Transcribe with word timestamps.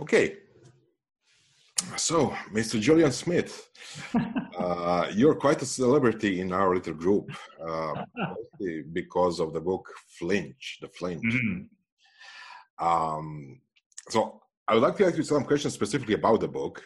Okay. 0.00 0.36
So, 1.96 2.34
Mr. 2.52 2.80
Julien 2.80 3.12
Smith, 3.12 3.68
uh, 4.58 5.06
you're 5.12 5.34
quite 5.34 5.62
a 5.62 5.66
celebrity 5.66 6.40
in 6.40 6.52
our 6.52 6.74
little 6.74 6.94
group 6.94 7.30
uh, 7.64 8.04
because 8.92 9.40
of 9.40 9.52
the 9.52 9.60
book 9.60 9.88
Flinch, 10.18 10.78
The 10.80 10.88
Flinch. 10.88 11.22
Mm-hmm. 11.24 12.86
Um, 12.86 13.60
so, 14.08 14.40
I 14.66 14.74
would 14.74 14.82
like 14.82 14.96
to 14.96 15.06
ask 15.06 15.16
you 15.16 15.22
some 15.22 15.44
questions 15.44 15.74
specifically 15.74 16.14
about 16.14 16.40
the 16.40 16.48
book. 16.48 16.82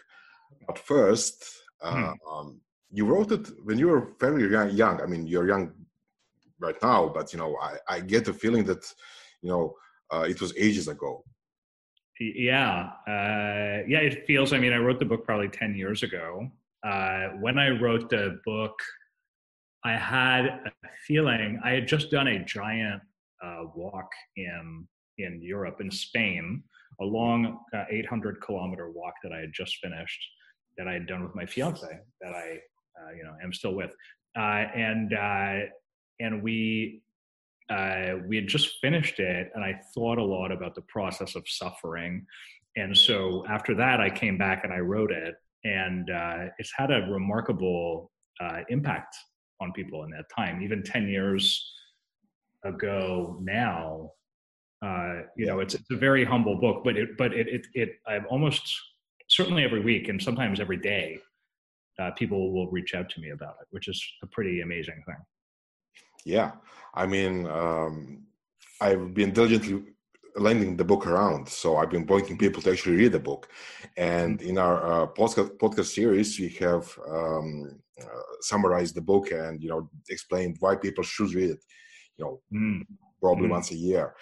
But 0.67 0.79
first, 0.79 1.45
uh, 1.81 2.13
hmm. 2.13 2.13
um, 2.31 2.61
you 2.91 3.05
wrote 3.07 3.33
it 3.33 3.49
when 3.65 3.79
you 3.79 3.89
were 3.89 4.13
fairly 4.19 4.49
young. 4.75 5.01
I 5.01 5.07
mean, 5.07 5.27
you're 5.27 5.49
young 5.49 5.73
right 6.59 6.77
now, 6.83 7.09
but 7.09 7.33
you 7.33 7.39
know, 7.39 7.57
I, 7.61 7.77
I 7.89 8.01
get 8.01 8.25
the 8.25 8.33
feeling 8.33 8.65
that 8.65 8.85
you 9.43 9.51
know 9.51 9.77
uh, 10.13 10.27
it 10.29 10.41
was 10.41 10.53
ages 10.57 10.89
ago. 10.89 11.25
Yeah, 12.21 12.91
uh, 13.07 13.87
yeah, 13.87 14.01
it 14.01 14.27
feels. 14.27 14.53
I 14.53 14.59
mean, 14.59 14.73
I 14.73 14.79
wrote 14.79 14.99
the 14.99 15.05
book 15.05 15.25
probably 15.25 15.49
ten 15.49 15.75
years 15.75 16.03
ago. 16.03 16.51
Uh, 16.85 17.29
when 17.41 17.59
I 17.59 17.71
wrote 17.71 18.11
the 18.11 18.41
book, 18.45 18.75
I 19.85 19.93
had 19.93 20.47
a 20.47 20.71
feeling 21.07 21.61
I 21.65 21.71
had 21.71 21.87
just 21.87 22.11
done 22.11 22.27
a 22.27 22.45
giant 22.45 23.03
uh, 23.45 23.65
walk 23.75 24.11
in 24.37 24.87
in 25.19 25.41
Europe 25.43 25.81
in 25.81 25.91
Spain, 25.91 26.63
a 27.01 27.05
long 27.05 27.59
uh, 27.75 27.85
800 27.91 28.41
kilometer 28.41 28.91
walk 28.91 29.15
that 29.23 29.33
I 29.33 29.39
had 29.39 29.53
just 29.53 29.77
finished, 29.77 30.21
that 30.77 30.87
I 30.87 30.93
had 30.93 31.07
done 31.07 31.23
with 31.23 31.35
my 31.35 31.47
fiance, 31.47 32.01
that 32.21 32.33
I 32.33 32.59
uh, 33.01 33.13
you 33.17 33.23
know 33.23 33.35
am 33.43 33.53
still 33.53 33.75
with, 33.75 33.93
uh, 34.37 34.67
and 34.75 35.13
and 36.21 36.43
we 36.43 37.03
uh, 37.71 38.15
we 38.27 38.37
had 38.37 38.47
just 38.47 38.79
finished 38.81 39.19
it 39.19 39.51
and 39.55 39.63
I 39.63 39.81
thought 39.95 40.19
a 40.19 40.25
lot 40.25 40.51
about 40.53 40.75
the 40.75 40.83
process 40.83 41.35
of 41.35 41.49
suffering. 41.49 42.27
And 42.77 42.97
so 42.97 43.45
after 43.49 43.75
that, 43.75 44.01
I 44.01 44.11
came 44.11 44.39
back 44.39 44.65
and 44.65 44.73
I 44.73 44.79
wrote 44.79 45.11
it. 45.11 45.35
And 45.65 46.09
uh, 46.11 46.47
it's 46.59 46.73
had 46.75 46.91
a 46.91 47.07
remarkable 47.11 48.11
uh, 48.41 48.61
impact 48.69 49.17
on 49.61 49.73
people 49.73 50.05
in 50.05 50.11
that 50.11 50.27
time. 50.35 50.63
Even 50.63 50.83
10 50.83 51.09
years 51.09 51.73
ago 52.65 53.39
now, 53.41 54.13
uh, 54.81 55.23
you 55.37 55.47
know, 55.47 55.59
it's, 55.59 55.75
it's 55.75 55.91
a 55.91 55.97
very 55.97 56.25
humble 56.25 56.61
book, 56.61 56.83
but 56.85 56.97
it, 56.97 57.17
but 57.19 57.35
it, 57.35 57.49
it, 57.49 57.67
it 57.75 57.91
I've 58.07 58.27
almost 58.27 58.73
certainly 59.29 59.65
every 59.65 59.81
week 59.81 60.09
and 60.09 60.23
sometimes 60.23 60.61
every 60.61 60.77
day, 60.77 61.19
uh, 61.99 62.13
people 62.13 62.53
will 62.53 62.71
reach 62.71 62.95
out 62.95 63.11
to 63.11 63.21
me 63.21 63.31
about 63.31 63.57
it, 63.61 63.67
which 63.71 63.89
is 63.89 64.03
a 64.23 64.27
pretty 64.27 64.61
amazing 64.61 65.03
thing. 65.05 65.17
Yeah, 66.25 66.53
I 66.95 67.07
mean, 67.07 67.47
um, 67.47 68.25
I've 68.81 69.15
been 69.15 69.33
diligently 69.33 69.85
lending 70.37 70.77
the 70.77 70.85
book 70.85 71.07
around, 71.07 71.49
so 71.49 71.77
I've 71.77 71.91
been 71.91 72.07
pointing 72.07 72.39
people 72.39 72.63
to 72.63 72.71
actually 72.73 72.97
read 72.97 73.13
the 73.13 73.19
book. 73.19 73.49
And 73.97 74.39
mm-hmm. 74.39 74.49
in 74.49 74.59
our 74.59 75.03
uh, 75.03 75.07
podcast, 75.07 75.59
podcast 75.59 75.87
series, 75.87 76.39
we 76.39 76.49
have 76.61 76.99
um, 77.09 77.81
uh, 78.01 78.23
summarized 78.41 78.95
the 78.95 79.01
book 79.01 79.31
and 79.33 79.63
you 79.63 79.69
know 79.69 79.91
explained 80.09 80.57
why 80.61 80.77
people 80.77 81.05
should 81.05 81.35
read 81.35 81.51
it. 81.51 81.65
You 82.17 82.25
know, 82.25 82.41
mm. 82.53 82.83
probably 83.21 83.49
mm. 83.49 83.53
once 83.53 83.71
a 83.71 83.77
year. 83.77 84.15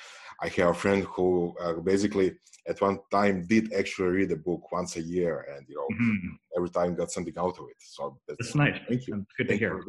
I 0.43 0.49
have 0.49 0.69
a 0.69 0.75
friend 0.75 1.03
who 1.05 1.55
uh, 1.61 1.75
basically 1.75 2.37
at 2.69 2.81
one 2.81 2.99
time 3.11 3.47
did 3.47 3.73
actually 3.73 4.09
read 4.09 4.29
the 4.31 4.37
book 4.37 4.71
once 4.73 4.97
a 4.97 5.03
year, 5.03 5.47
and 5.55 5.67
you 5.69 5.77
know 5.77 5.89
mm-hmm. 5.97 6.35
every 6.57 6.71
time 6.71 6.95
got 6.95 7.11
something 7.11 7.35
out 7.39 7.59
of 7.59 7.67
it. 7.71 7.77
So 7.79 8.19
that's, 8.27 8.39
that's 8.39 8.55
nice. 8.55 8.79
Thank 8.89 9.07
you. 9.07 9.27
Good 9.37 9.49
Thank 9.49 9.61
to 9.61 9.67
hear. 9.67 9.83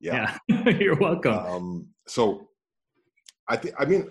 Yeah, 0.00 0.36
yeah. 0.48 0.68
you're 0.80 0.98
welcome. 0.98 1.34
Um, 1.34 1.86
so, 2.06 2.48
I 3.48 3.56
think 3.56 3.74
I 3.78 3.84
mean 3.84 4.10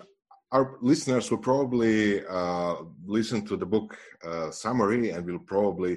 our 0.52 0.78
listeners 0.80 1.30
will 1.30 1.38
probably 1.38 2.24
uh, 2.26 2.76
listen 3.04 3.44
to 3.46 3.56
the 3.56 3.66
book 3.66 3.96
uh, 4.24 4.50
summary 4.50 5.10
and 5.10 5.24
will 5.26 5.38
probably, 5.40 5.90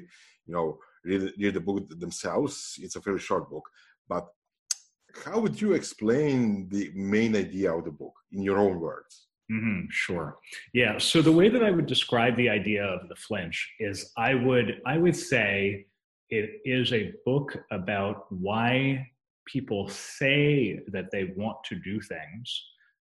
you 0.46 0.54
know, 0.54 0.78
read, 1.06 1.32
read 1.40 1.54
the 1.54 1.60
book 1.62 1.88
themselves. 2.00 2.76
It's 2.80 2.98
a 2.98 3.00
very 3.00 3.20
short 3.20 3.50
book, 3.50 3.64
but 4.10 4.28
how 5.26 5.40
would 5.40 5.60
you 5.60 5.74
explain 5.74 6.68
the 6.70 6.92
main 6.96 7.36
idea 7.36 7.74
of 7.74 7.86
the 7.86 7.92
book 7.92 8.14
in 8.32 8.42
your 8.42 8.58
own 8.58 8.80
words? 8.80 9.28
Mm-hmm, 9.52 9.86
sure. 9.90 10.38
Yeah. 10.74 10.98
So 10.98 11.22
the 11.22 11.32
way 11.32 11.50
that 11.50 11.64
I 11.64 11.72
would 11.72 11.86
describe 11.86 12.38
the 12.38 12.50
idea 12.50 12.86
of 12.86 13.10
the 13.10 13.16
flinch 13.16 13.70
is, 13.80 14.12
I 14.18 14.34
would 14.34 14.82
I 14.86 14.98
would 14.98 15.16
say 15.16 15.88
it 16.30 16.62
is 16.64 16.94
a 16.94 17.12
book 17.26 17.58
about 17.72 18.32
why 18.32 19.08
people 19.46 19.88
say 19.88 20.80
that 20.88 21.12
they 21.12 21.34
want 21.36 21.58
to 21.66 21.76
do 21.76 22.00
things 22.02 22.64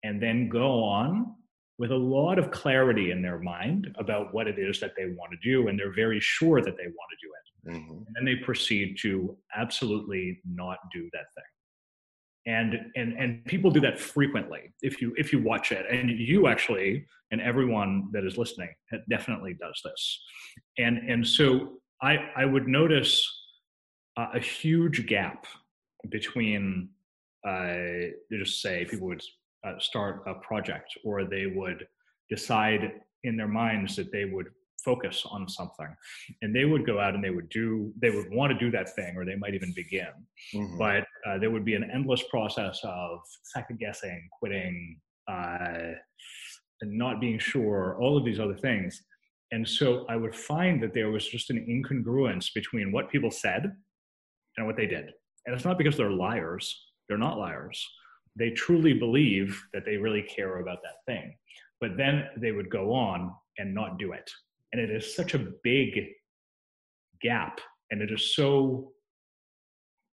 and 0.05 0.23
then 0.23 0.49
go 0.49 0.83
on 0.83 1.35
with 1.79 1.91
a 1.91 1.97
lot 1.97 2.39
of 2.39 2.51
clarity 2.51 3.11
in 3.11 3.23
their 3.23 3.39
mind 3.39 3.95
about 3.99 4.33
what 4.33 4.47
it 4.47 4.59
is 4.59 4.79
that 4.81 4.93
they 4.97 5.07
want 5.07 5.33
to 5.33 5.39
do 5.43 5.69
and 5.69 5.79
they're 5.79 5.93
very 5.93 6.21
sure 6.21 6.61
that 6.61 6.77
they 6.77 6.85
want 6.85 7.11
to 7.11 7.27
do 7.27 7.29
it. 7.29 7.43
Mm-hmm. 7.65 7.93
and 7.93 8.17
then 8.17 8.25
they 8.25 8.35
proceed 8.37 8.99
to 9.03 9.37
absolutely 9.55 10.41
not 10.45 10.79
do 10.93 11.09
that 11.13 11.27
thing. 11.35 11.45
And 12.45 12.75
and 12.97 13.13
and 13.13 13.45
people 13.45 13.71
do 13.71 13.79
that 13.81 14.01
frequently. 14.01 14.75
If 14.83 15.01
you 15.01 15.15
if 15.17 15.33
you 15.33 15.41
watch 15.41 15.71
it 15.71 15.87
and 15.89 16.11
you 16.11 16.49
actually 16.49 17.07
and 17.31 17.41
everyone 17.41 18.09
that 18.13 18.25
is 18.25 18.37
listening 18.37 18.71
definitely 19.09 19.55
does 19.55 19.81
this. 19.85 20.21
And 20.79 20.99
and 21.09 21.27
so 21.27 21.75
i 22.03 22.19
i 22.37 22.45
would 22.45 22.67
notice 22.67 23.25
uh, 24.17 24.27
a 24.35 24.41
huge 24.41 25.07
gap 25.07 25.47
between 26.11 26.89
uh, 27.47 28.11
just 28.31 28.61
say 28.61 28.87
people 28.89 29.09
would 29.09 29.23
uh, 29.67 29.79
start 29.79 30.23
a 30.27 30.35
project 30.35 30.93
or 31.05 31.25
they 31.25 31.47
would 31.47 31.87
decide 32.31 32.93
in 33.25 33.37
their 33.37 33.49
minds 33.49 33.97
that 33.97 34.13
they 34.13 34.25
would 34.25 34.49
focus 34.85 35.25
on 35.31 35.49
something 35.49 35.87
and 36.43 36.55
they 36.55 36.65
would 36.65 36.85
go 36.85 36.99
out 36.99 37.15
and 37.15 37.23
they 37.23 37.31
would 37.31 37.49
do 37.51 37.93
they 38.01 38.11
would 38.11 38.27
want 38.33 38.53
to 38.53 38.59
do 38.59 38.71
that 38.71 38.93
thing 38.95 39.15
or 39.17 39.25
they 39.25 39.37
might 39.37 39.55
even 39.55 39.73
begin 39.75 40.09
mm-hmm. 40.55 40.77
but 40.79 41.05
uh, 41.27 41.39
there 41.39 41.51
would 41.51 41.65
be 41.65 41.75
an 41.75 41.89
endless 41.93 42.23
process 42.31 42.81
of 42.83 43.21
second 43.45 43.79
guessing 43.79 44.29
quitting 44.37 44.99
uh, 45.31 45.93
and 46.81 46.99
not 46.99 47.21
being 47.21 47.39
sure 47.39 47.97
all 48.01 48.17
of 48.17 48.25
these 48.25 48.41
other 48.41 48.57
things 48.57 49.05
and 49.53 49.67
so 49.67 50.05
i 50.09 50.17
would 50.17 50.35
find 50.35 50.83
that 50.83 50.93
there 50.93 51.11
was 51.11 51.29
just 51.29 51.51
an 51.51 51.65
incongruence 51.71 52.53
between 52.53 52.91
what 52.91 53.11
people 53.11 53.31
said 53.31 53.73
and 54.57 54.67
what 54.67 54.77
they 54.77 54.87
did 54.87 55.13
and 55.47 55.55
it's 55.55 55.65
not 55.65 55.79
because 55.79 55.97
they're 55.97 56.11
liars, 56.11 56.87
they're 57.09 57.19
not 57.19 57.39
liars. 57.39 57.87
They 58.37 58.51
truly 58.51 58.95
believe 58.95 59.63
that 59.75 59.85
they 59.85 59.97
really 59.97 60.23
care 60.23 60.61
about 60.61 60.79
that 60.83 61.05
thing. 61.07 61.37
But 61.81 61.97
then 61.97 62.25
they 62.37 62.53
would 62.53 62.71
go 62.71 62.93
on 62.95 63.33
and 63.59 63.75
not 63.75 63.99
do 63.99 64.13
it. 64.13 64.31
And 64.73 64.81
it 64.81 64.91
is 64.91 65.15
such 65.15 65.35
a 65.35 65.49
big 65.63 66.09
gap. 67.21 67.61
And 67.91 68.01
it 68.01 68.11
is 68.11 68.35
so 68.35 68.93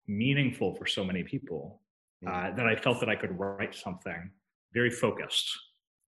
meaningful 0.07 0.75
for 0.77 0.87
so 0.87 1.03
many 1.05 1.23
people 1.25 1.81
uh, 2.27 2.31
mm. 2.31 2.57
that 2.57 2.67
I 2.67 2.77
felt 2.77 3.01
that 3.01 3.09
I 3.09 3.17
could 3.17 3.37
write 3.39 3.75
something 3.75 4.31
very 4.73 4.91
focused 4.91 5.49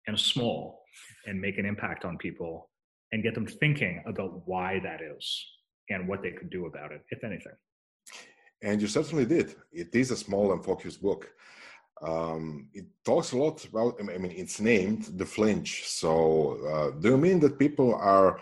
and 0.07 0.19
small 0.19 0.83
and 1.27 1.41
make 1.41 1.59
an 1.59 1.65
impact 1.65 2.05
on 2.05 2.19
people 2.19 2.69
and 3.13 3.23
get 3.23 3.35
them 3.35 3.47
thinking 3.47 4.03
about 4.07 4.43
why 4.47 4.81
that 4.83 5.01
is 5.01 5.47
and 5.91 6.09
what 6.09 6.23
they 6.23 6.33
could 6.33 6.51
do 6.51 6.67
about 6.67 6.93
it, 6.93 7.03
if 7.11 7.23
anything. 7.25 7.53
And 8.65 8.81
you 8.81 8.89
certainly 8.89 9.27
did. 9.27 9.55
It 9.73 9.95
is 9.95 10.11
a 10.11 10.17
small 10.17 10.53
and 10.53 10.65
focused 10.65 11.03
book. 11.03 11.23
Um, 12.01 12.69
it 12.73 12.87
talks 13.05 13.33
a 13.33 13.37
lot 13.37 13.63
about, 13.67 13.93
I 14.01 14.19
mean, 14.19 14.33
it's 14.43 14.59
named 14.59 15.03
The 15.19 15.27
Flinch. 15.27 15.85
So, 15.87 16.13
uh, 16.73 16.99
do 16.99 17.11
you 17.11 17.19
mean 17.19 17.39
that 17.41 17.59
people 17.59 17.95
are 17.95 18.41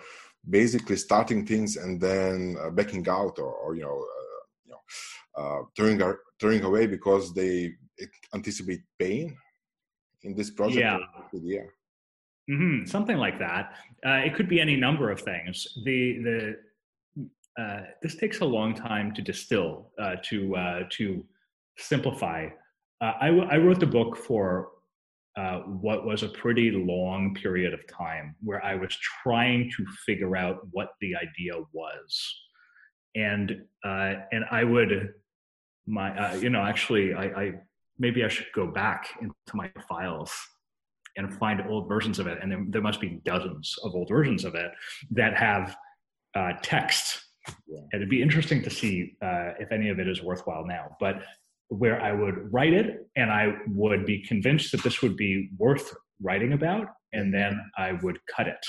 basically 0.49 0.97
starting 0.97 1.45
things 1.45 1.77
and 1.77 2.01
then 2.01 2.57
uh, 2.63 2.71
backing 2.71 3.07
out 3.09 3.39
or, 3.39 3.53
or 3.53 3.75
you 3.75 3.83
know, 3.83 3.99
uh, 4.17 4.43
you 4.65 4.71
know 4.73 4.83
uh, 5.41 5.63
turning, 5.77 6.01
turning 6.39 6.63
away 6.63 6.87
because 6.87 7.35
they 7.35 7.73
anticipate 8.33 8.83
pain 8.99 9.37
in 10.23 10.37
this 10.37 10.51
project? 10.51 10.79
Yeah. 10.81 10.99
Yeah. 11.33 11.67
Mm-hmm. 12.49 12.87
Something 12.87 13.17
like 13.17 13.39
that. 13.41 13.75
Uh, 14.07 14.21
it 14.27 14.35
could 14.37 14.49
be 14.49 14.61
any 14.61 14.77
number 14.77 15.11
of 15.11 15.21
things. 15.21 15.67
The, 15.85 16.19
the, 16.27 16.57
uh, 17.59 17.81
this 18.03 18.17
takes 18.17 18.41
a 18.41 18.45
long 18.45 18.75
time 18.75 19.13
to 19.15 19.23
distill, 19.23 19.91
uh, 19.99 20.17
to 20.25 20.57
uh, 20.57 20.81
to 20.91 21.25
simplify. 21.79 22.49
Uh, 23.01 23.13
I, 23.21 23.27
w- 23.27 23.49
I 23.51 23.57
wrote 23.57 23.81
the 23.81 23.87
book 23.87 24.17
for 24.17 24.71
uh, 25.37 25.61
what 25.61 26.07
was 26.07 26.23
a 26.23 26.29
pretty 26.29 26.71
long 26.71 27.35
period 27.35 27.75
of 27.75 27.87
time, 27.89 28.37
where 28.41 28.65
I 28.65 28.75
was 28.75 28.97
trying 29.23 29.71
to 29.77 29.87
figure 30.07 30.37
out 30.37 30.61
what 30.71 30.91
the 31.01 31.15
idea 31.17 31.55
was, 31.73 32.35
and 33.15 33.63
and 33.85 34.45
I 34.51 34.65
would 34.65 35.15
my 35.87 36.35
you 36.37 36.49
know 36.49 36.63
actually 36.63 37.13
I, 37.13 37.25
I 37.25 37.53
maybe 37.99 38.25
I 38.25 38.29
should 38.29 38.47
go 38.55 38.67
back 38.67 39.09
into 39.21 39.35
my 39.53 39.71
files 39.89 40.33
and 41.19 41.35
find 41.35 41.63
old 41.69 41.87
versions 41.87 42.19
of 42.19 42.27
it, 42.27 42.39
and 42.41 42.51
there, 42.51 42.65
there 42.69 42.83
must 42.83 43.01
be 43.01 43.21
dozens 43.27 43.77
of 43.85 43.95
old 43.95 44.09
versions 44.09 44.47
of 44.47 44.55
it 44.55 44.71
that 45.11 45.37
have 45.37 45.77
uh, 46.35 46.53
text 46.63 47.23
yeah. 47.67 47.81
It'd 47.93 48.09
be 48.09 48.23
interesting 48.23 48.63
to 48.63 48.71
see 48.71 49.15
uh, 49.23 49.53
if 49.59 49.73
any 49.73 49.89
of 49.89 49.99
it 49.99 50.09
is 50.09 50.23
worthwhile 50.23 50.67
now. 50.67 50.97
But 51.01 51.23
where 51.69 52.01
I 52.01 52.13
would 52.13 52.53
write 52.53 52.73
it 52.75 53.09
and 53.17 53.31
I 53.31 53.55
would 53.69 54.05
be 54.05 54.23
convinced 54.23 54.73
that 54.73 54.83
this 54.83 55.01
would 55.03 55.17
be 55.17 55.51
worth 55.59 55.93
writing 56.21 56.53
about, 56.53 56.89
and 57.13 57.33
then 57.33 57.59
I 57.79 57.93
would 58.03 58.19
cut 58.35 58.47
it. 58.47 58.65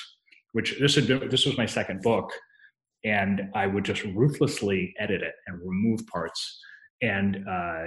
Which 0.54 0.80
this 0.80 0.96
had 0.96 1.08
been, 1.08 1.30
this 1.30 1.46
was 1.46 1.58
my 1.58 1.66
second 1.66 2.02
book, 2.02 2.32
and 3.04 3.50
I 3.54 3.68
would 3.68 3.84
just 3.84 4.04
ruthlessly 4.04 4.94
edit 5.00 5.22
it 5.22 5.34
and 5.48 5.60
remove 5.64 6.06
parts, 6.08 6.60
and 7.02 7.44
uh, 7.50 7.86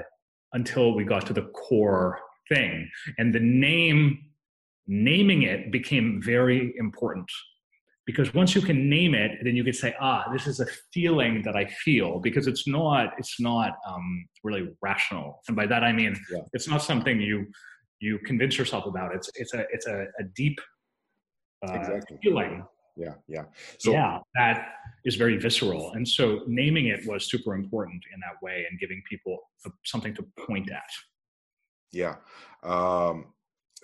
until 0.52 0.94
we 0.94 1.04
got 1.04 1.26
to 1.26 1.32
the 1.32 1.48
core 1.68 2.18
thing. 2.48 2.88
And 3.18 3.34
the 3.34 3.40
name, 3.40 4.18
naming 4.86 5.42
it 5.42 5.72
became 5.72 6.20
very 6.22 6.74
important 6.78 7.30
because 8.06 8.32
once 8.32 8.54
you 8.54 8.62
can 8.62 8.88
name 8.88 9.14
it 9.14 9.32
then 9.42 9.56
you 9.56 9.64
can 9.64 9.72
say 9.72 9.94
ah 10.00 10.24
this 10.32 10.46
is 10.46 10.60
a 10.60 10.66
feeling 10.94 11.42
that 11.42 11.56
i 11.56 11.66
feel 11.84 12.20
because 12.20 12.46
it's 12.46 12.66
not 12.66 13.12
it's 13.18 13.38
not 13.40 13.72
um, 13.86 14.26
really 14.44 14.68
rational. 14.80 15.42
And 15.48 15.56
by 15.56 15.66
that 15.66 15.82
i 15.82 15.92
mean 15.92 16.16
yeah. 16.32 16.40
it's 16.52 16.68
not 16.68 16.82
something 16.82 17.20
you 17.20 17.46
you 18.00 18.18
convince 18.20 18.58
yourself 18.58 18.86
about. 18.86 19.14
It's 19.14 19.30
it's 19.34 19.54
a 19.54 19.64
it's 19.72 19.86
a, 19.86 20.06
a 20.18 20.24
deep 20.34 20.58
uh, 21.66 21.72
exactly. 21.72 22.18
feeling. 22.22 22.64
Yeah 22.96 23.14
yeah. 23.28 23.44
So 23.78 23.92
yeah 23.92 24.18
that 24.34 24.68
is 25.04 25.16
very 25.16 25.36
visceral. 25.36 25.92
And 25.92 26.06
so 26.06 26.42
naming 26.46 26.86
it 26.86 27.06
was 27.06 27.30
super 27.30 27.54
important 27.54 28.02
in 28.12 28.20
that 28.20 28.42
way 28.42 28.66
and 28.68 28.78
giving 28.78 29.02
people 29.08 29.38
something 29.84 30.14
to 30.14 30.26
point 30.46 30.70
at. 30.70 30.90
Yeah. 31.92 32.16
Um, 32.62 33.26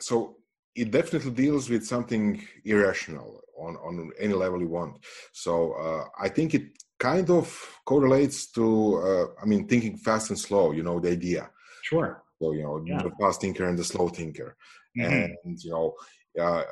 so 0.00 0.36
it 0.74 0.90
definitely 0.90 1.32
deals 1.32 1.68
with 1.68 1.86
something 1.86 2.42
irrational 2.64 3.40
on, 3.58 3.76
on 3.76 4.10
any 4.18 4.34
level 4.34 4.60
you 4.60 4.68
want. 4.68 4.96
So 5.32 5.72
uh, 5.72 6.04
I 6.20 6.28
think 6.28 6.54
it 6.54 6.62
kind 6.98 7.28
of 7.30 7.46
correlates 7.84 8.50
to, 8.52 8.96
uh, 8.96 9.42
I 9.42 9.46
mean, 9.46 9.66
thinking 9.66 9.96
fast 9.96 10.30
and 10.30 10.38
slow, 10.38 10.72
you 10.72 10.82
know, 10.82 11.00
the 11.00 11.10
idea. 11.10 11.50
Sure. 11.82 12.22
So, 12.40 12.52
you 12.52 12.62
know, 12.62 12.82
yeah. 12.86 13.02
the 13.02 13.10
fast 13.20 13.40
thinker 13.40 13.66
and 13.68 13.78
the 13.78 13.84
slow 13.84 14.08
thinker. 14.08 14.56
Mm-hmm. 14.98 15.32
And, 15.44 15.58
you 15.62 15.70
know, 15.70 15.94
uh, 16.40 16.62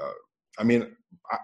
I 0.58 0.64
mean, 0.64 0.96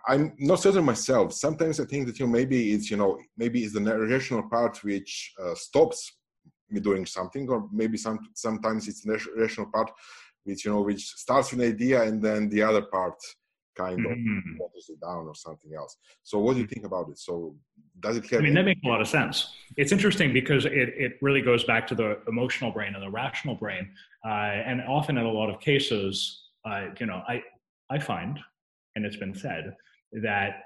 I, 0.09 0.15
am 0.15 0.35
not 0.39 0.61
certain 0.61 0.85
myself. 0.85 1.33
Sometimes 1.33 1.81
I 1.81 1.85
think 1.85 2.07
that, 2.07 2.19
you 2.19 2.27
know, 2.27 2.33
maybe 2.33 2.73
it's, 2.73 2.91
you 2.91 2.97
know, 2.97 3.19
maybe 3.37 3.65
it's 3.65 3.75
the 3.75 3.81
rational 3.81 4.49
part 4.49 4.83
which 4.83 5.33
uh, 5.43 5.55
stops 5.55 6.13
me 6.71 6.81
doing 6.81 7.07
something, 7.07 7.49
or 7.49 7.69
maybe 7.73 7.97
some 7.97 8.19
sometimes 8.35 8.89
it's 8.89 9.03
the 9.03 9.19
rational 9.37 9.71
part 9.73 9.91
which, 10.47 10.65
you 10.65 10.73
know, 10.73 10.83
which 10.83 11.05
starts 11.05 11.51
with 11.51 11.61
an 11.61 11.69
idea 11.69 12.03
and 12.03 12.23
then 12.23 12.49
the 12.49 12.63
other 12.63 12.83
part 12.83 13.15
kind 13.77 14.07
of 14.07 14.13
mm-hmm. 14.13 14.59
waters 14.59 14.89
it 14.89 15.01
down 15.01 15.27
or 15.27 15.35
something 15.35 15.73
else. 15.77 15.97
So 16.23 16.39
what 16.39 16.55
do 16.55 16.61
you 16.61 16.67
think 16.67 16.87
about 16.87 17.11
it? 17.11 17.19
So 17.19 17.55
does 18.01 18.17
it 18.17 18.33
I 18.33 18.39
mean, 18.39 18.55
that 18.55 18.65
makes 18.65 18.81
a 18.85 18.89
lot 18.89 19.01
of 19.01 19.09
sense. 19.09 19.53
It's 19.77 19.93
interesting 19.93 20.33
because 20.33 20.65
it, 20.65 20.73
it 20.73 21.13
really 21.21 21.43
goes 21.43 21.65
back 21.65 21.87
to 21.89 21.95
the 21.95 22.19
emotional 22.27 22.71
brain 22.71 22.95
and 22.95 23.03
the 23.03 23.11
rational 23.11 23.55
brain. 23.55 23.91
Uh, 24.25 24.29
and 24.69 24.81
often 24.83 25.19
in 25.19 25.27
a 25.27 25.31
lot 25.31 25.51
of 25.51 25.61
cases, 25.61 26.45
uh, 26.65 26.87
you 26.99 27.07
know, 27.07 27.23
I, 27.29 27.43
I 27.91 27.99
find, 27.99 28.39
and 28.95 29.05
it's 29.05 29.17
been 29.17 29.35
said, 29.35 29.77
that 30.23 30.63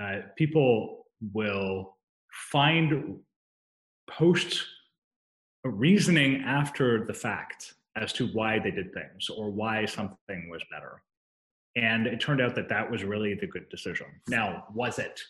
uh, 0.00 0.20
people 0.36 1.06
will 1.32 1.96
find 2.52 3.18
post 4.10 4.62
reasoning 5.64 6.42
after 6.44 7.06
the 7.06 7.14
fact 7.14 7.74
as 7.96 8.12
to 8.12 8.26
why 8.28 8.58
they 8.58 8.70
did 8.70 8.92
things 8.92 9.28
or 9.28 9.50
why 9.50 9.84
something 9.84 10.48
was 10.50 10.62
better 10.70 11.02
and 11.76 12.06
it 12.06 12.20
turned 12.20 12.40
out 12.40 12.54
that 12.54 12.68
that 12.68 12.88
was 12.88 13.04
really 13.04 13.34
the 13.34 13.46
good 13.46 13.68
decision. 13.68 14.06
Now, 14.28 14.64
was 14.74 14.98
it? 14.98 15.20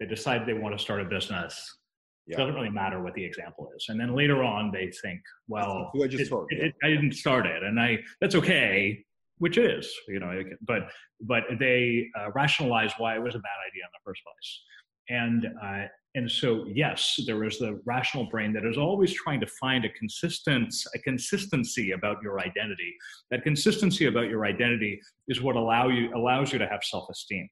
They 0.00 0.06
decide 0.06 0.46
they 0.46 0.52
want 0.52 0.76
to 0.76 0.82
start 0.82 1.00
a 1.00 1.04
business. 1.04 1.78
Yeah. 2.26 2.36
It 2.36 2.38
doesn't 2.40 2.54
really 2.54 2.70
matter 2.70 3.02
what 3.02 3.14
the 3.14 3.24
example 3.24 3.70
is. 3.76 3.86
And 3.88 3.98
then 3.98 4.14
later 4.14 4.42
on, 4.42 4.70
they 4.70 4.90
think, 5.02 5.20
well, 5.48 5.90
I, 6.02 6.06
just 6.06 6.30
it, 6.30 6.38
it, 6.50 6.64
it, 6.64 6.74
I 6.82 6.88
didn't 6.88 7.12
start 7.12 7.46
it, 7.46 7.62
and 7.62 7.78
I 7.78 7.98
that's 8.20 8.34
okay, 8.34 9.04
which 9.38 9.58
is, 9.58 9.92
you 10.08 10.20
know, 10.20 10.42
but 10.62 10.88
but 11.20 11.44
they 11.58 12.08
uh, 12.18 12.30
rationalize 12.32 12.92
why 12.96 13.14
it 13.16 13.22
was 13.22 13.34
a 13.34 13.38
bad 13.38 13.58
idea 13.70 13.84
in 13.84 13.90
the 13.92 14.00
first 14.04 14.22
place. 14.24 14.62
And 15.08 15.46
uh, 15.62 15.84
and 16.16 16.30
so 16.30 16.64
yes 16.72 17.18
there 17.26 17.44
is 17.44 17.58
the 17.58 17.80
rational 17.84 18.26
brain 18.30 18.52
that 18.52 18.64
is 18.64 18.78
always 18.78 19.12
trying 19.12 19.40
to 19.40 19.46
find 19.60 19.84
a 19.84 19.88
consistence 19.90 20.86
a 20.94 20.98
consistency 21.00 21.90
about 21.92 22.22
your 22.22 22.40
identity. 22.40 22.94
That 23.30 23.42
consistency 23.42 24.06
about 24.06 24.28
your 24.28 24.46
identity 24.46 25.00
is 25.28 25.42
what 25.42 25.56
allow 25.56 25.88
you 25.88 26.14
allows 26.14 26.52
you 26.52 26.58
to 26.58 26.68
have 26.68 26.82
self-esteem. 26.82 27.48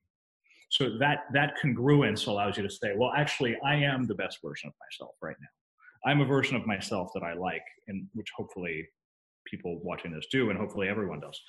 So 0.71 0.97
that 1.01 1.25
that 1.35 1.55
congruence 1.63 2.27
allows 2.27 2.57
you 2.57 2.63
to 2.63 2.71
say 2.71 2.93
well 2.97 3.13
actually 3.17 3.57
i 3.65 3.75
am 3.75 4.07
the 4.07 4.15
best 4.15 4.39
version 4.45 4.69
of 4.69 4.75
myself 4.87 5.15
right 5.21 5.37
now. 5.41 6.11
I'm 6.11 6.21
a 6.21 6.25
version 6.25 6.57
of 6.57 6.67
myself 6.67 7.11
that 7.15 7.23
i 7.23 7.35
like 7.35 7.65
and 7.89 8.07
which 8.15 8.29
hopefully 8.37 8.87
people 9.45 9.81
watching 9.83 10.13
this 10.13 10.27
do 10.31 10.51
and 10.51 10.59
hopefully 10.59 10.89
everyone 10.89 11.21
does. 11.21 11.41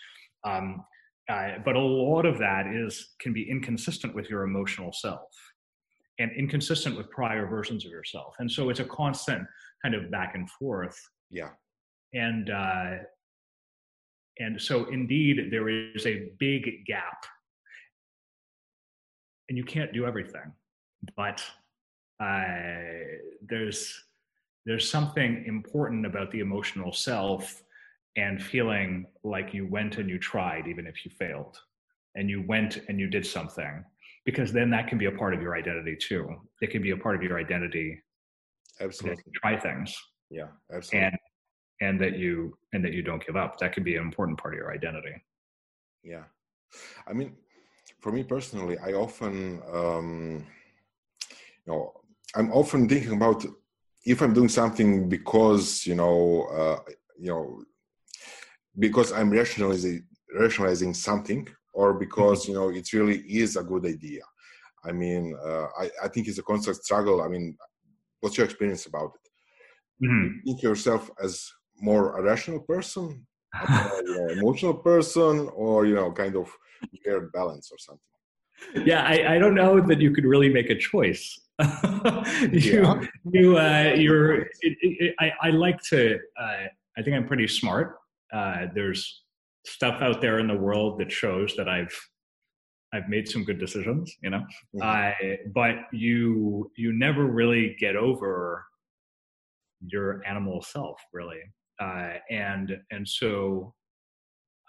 Um, 0.44 0.84
uh, 1.30 1.54
but 1.64 1.76
a 1.76 1.80
lot 1.80 2.26
of 2.26 2.38
that 2.40 2.66
is 2.68 3.14
can 3.22 3.32
be 3.32 3.50
inconsistent 3.50 4.14
with 4.14 4.30
your 4.30 4.44
emotional 4.44 4.92
self 4.92 5.22
and 6.20 6.32
inconsistent 6.38 6.96
with 6.98 7.10
prior 7.10 7.48
versions 7.48 7.86
of 7.86 7.92
yourself. 7.92 8.36
And 8.40 8.52
so 8.52 8.70
it's 8.70 8.80
a 8.80 8.86
constant 8.86 9.46
kind 9.82 9.96
of 9.96 10.12
back 10.12 10.36
and 10.36 10.50
forth. 10.50 11.00
Yeah. 11.30 11.50
And 12.14 12.50
uh, 12.50 12.98
and 14.40 14.62
so 14.62 14.86
indeed 14.90 15.50
there 15.52 15.70
is 15.70 16.06
a 16.06 16.30
big 16.40 16.86
gap. 16.86 17.26
And 19.50 19.58
you 19.58 19.64
can't 19.64 19.94
do 19.94 20.06
everything, 20.06 20.54
but 21.16 21.44
uh, 22.20 22.44
there's 23.42 24.04
there's 24.66 24.90
something 24.90 25.44
important 25.46 26.06
about 26.06 26.32
the 26.32 26.40
emotional 26.40 26.94
self 26.94 27.64
and 28.16 28.42
feeling 28.42 29.06
like 29.24 29.54
you 29.54 29.68
went 29.68 29.98
and 29.98 30.10
you 30.10 30.18
tried 30.18 30.68
even 30.68 30.88
if 30.88 31.04
you 31.04 31.12
failed 31.12 31.58
and 32.16 32.30
you 32.30 32.44
went 32.48 32.78
and 32.88 33.00
you 33.00 33.08
did 33.08 33.26
something 33.26 33.84
because 34.26 34.54
then 34.54 34.70
that 34.70 34.88
can 34.88 34.98
be 34.98 35.06
a 35.06 35.12
part 35.12 35.34
of 35.34 35.42
your 35.42 35.56
identity 35.56 35.96
too. 35.96 36.28
It 36.62 36.72
can 36.72 36.82
be 36.82 36.92
a 36.92 36.98
part 36.98 37.16
of 37.16 37.24
your 37.24 37.40
identity. 37.40 38.02
Absolutely. 38.80 39.24
try 39.36 39.60
things. 39.60 39.96
Yeah, 40.30 40.48
absolutely. 40.74 41.08
And 41.08 41.18
and 41.82 42.00
that 42.02 42.18
you 42.18 42.58
and 42.74 42.84
that 42.84 42.94
you 42.94 43.02
don't 43.02 43.26
give 43.26 43.36
up. 43.36 43.60
That 43.60 43.74
can 43.74 43.84
be 43.84 43.96
an 43.96 44.04
important 44.04 44.40
part 44.40 44.54
of 44.54 44.58
your 44.58 44.72
identity. 44.74 45.16
Yeah, 46.04 46.24
I 47.08 47.14
mean, 47.14 47.36
for 48.00 48.12
me 48.12 48.24
personally, 48.24 48.78
I 48.78 48.94
often, 48.94 49.62
um, 49.72 50.46
you 51.66 51.74
know, 51.74 51.94
I'm 52.36 52.52
often 52.52 52.90
thinking 52.90 53.14
about 53.14 53.46
if 54.06 54.22
I'm 54.22 54.34
doing 54.34 54.50
something 54.50 55.08
because 55.10 55.86
you 55.86 55.96
know, 55.96 56.44
uh, 56.44 56.80
you 57.18 57.30
know, 57.32 57.64
because 58.78 59.12
I'm 59.12 59.30
rationalizing 59.30 60.06
rationalizing 60.36 60.94
something 60.94 61.48
or 61.74 61.94
because 61.94 62.48
you 62.48 62.54
know 62.54 62.70
it 62.70 62.92
really 62.94 63.20
is 63.20 63.56
a 63.58 63.64
good 63.64 63.86
idea. 63.86 64.22
I 64.86 64.92
mean 64.92 65.36
uh, 65.44 65.68
I, 65.78 65.90
I 66.04 66.08
think 66.08 66.28
it's 66.28 66.38
a 66.38 66.44
constant 66.44 66.78
struggle. 66.78 67.22
I 67.22 67.28
mean 67.28 67.58
what's 68.22 68.38
your 68.38 68.46
experience 68.46 68.86
about 68.86 69.12
it? 69.16 70.06
Mm-hmm. 70.06 70.28
you 70.36 70.42
think 70.46 70.64
yourself 70.64 71.10
as 71.22 71.50
more 71.80 72.18
a 72.18 72.24
rational 72.24 72.60
person 72.60 73.26
a 73.54 73.72
more, 73.72 74.02
you 74.06 74.18
know, 74.18 74.28
emotional 74.34 74.74
person 74.74 75.50
or 75.54 75.86
you 75.86 75.96
know 75.96 76.12
kind 76.12 76.36
of 76.36 76.52
weird 77.06 77.32
balance 77.32 77.70
or 77.72 77.78
something? 77.78 78.86
Yeah 78.86 79.04
I, 79.04 79.36
I 79.36 79.38
don't 79.40 79.56
know 79.56 79.82
that 79.82 80.00
you 80.00 80.12
could 80.12 80.26
really 80.26 80.50
make 80.50 80.70
a 80.70 80.78
choice. 80.78 81.40
You 82.52 82.82
yeah. 82.84 83.02
you 83.32 83.58
uh, 83.58 83.94
you're 83.96 84.34
it, 84.42 84.50
it, 84.82 85.16
I, 85.20 85.32
I 85.44 85.50
like 85.52 85.80
to 85.90 86.20
uh, 86.42 86.66
i 86.98 87.02
think 87.02 87.16
i'm 87.16 87.28
pretty 87.28 87.48
smart. 87.48 87.98
Uh, 88.34 88.66
there's 88.74 89.23
stuff 89.66 90.02
out 90.02 90.22
there 90.22 90.40
in 90.40 90.48
the 90.48 90.58
world 90.58 91.00
that 91.00 91.12
shows 91.12 91.56
that 91.56 91.68
I've 91.68 91.96
I've 92.94 93.10
made 93.10 93.28
some 93.28 93.44
good 93.44 93.60
decisions, 93.60 94.16
you 94.22 94.30
know. 94.30 94.44
Mm-hmm. 94.76 95.52
but 95.54 95.76
you 95.92 96.72
you 96.78 96.94
never 96.94 97.26
really 97.26 97.76
get 97.80 97.96
over 97.96 98.64
your 99.86 100.22
animal 100.26 100.62
self, 100.62 101.00
really, 101.12 101.42
uh, 101.82 102.14
and 102.30 102.78
and 102.92 103.08
so 103.08 103.74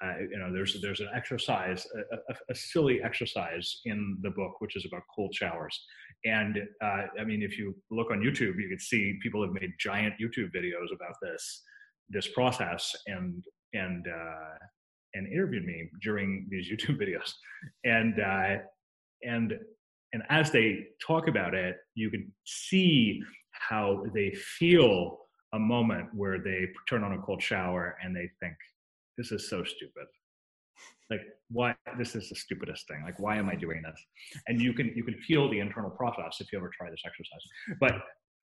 uh, 0.02 0.18
you 0.30 0.38
know 0.38 0.52
there's 0.52 0.80
there's 0.80 1.00
an 1.00 1.08
exercise, 1.14 1.86
a, 1.94 2.32
a, 2.32 2.36
a, 2.50 2.54
silly 2.54 3.00
exercise 3.02 3.80
in 3.84 4.18
the 4.22 4.30
book, 4.30 4.60
which 4.60 4.74
is 4.74 4.86
about 4.86 5.02
cold 5.14 5.34
showers. 5.34 5.78
And 6.24 6.58
uh, 6.82 7.02
I 7.20 7.24
mean, 7.24 7.42
if 7.42 7.58
you 7.58 7.74
look 7.90 8.10
on 8.10 8.20
YouTube, 8.20 8.58
you 8.58 8.68
can 8.68 8.80
see 8.80 9.18
people 9.22 9.42
have 9.42 9.52
made 9.52 9.70
giant 9.78 10.14
YouTube 10.20 10.48
videos 10.54 10.92
about 10.94 11.14
this 11.20 11.62
this 12.08 12.28
process, 12.28 12.94
and 13.06 13.44
and 13.72 14.06
uh, 14.08 14.58
and 15.14 15.26
interviewed 15.33 15.64
me 15.64 15.90
during 16.02 16.47
these 16.50 16.71
YouTube 16.73 16.99
videos, 16.99 17.33
and 17.85 18.21
uh, 18.21 18.62
and 19.23 19.54
and 20.12 20.23
as 20.28 20.50
they 20.50 20.87
talk 21.04 21.28
about 21.28 21.54
it, 21.54 21.76
you 21.94 22.11
can 22.11 22.33
see 22.44 23.21
how 23.52 24.04
they 24.14 24.30
feel 24.59 25.18
a 25.52 25.59
moment 25.59 26.09
where 26.14 26.38
they 26.38 26.68
turn 26.88 27.04
on 27.04 27.12
a 27.12 27.18
cold 27.18 27.42
shower 27.42 27.97
and 28.02 28.14
they 28.14 28.28
think, 28.40 28.56
"This 29.16 29.33
is 29.33 29.49
so 29.49 29.64
stupid." 29.64 30.06
Like, 31.11 31.21
why? 31.50 31.75
This 31.99 32.14
is 32.16 32.28
the 32.28 32.37
stupidest 32.37 32.88
thing. 32.88 33.02
Like, 33.04 33.21
why 33.21 33.37
am 33.37 33.49
I 33.49 33.54
doing 33.54 33.83
this? 33.83 34.00
And 34.49 34.61
you 34.61 34.73
can 34.73 34.92
you 34.94 35.04
can 35.04 35.18
feel 35.21 35.50
the 35.50 35.61
internal 35.61 35.90
process 35.90 36.40
if 36.40 36.52
you 36.52 36.59
ever 36.59 36.71
try 36.76 36.90
this 36.90 37.02
exercise. 37.04 37.78
But 37.78 37.94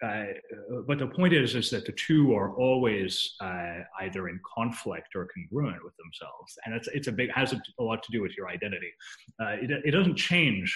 but 0.02 0.98
the 0.98 1.08
point 1.08 1.34
is, 1.34 1.54
is 1.54 1.70
that 1.70 1.86
the 1.86 1.92
two 1.92 2.34
are 2.34 2.56
always 2.56 3.36
uh, 3.40 3.80
either 4.02 4.30
in 4.30 4.40
conflict 4.56 5.10
or 5.16 5.28
congruent 5.36 5.84
with 5.84 5.94
themselves, 5.98 6.58
and 6.66 6.74
it's 6.74 6.88
it's 6.88 7.08
a 7.08 7.12
big 7.12 7.30
has 7.32 7.54
a, 7.54 7.84
lot 7.84 8.02
to 8.04 8.12
do 8.12 8.22
with 8.22 8.36
your 8.36 8.50
identity. 8.50 8.92
Uh, 9.40 9.58
it, 9.62 9.70
it 9.86 9.92
doesn't 9.92 10.16
change 10.16 10.76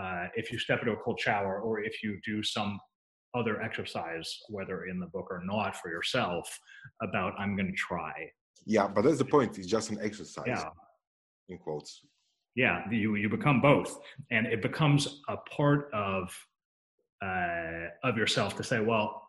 uh, 0.00 0.26
if 0.34 0.52
you 0.52 0.58
step 0.58 0.80
into 0.80 0.92
a 0.92 0.96
cold 0.96 1.18
shower 1.18 1.60
or 1.60 1.80
if 1.80 2.02
you 2.02 2.18
do 2.24 2.42
some 2.42 2.78
other 3.34 3.62
exercise, 3.62 4.38
whether 4.48 4.84
in 4.84 4.98
the 5.00 5.06
book 5.06 5.28
or 5.30 5.42
not, 5.44 5.76
for 5.76 5.90
yourself 5.90 6.58
about 7.02 7.32
I'm 7.38 7.56
going 7.56 7.68
to 7.68 7.76
try. 7.76 8.12
Yeah, 8.66 8.88
but 8.88 9.04
that's 9.04 9.18
the 9.18 9.24
point. 9.24 9.58
It's 9.58 9.66
just 9.66 9.90
an 9.90 9.98
exercise. 10.02 10.44
Yeah. 10.46 10.64
In 11.48 11.58
quotes. 11.58 12.02
Yeah, 12.54 12.82
you 12.90 13.14
you 13.16 13.28
become 13.28 13.60
both, 13.60 13.98
and 14.30 14.46
it 14.46 14.62
becomes 14.62 15.22
a 15.28 15.36
part 15.36 15.90
of 15.92 16.34
uh, 17.22 17.88
of 18.04 18.16
yourself 18.16 18.56
to 18.56 18.64
say, 18.64 18.80
well, 18.80 19.28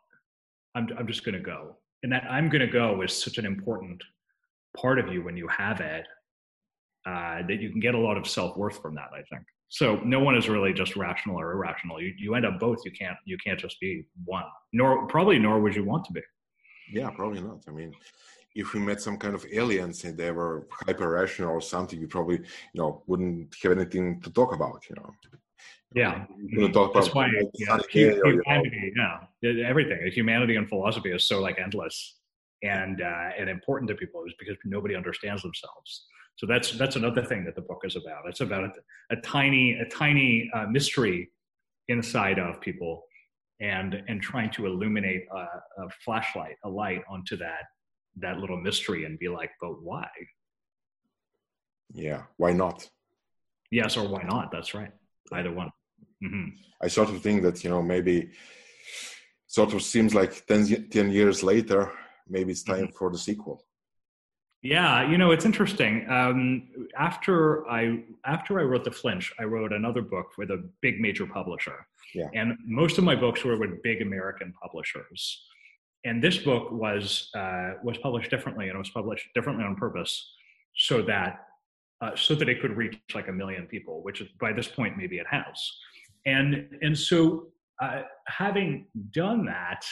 I'm, 0.76 0.90
I'm 0.98 1.08
just 1.08 1.24
going 1.24 1.36
to 1.36 1.42
go. 1.42 1.76
And 2.04 2.12
that 2.12 2.24
I'm 2.30 2.50
going 2.50 2.62
to 2.62 2.72
go 2.72 3.02
is 3.02 3.14
such 3.14 3.38
an 3.38 3.46
important 3.46 4.02
part 4.76 5.00
of 5.00 5.12
you 5.12 5.24
when 5.24 5.36
you 5.36 5.48
have 5.48 5.82
it 5.82 6.06
uh, 7.06 7.42
that 7.48 7.60
you 7.60 7.70
can 7.70 7.80
get 7.80 7.96
a 7.96 7.98
lot 7.98 8.18
of 8.18 8.28
self 8.28 8.58
worth 8.58 8.82
from 8.82 8.96
that, 8.96 9.10
I 9.14 9.24
think. 9.34 9.44
So 9.70 10.00
no 10.06 10.20
one 10.20 10.36
is 10.36 10.48
really 10.48 10.74
just 10.74 10.96
rational 10.96 11.38
or 11.40 11.52
irrational. 11.52 12.02
You, 12.02 12.14
you 12.18 12.36
end 12.36 12.46
up 12.46 12.60
both. 12.60 12.80
You 12.86 12.92
can't, 12.92 13.18
you 13.26 13.38
can't 13.44 13.60
just 13.60 13.80
be 13.80 14.06
one, 14.26 14.46
nor 14.72 15.08
probably, 15.08 15.40
nor 15.40 15.60
would 15.60 15.76
you 15.76 15.84
want 15.84 16.06
to 16.06 16.14
be. 16.14 16.22
Yeah, 16.92 17.10
probably 17.10 17.42
not. 17.42 17.64
I 17.68 17.72
mean, 17.72 17.94
if 18.56 18.74
we 18.74 18.80
met 18.80 19.02
some 19.02 19.18
kind 19.18 19.36
of 19.36 19.46
aliens 19.52 20.04
and 20.04 20.18
they 20.18 20.32
were 20.32 20.68
hyper 20.72 21.10
rational 21.10 21.52
or 21.52 21.62
something, 21.62 22.00
you 22.00 22.08
probably, 22.08 22.38
you 22.38 22.82
know, 22.82 23.04
wouldn't 23.08 23.56
have 23.62 23.74
anything 23.74 24.22
to 24.22 24.32
talk 24.32 24.54
about, 24.54 24.82
you 24.90 24.96
know. 24.96 25.12
Yeah, 25.96 26.26
that's 26.94 27.14
why 27.14 27.30
yeah, 27.56 27.78
humanity, 27.94 28.94
yeah, 28.96 29.68
everything. 29.68 30.12
Humanity 30.12 30.56
and 30.56 30.68
philosophy 30.68 31.12
is 31.12 31.24
so 31.28 31.40
like 31.42 31.60
endless 31.60 32.18
and 32.64 33.02
uh, 33.02 33.30
and 33.38 33.50
important 33.50 33.90
to 33.90 33.96
people 33.96 34.24
is 34.26 34.34
because 34.40 34.58
nobody 34.66 34.96
understands 34.96 35.42
themselves. 35.42 36.06
So 36.36 36.46
that's 36.46 36.72
that's 36.78 36.96
another 36.96 37.24
thing 37.24 37.46
that 37.46 37.56
the 37.56 37.62
book 37.62 37.82
is 37.84 37.96
about. 37.96 38.24
It's 38.28 38.42
about 38.42 38.66
a, 38.66 38.72
a 39.12 39.22
tiny 39.22 39.74
a 39.74 39.86
tiny 39.86 40.50
uh, 40.54 40.68
mystery 40.68 41.30
inside 41.88 42.38
of 42.40 42.60
people, 42.62 43.04
and 43.60 44.04
and 44.08 44.22
trying 44.22 44.52
to 44.52 44.66
illuminate 44.66 45.26
a, 45.32 45.38
a 45.84 45.90
flashlight, 46.04 46.56
a 46.64 46.70
light 46.70 47.02
onto 47.10 47.38
that 47.38 47.64
that 48.18 48.40
little 48.40 48.60
mystery, 48.60 49.06
and 49.06 49.18
be 49.20 49.30
like, 49.30 49.52
but 49.62 49.82
why? 49.82 50.08
Yeah, 51.94 52.24
why 52.38 52.54
not? 52.54 52.90
Yes, 53.72 53.98
or 53.98 54.08
why 54.08 54.24
not? 54.24 54.52
That's 54.52 54.74
right. 54.74 54.92
Either 55.32 55.52
one. 55.52 55.72
Mm-hmm. 56.24 56.50
I 56.82 56.88
sort 56.88 57.10
of 57.10 57.22
think 57.22 57.44
that 57.44 57.64
you 57.64 57.70
know 57.70 57.82
maybe 57.82 58.30
sort 59.48 59.74
of 59.74 59.82
seems 59.82 60.14
like 60.14 60.46
10, 60.46 60.90
10 60.90 61.12
years 61.12 61.44
later 61.44 61.92
maybe 62.30 62.52
it's 62.52 62.64
time 62.64 62.88
mm-hmm. 62.88 62.96
for 62.98 63.10
the 63.12 63.18
sequel. 63.18 63.64
Yeah, 64.64 65.10
you 65.10 65.18
know 65.18 65.32
it's 65.32 65.46
interesting. 65.46 66.10
Um, 66.10 66.68
after 66.98 67.68
I 67.70 68.04
after 68.26 68.60
I 68.60 68.64
wrote 68.64 68.84
the 68.84 68.92
Flinch, 68.92 69.32
I 69.40 69.44
wrote 69.44 69.72
another 69.72 70.02
book 70.02 70.32
with 70.38 70.50
a 70.50 70.68
big 70.82 71.00
major 71.00 71.28
publisher. 71.28 71.86
Yeah. 72.16 72.28
And 72.34 72.58
most 72.66 72.98
of 72.98 73.04
my 73.04 73.16
books 73.16 73.44
were 73.44 73.58
with 73.58 73.82
big 73.84 74.02
American 74.02 74.54
publishers. 74.62 75.46
And 76.06 76.24
this 76.24 76.38
book 76.38 76.72
was 76.72 77.30
uh, 77.36 77.74
was 77.84 77.98
published 78.00 78.32
differently, 78.32 78.68
and 78.68 78.76
it 78.76 78.80
was 78.80 78.90
published 78.90 79.28
differently 79.36 79.64
on 79.64 79.76
purpose, 79.76 80.34
so 80.76 81.02
that 81.04 81.47
uh, 82.02 82.16
so 82.16 82.36
that 82.36 82.50
it 82.50 82.62
could 82.62 82.76
reach 82.78 83.00
like 83.16 83.28
a 83.28 83.32
million 83.32 83.66
people, 83.66 84.04
which 84.04 84.24
by 84.40 84.54
this 84.54 84.68
point 84.68 84.98
maybe 84.98 85.18
it 85.18 85.28
has. 85.30 85.72
And, 86.26 86.68
and 86.82 86.98
so, 86.98 87.48
uh, 87.82 88.02
having 88.28 88.88
done 89.12 89.46
that, 89.46 89.86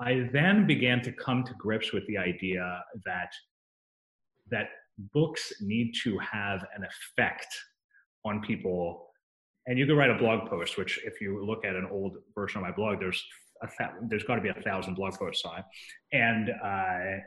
I 0.00 0.28
then 0.32 0.66
began 0.66 1.02
to 1.02 1.12
come 1.12 1.44
to 1.44 1.54
grips 1.54 1.92
with 1.92 2.06
the 2.06 2.16
idea 2.16 2.82
that, 3.04 3.32
that 4.50 4.68
books 5.12 5.52
need 5.60 5.92
to 6.04 6.18
have 6.18 6.64
an 6.76 6.84
effect 6.84 7.48
on 8.24 8.40
people. 8.40 9.08
And 9.66 9.78
you 9.78 9.86
could 9.86 9.96
write 9.96 10.10
a 10.10 10.14
blog 10.14 10.48
post, 10.48 10.78
which, 10.78 10.98
if 11.04 11.20
you 11.20 11.44
look 11.44 11.64
at 11.64 11.76
an 11.76 11.86
old 11.90 12.16
version 12.34 12.58
of 12.58 12.62
my 12.62 12.72
blog, 12.72 12.98
there's 12.98 13.22
a 13.62 13.66
th- 13.66 13.90
there's 14.08 14.24
got 14.24 14.36
to 14.36 14.40
be 14.40 14.48
a 14.48 14.62
thousand 14.62 14.94
blog 14.94 15.14
posts 15.14 15.44
on 15.44 15.58
it, 15.58 15.64
and 16.12 16.50
uh, 16.50 17.20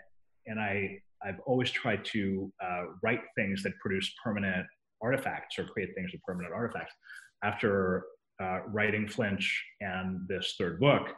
and 0.47 0.59
I 0.59 0.99
I've 1.25 1.39
always 1.45 1.71
tried 1.71 2.03
to 2.05 2.51
uh, 2.63 2.83
write 3.01 3.21
things 3.35 3.63
that 3.63 3.73
produce 3.79 4.13
permanent 4.23 4.65
artifacts 5.01 5.57
or 5.59 5.65
create 5.65 5.89
things 5.95 6.11
with 6.11 6.21
permanent 6.23 6.53
artifacts. 6.53 6.93
After 7.43 8.05
uh, 8.41 8.59
writing 8.67 9.07
Flinch 9.07 9.63
and 9.81 10.21
this 10.27 10.55
third 10.57 10.79
book, 10.79 11.09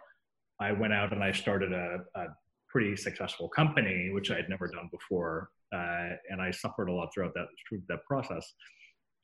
I 0.59 0.71
went 0.71 0.93
out 0.93 1.13
and 1.13 1.23
I 1.23 1.31
started 1.31 1.73
a, 1.73 1.99
a 2.15 2.25
pretty 2.69 2.95
successful 2.95 3.47
company, 3.49 4.09
which 4.13 4.31
I 4.31 4.35
had 4.35 4.49
never 4.49 4.67
done 4.67 4.89
before, 4.91 5.49
uh, 5.73 6.09
and 6.29 6.41
I 6.41 6.51
suffered 6.51 6.89
a 6.89 6.93
lot 6.93 7.09
throughout 7.13 7.33
that 7.35 7.47
through 7.67 7.81
that 7.89 8.03
process. 8.05 8.53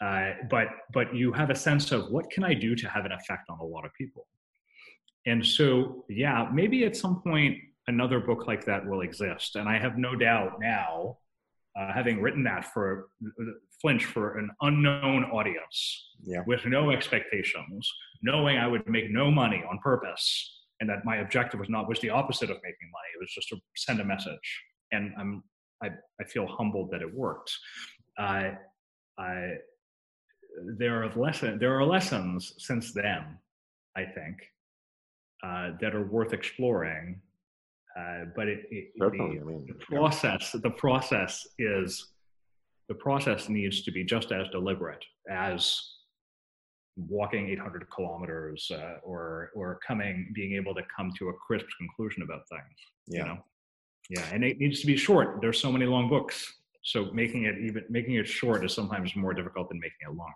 Uh, 0.01 0.31
but 0.50 0.67
but 0.93 1.13
you 1.13 1.31
have 1.31 1.50
a 1.50 1.55
sense 1.55 1.91
of 1.91 2.09
what 2.09 2.29
can 2.31 2.43
I 2.43 2.53
do 2.53 2.75
to 2.75 2.89
have 2.89 3.05
an 3.05 3.11
effect 3.11 3.50
on 3.50 3.59
a 3.59 3.63
lot 3.63 3.85
of 3.85 3.91
people, 3.93 4.25
and 5.25 5.45
so 5.45 6.05
yeah, 6.09 6.50
maybe 6.51 6.85
at 6.85 6.95
some 6.95 7.21
point 7.21 7.57
another 7.95 8.19
book 8.19 8.41
like 8.48 8.63
that 8.65 8.81
will 8.89 9.01
exist, 9.01 9.55
and 9.57 9.67
I 9.67 9.77
have 9.86 9.95
no 9.98 10.12
doubt 10.15 10.51
now, 10.60 11.17
uh, 11.77 11.91
having 11.93 12.21
written 12.24 12.43
that 12.51 12.63
for 12.74 12.86
Flinch 13.81 14.05
for 14.05 14.38
an 14.39 14.50
unknown 14.62 15.21
audience 15.25 15.75
yeah. 16.24 16.41
with 16.45 16.65
no 16.65 16.91
expectations, 16.91 17.81
knowing 18.21 18.57
I 18.57 18.67
would 18.71 18.88
make 18.88 19.07
no 19.10 19.25
money 19.31 19.63
on 19.69 19.79
purpose, 19.79 20.25
and 20.79 20.89
that 20.89 21.05
my 21.05 21.17
objective 21.17 21.60
was 21.60 21.69
not 21.69 21.88
was 21.88 22.00
the 22.00 22.10
opposite 22.10 22.50
of 22.50 22.57
making 22.69 22.89
money. 22.98 23.10
It 23.15 23.19
was 23.19 23.31
just 23.38 23.50
to 23.50 23.57
send 23.75 24.00
a 24.00 24.05
message, 24.05 24.48
and 24.91 25.13
I'm 25.19 25.43
I, 25.83 25.89
I 26.21 26.24
feel 26.33 26.48
humbled 26.48 26.91
that 26.91 27.01
it 27.01 27.13
worked. 27.13 27.51
Uh, 28.17 28.51
I, 29.17 29.53
there 30.77 31.03
are 31.03 31.10
lesson 31.15 31.60
there 31.60 31.74
are 31.77 31.86
lessons 31.86 32.53
since 32.57 32.93
then, 32.93 33.21
I 33.95 34.03
think, 34.05 34.38
uh, 35.43 35.71
that 35.81 35.95
are 35.95 36.05
worth 36.05 36.33
exploring. 36.33 37.21
Uh, 38.00 38.25
but 38.36 38.48
it, 38.48 38.65
it 38.71 38.91
the, 38.98 39.05
I 39.05 39.10
mean, 39.10 39.65
the 39.67 39.86
process 39.86 40.51
the 40.63 40.69
process 40.69 41.45
is 41.60 42.13
the 42.88 42.95
process 42.95 43.50
needs 43.50 43.83
to 43.83 43.91
be 43.91 44.03
just 44.03 44.31
as 44.31 44.48
deliberate 44.50 45.03
as 45.29 45.79
walking 46.95 47.50
800 47.50 47.86
kilometers 47.93 48.71
uh, 48.74 48.95
or 49.03 49.51
or 49.55 49.79
coming 49.86 50.31
being 50.33 50.53
able 50.53 50.74
to 50.75 50.81
come 50.95 51.12
to 51.17 51.29
a 51.29 51.33
crisp 51.33 51.65
conclusion 51.77 52.24
about 52.24 52.48
things 52.50 52.77
yeah. 53.07 53.19
you 53.19 53.25
know? 53.25 53.38
Yeah 54.10 54.25
and 54.33 54.43
it 54.43 54.60
needs 54.60 54.81
to 54.81 54.88
be 54.88 54.98
short. 54.98 55.39
There's 55.41 55.60
so 55.60 55.71
many 55.71 55.86
long 55.86 56.10
books 56.10 56.53
so 56.83 57.12
making 57.13 57.43
it 57.43 57.57
even 57.60 57.83
making 57.89 58.15
it 58.15 58.27
short 58.27 58.65
is 58.65 58.74
sometimes 58.74 59.15
more 59.15 59.33
difficult 59.33 59.69
than 59.69 59.79
making 59.79 59.98
it 60.01 60.15
long 60.15 60.33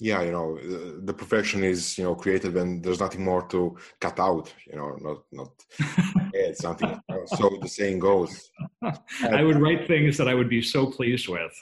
yeah 0.00 0.22
you 0.22 0.32
know 0.32 0.58
the 1.04 1.14
perfection 1.14 1.62
is 1.62 1.96
you 1.96 2.04
know 2.04 2.14
created 2.14 2.52
when 2.54 2.82
there's 2.82 3.00
nothing 3.00 3.24
more 3.24 3.42
to 3.46 3.76
cut 4.00 4.18
out 4.18 4.52
you 4.66 4.76
know 4.76 4.96
not 5.00 5.22
not 5.30 5.52
add 6.46 6.56
something 6.56 7.00
so 7.26 7.58
the 7.60 7.68
saying 7.68 7.98
goes. 7.98 8.50
I 9.30 9.42
would 9.42 9.60
write 9.60 9.86
things 9.86 10.16
that 10.18 10.28
i 10.28 10.34
would 10.34 10.48
be 10.48 10.62
so 10.62 10.86
pleased 10.86 11.28
with 11.28 11.54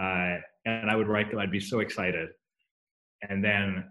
uh, 0.00 0.36
and 0.66 0.90
i 0.90 0.96
would 0.96 1.08
write 1.08 1.30
them 1.30 1.40
i'd 1.40 1.50
be 1.50 1.60
so 1.60 1.80
excited. 1.80 2.28
And 3.28 3.42
then 3.44 3.84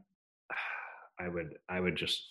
i 1.20 1.28
would 1.28 1.56
i 1.70 1.80
would 1.80 1.96
just 1.96 2.22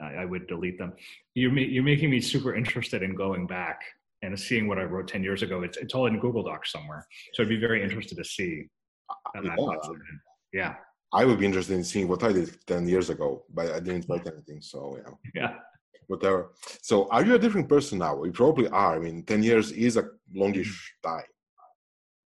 i 0.00 0.24
would 0.24 0.46
delete 0.46 0.78
them. 0.78 0.92
You're, 1.34 1.56
you're 1.58 1.84
making 1.84 2.10
me 2.10 2.20
super 2.20 2.54
interested 2.54 3.02
in 3.02 3.14
going 3.14 3.46
back 3.46 3.80
and 4.22 4.38
seeing 4.38 4.68
what 4.68 4.78
i 4.78 4.84
wrote 4.84 5.08
10 5.08 5.22
years 5.22 5.42
ago. 5.42 5.62
It's, 5.62 5.76
it's 5.76 5.94
all 5.94 6.06
in 6.06 6.18
google 6.18 6.42
docs 6.42 6.72
somewhere. 6.72 7.06
So 7.34 7.42
i'd 7.42 7.48
be 7.48 7.60
very 7.60 7.82
interested 7.82 8.16
to 8.16 8.24
see 8.24 8.68
yeah. 9.34 9.54
yeah 10.52 10.74
I 11.14 11.24
would 11.24 11.38
be 11.38 11.46
interested 11.46 11.74
in 11.74 11.84
seeing 11.84 12.08
what 12.08 12.24
I 12.24 12.32
did 12.32 12.58
10 12.66 12.88
years 12.88 13.08
ago, 13.08 13.44
but 13.48 13.70
I 13.70 13.78
didn't 13.78 14.06
write 14.08 14.26
anything. 14.26 14.60
So, 14.60 14.98
yeah. 14.98 15.12
Yeah. 15.34 15.54
Whatever. 16.08 16.50
So, 16.82 17.08
are 17.10 17.24
you 17.24 17.36
a 17.36 17.38
different 17.38 17.68
person 17.68 17.98
now? 17.98 18.24
You 18.24 18.32
probably 18.32 18.68
are. 18.68 18.96
I 18.96 18.98
mean, 18.98 19.22
10 19.22 19.42
years 19.42 19.70
is 19.70 19.96
a 19.96 20.08
longish 20.34 20.92
time. 21.02 21.22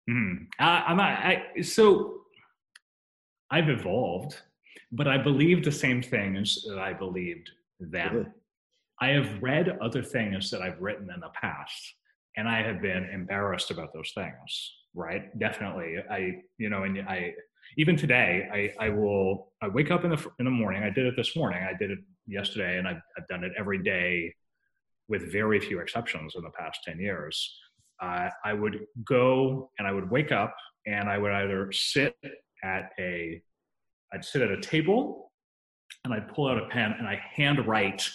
Mm-hmm. 0.09 0.45
Uh, 0.59 0.83
I'm 0.87 0.97
not, 0.97 1.11
I, 1.11 1.61
so 1.63 2.21
I've 3.51 3.69
evolved, 3.69 4.37
but 4.93 5.09
I 5.09 5.19
believe 5.19 5.65
the 5.65 5.73
same 5.73 6.01
things 6.01 6.65
that 6.69 6.79
I 6.79 6.93
believed 6.93 7.51
then. 7.81 8.09
Mm-hmm. 8.09 8.31
I 9.01 9.09
have 9.09 9.43
read 9.43 9.79
other 9.83 10.03
things 10.03 10.49
that 10.51 10.63
I've 10.63 10.81
written 10.81 11.11
in 11.13 11.21
the 11.21 11.33
past, 11.35 11.95
and 12.37 12.49
I 12.49 12.63
have 12.63 12.81
been 12.81 13.11
embarrassed 13.13 13.71
about 13.73 13.93
those 13.93 14.13
things. 14.15 14.73
Right? 14.95 15.37
Definitely. 15.39 15.97
I, 16.11 16.37
you 16.57 16.71
know, 16.71 16.85
and 16.85 17.01
I, 17.01 17.35
even 17.77 17.97
today, 17.97 18.49
I, 18.53 18.87
I 18.87 18.89
will 18.91 19.53
I 19.63 19.69
wake 19.69 19.91
up 19.91 20.05
in 20.05 20.11
the 20.11 20.27
in 20.39 20.45
the 20.45 20.51
morning. 20.51 20.83
I 20.83 20.91
did 20.91 21.07
it 21.07 21.15
this 21.17 21.37
morning. 21.37 21.63
I 21.63 21.77
did 21.77 21.91
it 21.91 21.99
yesterday, 22.27 22.79
and 22.79 22.87
I've, 22.89 23.01
I've 23.19 23.29
done 23.29 23.45
it 23.45 23.53
every 23.59 23.83
day, 23.83 24.35
with 25.09 25.31
very 25.33 25.61
few 25.61 25.81
exceptions 25.81 26.35
in 26.37 26.43
the 26.43 26.51
past 26.51 26.81
ten 26.85 26.99
years. 26.99 27.59
Uh, 28.03 28.29
I 28.45 28.53
would 28.53 28.81
go 29.05 29.71
and 29.79 29.89
I 29.89 29.93
would 29.93 30.11
wake 30.11 30.31
up 30.31 30.55
and 30.87 31.09
I 31.09 31.17
would 31.19 31.33
either 31.33 31.73
sit 31.73 32.15
at 32.63 32.91
a 32.99 33.41
I'd 34.13 34.25
sit 34.25 34.43
at 34.43 34.51
a 34.51 34.61
table 34.61 35.33
and 36.05 36.15
I'd 36.15 36.29
pull 36.29 36.49
out 36.49 36.59
a 36.59 36.69
pen 36.69 36.95
and 36.99 37.09
I 37.09 37.21
handwrite 37.35 38.09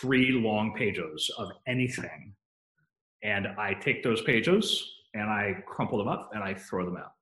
three 0.00 0.32
long 0.32 0.74
pages 0.76 1.30
of 1.38 1.50
anything. 1.66 2.34
And 3.22 3.48
I 3.58 3.74
take 3.74 4.02
those 4.02 4.22
pages 4.22 4.84
and 5.14 5.28
I 5.28 5.62
crumple 5.66 5.98
them 5.98 6.08
up 6.08 6.30
and 6.34 6.42
I 6.42 6.54
throw 6.54 6.84
them 6.84 6.96
out. 6.96 7.12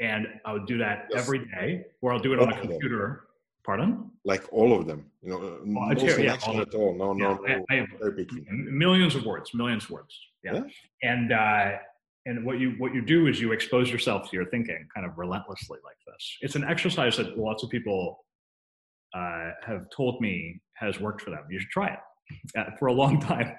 And 0.00 0.26
I 0.44 0.52
would 0.52 0.66
do 0.66 0.78
that 0.78 1.08
yes. 1.10 1.22
every 1.22 1.46
day, 1.46 1.84
or 2.00 2.12
I'll 2.12 2.18
do 2.18 2.32
it 2.32 2.40
on 2.40 2.52
a 2.52 2.60
computer. 2.60 3.24
Pardon? 3.64 4.10
Like 4.24 4.44
all 4.50 4.78
of 4.78 4.86
them, 4.86 5.04
you 5.22 5.30
know, 5.30 5.36
uh, 5.36 5.58
no 5.64 6.08
selection 6.08 6.54
yeah, 6.54 6.62
at 6.62 6.74
all. 6.74 6.94
No, 6.94 7.14
yeah, 7.14 7.22
no, 7.24 7.34
no. 7.44 7.64
I, 7.70 7.80
I 7.80 7.86
millions 8.50 9.14
of 9.14 9.26
words, 9.26 9.52
millions 9.52 9.84
of 9.84 9.90
words. 9.90 10.18
Yeah. 10.42 10.54
yeah. 10.54 10.62
And 11.02 11.32
uh, 11.32 11.72
and 12.26 12.44
what 12.44 12.58
you 12.58 12.70
what 12.78 12.94
you 12.94 13.02
do 13.02 13.26
is 13.26 13.40
you 13.40 13.52
expose 13.52 13.90
yourself 13.90 14.30
to 14.30 14.36
your 14.36 14.46
thinking 14.46 14.86
kind 14.94 15.06
of 15.06 15.18
relentlessly 15.18 15.78
like 15.84 15.96
this. 16.06 16.36
It's 16.40 16.54
an 16.54 16.64
exercise 16.64 17.16
that 17.18 17.38
lots 17.38 17.62
of 17.62 17.70
people 17.70 18.24
uh, 19.14 19.50
have 19.66 19.86
told 19.94 20.20
me 20.20 20.60
has 20.74 21.00
worked 21.00 21.20
for 21.20 21.30
them. 21.30 21.44
You 21.50 21.60
should 21.60 21.70
try 21.70 21.88
it 21.88 22.58
uh, 22.58 22.76
for 22.78 22.86
a 22.86 22.92
long 22.92 23.20
time. 23.32 23.54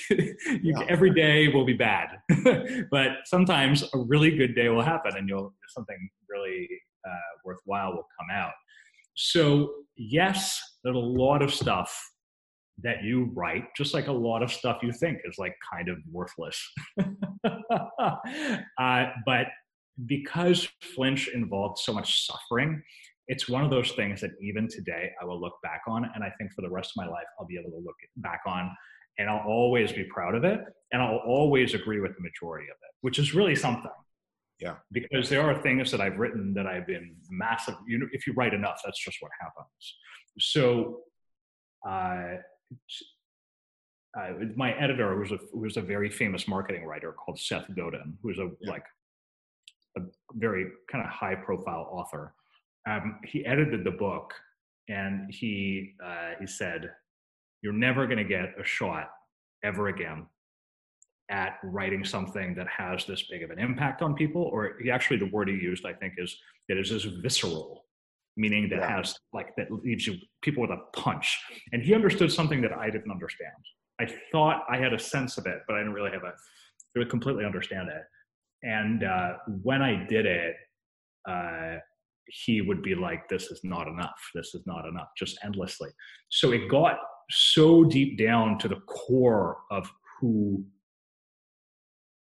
you, 0.10 0.34
yeah. 0.62 0.84
Every 0.88 1.12
day 1.12 1.48
will 1.48 1.64
be 1.64 1.74
bad, 1.74 2.18
but 2.90 3.08
sometimes 3.24 3.82
a 3.82 3.98
really 3.98 4.36
good 4.36 4.54
day 4.54 4.68
will 4.68 4.82
happen, 4.82 5.12
and 5.16 5.28
you'll 5.28 5.54
something 5.68 5.96
really 6.28 6.68
uh, 7.06 7.38
worthwhile 7.44 7.92
will 7.92 8.06
come 8.18 8.28
out. 8.32 8.52
So 9.14 9.72
yes, 9.96 10.60
there's 10.82 10.96
a 10.96 10.98
lot 10.98 11.42
of 11.42 11.52
stuff 11.52 11.96
that 12.82 13.04
you 13.04 13.30
write, 13.34 13.64
just 13.76 13.94
like 13.94 14.08
a 14.08 14.12
lot 14.12 14.42
of 14.42 14.52
stuff 14.52 14.78
you 14.82 14.92
think 14.92 15.18
is 15.24 15.36
like 15.38 15.54
kind 15.72 15.88
of 15.88 15.98
worthless. 16.10 16.60
uh, 18.78 19.06
but 19.24 19.46
because 20.06 20.68
flinch 20.82 21.28
involved 21.28 21.78
so 21.78 21.92
much 21.92 22.26
suffering 22.26 22.82
it's 23.28 23.48
one 23.48 23.64
of 23.64 23.70
those 23.70 23.92
things 23.92 24.20
that 24.20 24.32
even 24.40 24.68
today 24.68 25.10
I 25.20 25.24
will 25.24 25.40
look 25.40 25.54
back 25.62 25.82
on. 25.88 26.10
And 26.14 26.22
I 26.22 26.30
think 26.38 26.52
for 26.52 26.62
the 26.62 26.70
rest 26.70 26.92
of 26.96 27.04
my 27.04 27.10
life, 27.10 27.24
I'll 27.38 27.46
be 27.46 27.58
able 27.58 27.70
to 27.70 27.84
look 27.84 27.96
back 28.16 28.40
on 28.46 28.70
and 29.18 29.28
I'll 29.28 29.46
always 29.46 29.92
be 29.92 30.04
proud 30.04 30.34
of 30.34 30.44
it. 30.44 30.60
And 30.92 31.02
I'll 31.02 31.22
always 31.26 31.74
agree 31.74 32.00
with 32.00 32.14
the 32.14 32.22
majority 32.22 32.66
of 32.68 32.76
it, 32.76 32.94
which 33.00 33.18
is 33.18 33.34
really 33.34 33.56
something. 33.56 33.90
Yeah. 34.60 34.76
Because 34.92 35.28
there 35.28 35.42
are 35.42 35.60
things 35.62 35.90
that 35.90 36.00
I've 36.00 36.18
written 36.18 36.54
that 36.54 36.66
I've 36.66 36.86
been 36.86 37.16
massive. 37.28 37.74
You 37.88 37.98
know, 37.98 38.06
if 38.12 38.26
you 38.26 38.32
write 38.34 38.54
enough, 38.54 38.80
that's 38.84 39.02
just 39.02 39.18
what 39.20 39.32
happens. 39.40 39.96
So, 40.38 41.00
uh, 41.88 42.36
uh, 44.18 44.32
my 44.54 44.72
editor 44.74 45.18
was 45.18 45.32
a 45.32 45.38
was 45.52 45.76
a 45.76 45.80
very 45.80 46.08
famous 46.08 46.46
marketing 46.46 46.84
writer 46.84 47.12
called 47.12 47.38
Seth 47.40 47.66
Godin, 47.76 48.16
who's 48.22 48.38
a 48.38 48.48
yeah. 48.60 48.70
like 48.70 48.84
a 49.98 50.02
very 50.34 50.66
kind 50.90 51.04
of 51.04 51.10
high 51.10 51.34
profile 51.34 51.88
author 51.90 52.32
um, 52.88 53.18
he 53.24 53.44
edited 53.46 53.84
the 53.84 53.90
book 53.90 54.34
and 54.88 55.32
he 55.32 55.94
uh, 56.04 56.32
he 56.40 56.46
said, 56.46 56.90
"You're 57.64 57.72
never 57.72 58.06
going 58.06 58.18
to 58.18 58.24
get 58.24 58.54
a 58.60 58.64
shot 58.64 59.10
ever 59.64 59.88
again 59.88 60.26
at 61.30 61.54
writing 61.64 62.04
something 62.04 62.54
that 62.54 62.68
has 62.68 63.06
this 63.06 63.22
big 63.30 63.42
of 63.42 63.50
an 63.50 63.58
impact 63.58 64.02
on 64.02 64.14
people." 64.14 64.42
Or 64.42 64.76
he 64.82 64.90
actually 64.90 65.16
the 65.16 65.30
word 65.32 65.48
he 65.48 65.54
used, 65.54 65.86
I 65.86 65.94
think, 65.94 66.14
is 66.18 66.36
that 66.68 66.78
is 66.78 66.90
this 66.90 67.04
visceral, 67.04 67.86
meaning 68.36 68.68
that 68.68 68.80
yeah. 68.80 68.96
has 68.98 69.16
like 69.32 69.56
that 69.56 69.72
leaves 69.72 70.06
you 70.06 70.18
people 70.42 70.60
with 70.60 70.70
a 70.70 70.82
punch. 70.94 71.40
And 71.72 71.82
he 71.82 71.94
understood 71.94 72.30
something 72.30 72.60
that 72.60 72.72
I 72.72 72.90
didn't 72.90 73.10
understand. 73.10 73.50
I 73.98 74.06
thought 74.30 74.64
I 74.68 74.76
had 74.76 74.92
a 74.92 74.98
sense 74.98 75.38
of 75.38 75.46
it, 75.46 75.62
but 75.66 75.74
I 75.74 75.78
didn't 75.78 75.94
really 75.94 76.10
have 76.10 76.24
a 76.24 76.34
really 76.94 77.08
completely 77.08 77.44
understand 77.44 77.88
it. 77.88 78.02
And 78.62 79.04
uh, 79.04 79.34
when 79.62 79.82
I 79.82 80.06
did 80.06 80.26
it, 80.26 80.56
uh, 81.28 81.76
he 82.26 82.62
would 82.62 82.82
be 82.82 82.94
like, 82.94 83.28
This 83.28 83.50
is 83.50 83.60
not 83.62 83.88
enough. 83.88 84.18
This 84.34 84.54
is 84.54 84.62
not 84.66 84.86
enough, 84.86 85.08
just 85.16 85.38
endlessly. 85.44 85.90
So 86.30 86.52
it 86.52 86.68
got 86.68 86.98
so 87.30 87.84
deep 87.84 88.18
down 88.18 88.58
to 88.58 88.68
the 88.68 88.80
core 88.86 89.58
of 89.70 89.90
who 90.20 90.64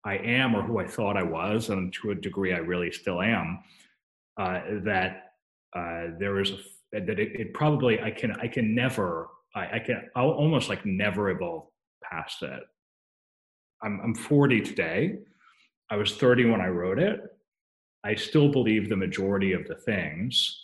I 0.04 0.16
am 0.18 0.54
or 0.54 0.62
who 0.62 0.78
I 0.78 0.86
thought 0.86 1.16
I 1.16 1.22
was, 1.22 1.70
and 1.70 1.92
to 1.94 2.10
a 2.10 2.14
degree 2.14 2.52
I 2.52 2.58
really 2.58 2.92
still 2.92 3.22
am, 3.22 3.60
uh, 4.38 4.60
that 4.84 5.32
uh, 5.74 6.08
there 6.18 6.40
is 6.40 6.50
a, 6.50 6.58
that 6.92 7.18
it, 7.18 7.40
it, 7.40 7.54
probably 7.54 8.00
I 8.00 8.10
can 8.10 8.32
I 8.32 8.46
can 8.46 8.74
never 8.74 9.28
I, 9.54 9.76
I, 9.76 9.78
can 9.78 10.08
I'll 10.14 10.30
almost 10.30 10.68
like 10.68 10.84
never 10.84 11.30
evolve 11.30 11.66
past 12.02 12.42
it. 12.42 12.60
I'm 13.82 14.00
I'm 14.04 14.14
40 14.14 14.60
today. 14.60 15.18
I 15.90 15.96
was 15.96 16.16
30 16.16 16.46
when 16.46 16.60
I 16.60 16.68
wrote 16.68 16.98
it. 16.98 17.20
I 18.04 18.14
still 18.14 18.48
believe 18.48 18.88
the 18.88 18.96
majority 18.96 19.52
of 19.52 19.66
the 19.66 19.74
things. 19.74 20.63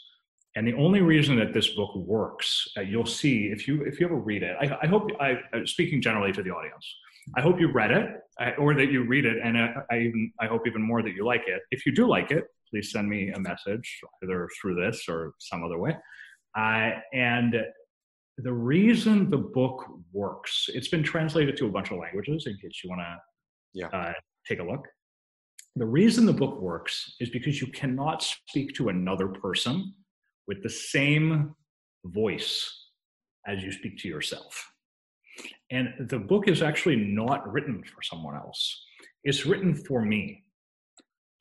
And 0.56 0.66
the 0.66 0.74
only 0.74 1.00
reason 1.00 1.36
that 1.36 1.52
this 1.52 1.68
book 1.68 1.94
works, 1.94 2.66
uh, 2.76 2.80
you'll 2.80 3.06
see 3.06 3.46
if 3.46 3.68
you 3.68 3.82
if 3.84 4.00
you 4.00 4.06
ever 4.06 4.16
read 4.16 4.42
it. 4.42 4.56
I, 4.60 4.78
I 4.82 4.86
hope 4.86 5.10
I 5.20 5.38
uh, 5.54 5.64
speaking 5.64 6.02
generally 6.02 6.32
to 6.32 6.42
the 6.42 6.50
audience. 6.50 6.86
I 7.36 7.40
hope 7.40 7.60
you 7.60 7.70
read 7.70 7.92
it 7.92 8.08
uh, 8.40 8.50
or 8.58 8.74
that 8.74 8.90
you 8.90 9.04
read 9.04 9.26
it, 9.26 9.36
and 9.44 9.56
I, 9.56 9.66
uh, 9.66 9.82
I 9.90 9.98
even 10.00 10.32
I 10.40 10.46
hope 10.46 10.66
even 10.66 10.82
more 10.82 11.02
that 11.02 11.12
you 11.12 11.24
like 11.24 11.44
it. 11.46 11.62
If 11.70 11.86
you 11.86 11.92
do 11.92 12.08
like 12.08 12.32
it, 12.32 12.44
please 12.68 12.90
send 12.90 13.08
me 13.08 13.30
a 13.30 13.38
message 13.38 14.00
either 14.24 14.48
through 14.60 14.74
this 14.84 15.04
or 15.08 15.34
some 15.38 15.62
other 15.62 15.78
way. 15.78 15.96
Uh, 16.56 16.90
and 17.12 17.54
the 18.38 18.52
reason 18.52 19.30
the 19.30 19.38
book 19.38 19.86
works, 20.12 20.68
it's 20.72 20.88
been 20.88 21.02
translated 21.02 21.56
to 21.58 21.66
a 21.66 21.70
bunch 21.70 21.90
of 21.90 21.98
languages 21.98 22.46
in 22.46 22.56
case 22.56 22.80
you 22.82 22.90
want 22.90 23.02
to 23.02 23.16
yeah. 23.74 23.88
uh, 23.88 24.12
take 24.48 24.60
a 24.60 24.64
look. 24.64 24.86
The 25.76 25.86
reason 25.86 26.26
the 26.26 26.32
book 26.32 26.60
works 26.60 27.14
is 27.20 27.30
because 27.30 27.60
you 27.60 27.68
cannot 27.68 28.22
speak 28.22 28.74
to 28.74 28.88
another 28.88 29.28
person 29.28 29.94
with 30.46 30.62
the 30.62 30.70
same 30.70 31.55
voice 32.05 32.88
as 33.46 33.62
you 33.62 33.72
speak 33.72 33.98
to 33.98 34.09
yourself. 34.09 34.72
And 35.70 36.09
the 36.09 36.18
book 36.18 36.48
is 36.48 36.62
actually 36.62 36.96
not 36.96 37.50
written 37.50 37.83
for 37.85 38.03
someone 38.03 38.37
else, 38.37 38.85
it's 39.24 39.46
written 39.46 39.74
for 39.74 40.03
me. 40.05 40.44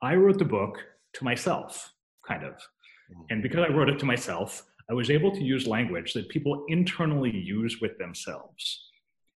I 0.01 0.15
wrote 0.15 0.37
the 0.37 0.45
book 0.45 0.77
to 1.13 1.23
myself, 1.23 1.91
kind 2.27 2.43
of. 2.43 2.53
Mm. 2.53 3.25
And 3.31 3.43
because 3.43 3.65
I 3.67 3.73
wrote 3.73 3.89
it 3.89 3.99
to 3.99 4.05
myself, 4.05 4.63
I 4.89 4.93
was 4.93 5.09
able 5.09 5.31
to 5.31 5.43
use 5.43 5.67
language 5.67 6.13
that 6.13 6.29
people 6.29 6.65
internally 6.67 7.35
use 7.35 7.79
with 7.81 7.97
themselves. 7.97 8.89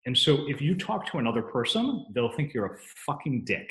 And 0.05 0.17
so 0.17 0.47
if 0.47 0.61
you 0.61 0.75
talk 0.75 1.05
to 1.11 1.17
another 1.17 1.41
person, 1.41 2.05
they'll 2.13 2.31
think 2.31 2.53
you're 2.53 2.73
a 2.73 2.77
fucking 3.05 3.43
dick 3.45 3.69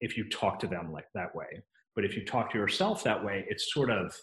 if 0.00 0.16
you 0.16 0.28
talk 0.28 0.58
to 0.60 0.66
them 0.66 0.92
like 0.92 1.06
that 1.14 1.34
way. 1.34 1.62
But 1.94 2.04
if 2.04 2.16
you 2.16 2.24
talk 2.24 2.50
to 2.52 2.58
yourself 2.58 3.02
that 3.04 3.22
way, 3.22 3.44
it's 3.48 3.72
sort 3.72 3.90
of 3.90 4.14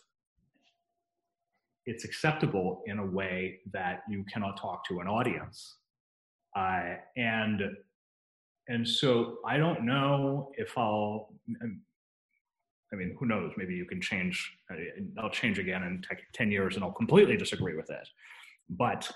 it's 1.90 2.06
acceptable 2.06 2.84
in 2.86 3.00
a 3.00 3.06
way 3.06 3.60
that 3.74 4.04
you 4.10 4.24
cannot 4.32 4.60
talk 4.60 4.86
to 4.88 5.00
an 5.00 5.08
audience. 5.08 5.78
Uh, 6.56 6.96
and 7.18 7.62
and 8.68 8.88
so 8.88 9.38
I 9.48 9.58
don't 9.58 9.84
know 9.86 10.52
if 10.58 10.78
I'll. 10.78 11.34
I 12.92 12.96
mean, 12.96 13.16
who 13.20 13.26
knows? 13.28 13.52
Maybe 13.58 13.76
you 13.76 13.86
can 13.86 14.02
change. 14.02 14.36
Uh, 14.72 14.76
I'll 15.20 15.30
change 15.30 15.58
again 15.60 15.84
in 15.84 16.02
ten 16.34 16.52
years, 16.52 16.76
and 16.76 16.84
I'll 16.84 16.92
completely 16.92 17.38
disagree 17.38 17.76
with 17.76 17.90
it. 17.90 18.08
But 18.70 19.10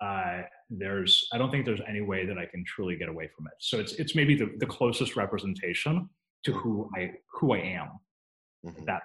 uh, 0.00 0.42
there's 0.70 1.28
I 1.32 1.38
don't 1.38 1.50
think 1.50 1.64
there's 1.64 1.80
any 1.88 2.00
way 2.00 2.26
that 2.26 2.38
I 2.38 2.46
can 2.46 2.64
truly 2.64 2.96
get 2.96 3.08
away 3.08 3.28
from 3.36 3.46
it. 3.46 3.54
So 3.60 3.78
it's 3.78 3.92
it's 3.94 4.14
maybe 4.14 4.34
the, 4.34 4.48
the 4.58 4.66
closest 4.66 5.16
representation 5.16 6.08
to 6.44 6.52
who 6.52 6.90
I 6.96 7.12
who 7.34 7.54
I 7.54 7.58
am. 7.58 7.88
Mm-hmm. 8.66 8.84
That 8.86 9.02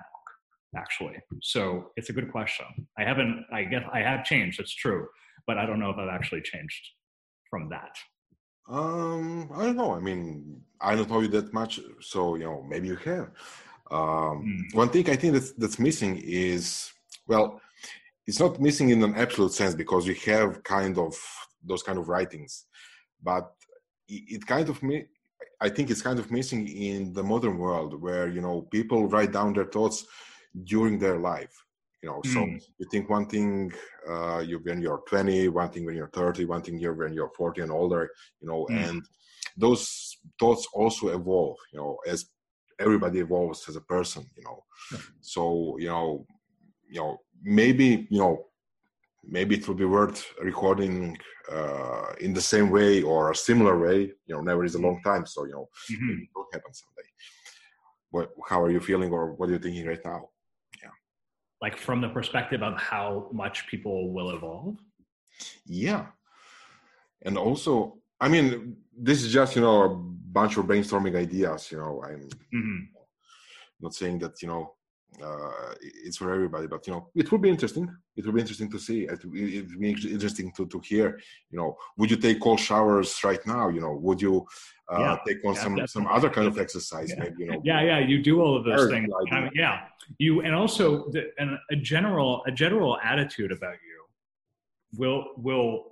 actually. 0.75 1.17
So 1.41 1.91
it's 1.97 2.09
a 2.09 2.13
good 2.13 2.31
question. 2.31 2.65
I 2.97 3.03
haven't 3.03 3.45
I 3.51 3.63
guess 3.63 3.83
I 3.91 3.99
have 3.99 4.23
changed, 4.25 4.59
it's 4.59 4.75
true, 4.75 5.07
but 5.47 5.57
I 5.57 5.65
don't 5.65 5.79
know 5.79 5.89
if 5.89 5.97
I've 5.97 6.09
actually 6.09 6.41
changed 6.41 6.83
from 7.49 7.69
that. 7.69 7.95
Um, 8.69 9.49
I 9.53 9.65
don't 9.65 9.75
know. 9.75 9.93
I 9.93 9.99
mean, 9.99 10.61
I 10.79 10.95
don't 10.95 11.09
know 11.09 11.19
you 11.19 11.27
that 11.29 11.53
much, 11.53 11.79
so 11.99 12.35
you 12.35 12.45
know, 12.45 12.65
maybe 12.67 12.87
you 12.87 12.95
have. 12.95 13.29
Um, 13.91 14.69
mm. 14.71 14.75
One 14.75 14.89
thing 14.89 15.09
I 15.09 15.17
think 15.17 15.33
that's 15.33 15.51
that's 15.51 15.79
missing 15.79 16.21
is 16.23 16.91
well, 17.27 17.61
it's 18.25 18.39
not 18.39 18.59
missing 18.59 18.89
in 18.89 19.03
an 19.03 19.15
absolute 19.15 19.53
sense 19.53 19.75
because 19.75 20.07
we 20.07 20.15
have 20.31 20.63
kind 20.63 20.97
of 20.97 21.13
those 21.65 21.83
kind 21.83 21.97
of 21.97 22.09
writings 22.09 22.65
but 23.21 23.53
it 24.07 24.45
kind 24.45 24.69
of 24.69 24.81
me 24.83 25.05
i 25.61 25.69
think 25.69 25.89
it's 25.89 26.01
kind 26.01 26.19
of 26.19 26.31
missing 26.31 26.67
in 26.67 27.13
the 27.13 27.23
modern 27.23 27.57
world 27.57 27.99
where 28.01 28.27
you 28.27 28.41
know 28.41 28.61
people 28.71 29.07
write 29.07 29.31
down 29.31 29.53
their 29.53 29.65
thoughts 29.65 30.05
during 30.63 30.99
their 30.99 31.17
life 31.17 31.53
you 32.03 32.09
know 32.09 32.21
mm. 32.21 32.33
so 32.33 32.45
hmm. 32.45 32.57
you 32.77 32.85
think 32.91 33.09
one 33.09 33.25
thing 33.25 33.71
uh, 34.09 34.39
you 34.39 34.59
when 34.59 34.81
you're 34.81 35.01
20 35.07 35.47
one 35.47 35.69
thing 35.69 35.85
when 35.85 35.95
you're 35.95 36.09
30 36.09 36.45
one 36.45 36.61
thing 36.61 36.77
you're 36.77 36.93
when 36.93 37.13
you're 37.13 37.31
40 37.35 37.61
and 37.61 37.71
older 37.71 38.09
you 38.41 38.47
know 38.47 38.67
mm. 38.69 38.89
and 38.89 39.01
those 39.57 40.17
thoughts 40.39 40.67
also 40.73 41.07
evolve 41.09 41.57
you 41.71 41.79
know 41.79 41.97
as 42.05 42.25
everybody 42.79 43.19
evolves 43.19 43.67
as 43.69 43.75
a 43.75 43.81
person 43.81 44.25
you 44.35 44.43
know 44.43 44.63
so 45.21 45.77
you 45.79 45.87
know 45.87 46.25
you 46.89 46.99
know 46.99 47.17
maybe 47.41 48.07
you 48.09 48.19
know 48.19 48.45
maybe 49.25 49.55
it 49.55 49.67
will 49.67 49.75
be 49.75 49.85
worth 49.85 50.25
recording 50.41 51.17
uh, 51.51 52.11
in 52.19 52.33
the 52.33 52.41
same 52.41 52.69
way 52.69 53.01
or 53.01 53.31
a 53.31 53.35
similar 53.35 53.79
way 53.79 54.11
you 54.25 54.35
know 54.35 54.41
never 54.41 54.65
is 54.65 54.75
a 54.75 54.79
long 54.79 55.01
time 55.03 55.25
so 55.25 55.45
you 55.45 55.53
know 55.53 55.69
mm-hmm. 55.91 56.07
maybe 56.07 56.23
it 56.23 56.29
will 56.35 56.47
happen 56.51 56.73
someday 56.73 57.09
what 58.11 58.29
how 58.49 58.61
are 58.61 58.71
you 58.71 58.79
feeling 58.79 59.11
or 59.11 59.33
what 59.33 59.49
are 59.49 59.53
you 59.53 59.59
thinking 59.59 59.85
right 59.85 60.03
now 60.03 60.29
like 61.63 61.77
from 61.77 62.01
the 62.01 62.09
perspective 62.09 62.61
of 62.61 62.73
how 62.77 63.29
much 63.31 63.65
people 63.67 64.11
will 64.13 64.29
evolve 64.37 64.75
yeah 65.65 66.05
and 67.25 67.37
also 67.37 67.97
i 68.19 68.27
mean 68.27 68.75
this 69.07 69.23
is 69.23 69.31
just 69.31 69.55
you 69.55 69.61
know 69.61 69.77
a 69.83 69.89
bunch 70.37 70.57
of 70.57 70.65
brainstorming 70.65 71.15
ideas 71.15 71.71
you 71.71 71.77
know 71.77 72.03
i'm 72.05 72.27
mm-hmm. 72.53 72.79
not 73.79 73.93
saying 73.95 74.19
that 74.19 74.41
you 74.41 74.47
know 74.49 74.73
uh, 75.21 75.73
it's 75.81 76.17
for 76.17 76.33
everybody 76.33 76.67
but 76.67 76.85
you 76.87 76.93
know 76.93 77.09
it 77.15 77.31
will 77.31 77.39
be 77.39 77.49
interesting. 77.49 77.89
It 78.15 78.25
will 78.25 78.33
be 78.33 78.41
interesting 78.41 78.69
to 78.71 78.79
see. 78.79 79.03
It 79.03 79.23
will 79.25 79.31
be 79.31 79.91
interesting 80.11 80.51
to, 80.57 80.65
to 80.67 80.79
hear 80.79 81.19
you 81.51 81.57
know 81.59 81.77
would 81.97 82.09
you 82.11 82.17
take 82.17 82.39
cold 82.39 82.59
showers 82.59 83.19
right 83.23 83.45
now? 83.45 83.69
You 83.69 83.81
know 83.81 83.93
would 83.93 84.21
you 84.21 84.45
uh, 84.91 84.99
yeah, 84.99 85.17
take 85.27 85.43
on 85.45 85.53
yeah, 85.53 85.61
some 85.61 85.75
definitely. 85.75 85.87
some 85.87 86.07
other 86.07 86.29
kind 86.29 86.47
of 86.47 86.57
exercise 86.57 87.09
yeah. 87.09 87.23
maybe 87.23 87.35
you 87.39 87.47
know? 87.47 87.61
Yeah 87.63 87.81
yeah 87.81 87.99
you 87.99 88.21
do 88.21 88.41
all 88.41 88.55
of 88.57 88.63
those 88.65 88.89
things. 88.89 89.09
I 89.31 89.41
mean, 89.41 89.51
yeah. 89.55 89.81
You 90.17 90.41
and 90.41 90.53
also 90.53 91.09
the, 91.11 91.31
and 91.37 91.57
a 91.71 91.75
general 91.75 92.43
a 92.47 92.51
general 92.51 92.97
attitude 93.03 93.51
about 93.51 93.75
you 93.89 94.99
will 94.99 95.27
will 95.37 95.85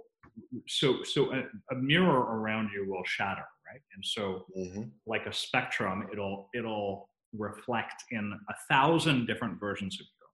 so 0.67 1.03
so 1.03 1.33
a, 1.33 1.43
a 1.71 1.75
mirror 1.75 2.19
around 2.37 2.69
you 2.73 2.89
will 2.89 3.03
shatter 3.05 3.45
right? 3.71 3.81
And 3.95 4.05
so 4.05 4.45
mm-hmm. 4.57 4.83
like 5.05 5.25
a 5.25 5.33
spectrum 5.33 6.07
it'll 6.11 6.49
it'll 6.53 7.09
reflect 7.37 8.03
in 8.11 8.33
a 8.49 8.53
thousand 8.69 9.25
different 9.25 9.59
versions 9.59 9.95
of 9.95 10.05
you. 10.05 10.27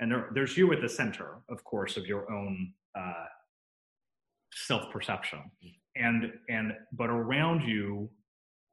And 0.00 0.10
there, 0.10 0.30
there's 0.34 0.56
you 0.56 0.72
at 0.72 0.80
the 0.80 0.88
center 0.88 1.38
of 1.48 1.62
course 1.64 1.96
of 1.96 2.06
your 2.06 2.30
own 2.32 2.72
uh, 2.98 3.24
self-perception. 4.52 5.40
And 5.96 6.32
and 6.48 6.72
but 6.92 7.10
around 7.10 7.62
you 7.62 8.10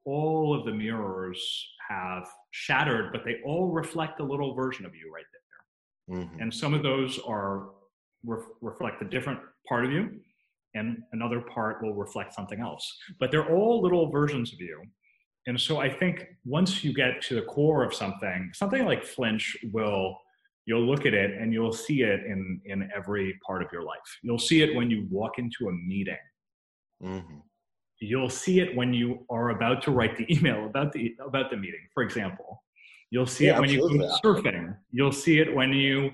all 0.04 0.58
of 0.58 0.66
the 0.66 0.72
mirrors 0.72 1.40
have 1.88 2.26
shattered 2.50 3.12
but 3.12 3.24
they 3.24 3.36
all 3.44 3.68
reflect 3.68 4.18
a 4.18 4.24
little 4.24 4.54
version 4.54 4.84
of 4.84 4.94
you 4.96 5.12
right 5.14 5.24
there. 5.32 6.18
Mm-hmm. 6.18 6.40
and 6.40 6.52
some 6.52 6.74
of 6.74 6.82
those 6.82 7.20
are 7.20 7.68
re- 8.24 8.42
reflect 8.60 9.00
a 9.02 9.04
different 9.04 9.38
part 9.68 9.84
of 9.84 9.92
you 9.92 10.10
and 10.74 10.98
another 11.12 11.40
part 11.40 11.82
will 11.82 11.94
reflect 11.94 12.34
something 12.34 12.60
else. 12.60 12.96
But 13.20 13.30
they're 13.30 13.54
all 13.54 13.82
little 13.82 14.10
versions 14.10 14.52
of 14.52 14.60
you 14.60 14.82
and 15.46 15.60
so 15.60 15.78
I 15.78 15.88
think 15.88 16.26
once 16.44 16.84
you 16.84 16.92
get 16.92 17.20
to 17.22 17.34
the 17.34 17.42
core 17.42 17.84
of 17.84 17.92
something, 17.92 18.50
something 18.54 18.84
like 18.84 19.02
flinch 19.02 19.56
will 19.72 20.16
you'll 20.66 20.86
look 20.86 21.06
at 21.06 21.14
it 21.14 21.32
and 21.32 21.52
you'll 21.52 21.72
see 21.72 22.02
it 22.02 22.20
in 22.24 22.60
in 22.64 22.88
every 22.94 23.38
part 23.44 23.62
of 23.62 23.68
your 23.72 23.82
life. 23.82 23.98
You'll 24.22 24.38
see 24.38 24.62
it 24.62 24.74
when 24.74 24.90
you 24.90 25.06
walk 25.10 25.38
into 25.38 25.68
a 25.68 25.72
meeting. 25.72 26.16
Mm-hmm. 27.02 27.38
You'll 28.00 28.30
see 28.30 28.60
it 28.60 28.76
when 28.76 28.92
you 28.92 29.24
are 29.30 29.50
about 29.50 29.82
to 29.82 29.90
write 29.90 30.16
the 30.16 30.32
email 30.34 30.66
about 30.66 30.92
the 30.92 31.14
about 31.24 31.50
the 31.50 31.56
meeting, 31.56 31.88
for 31.92 32.02
example. 32.02 32.62
You'll 33.10 33.26
see 33.26 33.46
yeah, 33.46 33.56
it 33.56 33.60
when 33.60 33.68
you 33.68 33.80
go 33.80 34.18
surfing. 34.24 34.74
You'll 34.90 35.12
see 35.12 35.38
it 35.40 35.54
when 35.54 35.72
you 35.72 36.10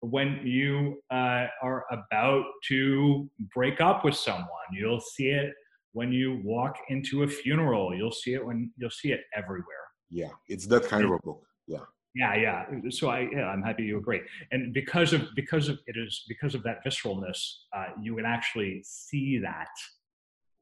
when 0.00 0.40
you 0.44 1.02
uh, 1.10 1.46
are 1.62 1.84
about 1.90 2.44
to 2.68 3.30
break 3.54 3.80
up 3.80 4.04
with 4.04 4.16
someone. 4.16 4.48
You'll 4.72 5.00
see 5.00 5.28
it 5.28 5.52
when 5.94 6.12
you 6.12 6.40
walk 6.44 6.76
into 6.88 7.22
a 7.22 7.28
funeral 7.28 7.94
you'll 7.94 8.18
see 8.22 8.34
it 8.34 8.44
when 8.44 8.70
you'll 8.76 8.90
see 9.02 9.12
it 9.12 9.22
everywhere. 9.34 9.86
Yeah 10.10 10.32
it's 10.48 10.66
that 10.66 10.84
kind 10.84 11.04
of 11.04 11.12
a 11.12 11.18
book 11.18 11.42
yeah. 11.66 11.84
Yeah 12.14 12.34
yeah 12.36 12.90
so 12.90 13.08
i 13.08 13.20
yeah 13.32 13.46
i'm 13.46 13.62
happy 13.62 13.84
you 13.84 13.98
agree. 13.98 14.22
And 14.52 14.74
because 14.74 15.12
of 15.12 15.22
because 15.34 15.68
of 15.68 15.78
it 15.86 15.96
is 15.96 16.24
because 16.28 16.54
of 16.54 16.62
that 16.64 16.84
visceralness 16.84 17.40
uh, 17.76 17.88
you 18.00 18.16
can 18.16 18.26
actually 18.26 18.82
see 18.84 19.38
that 19.38 19.74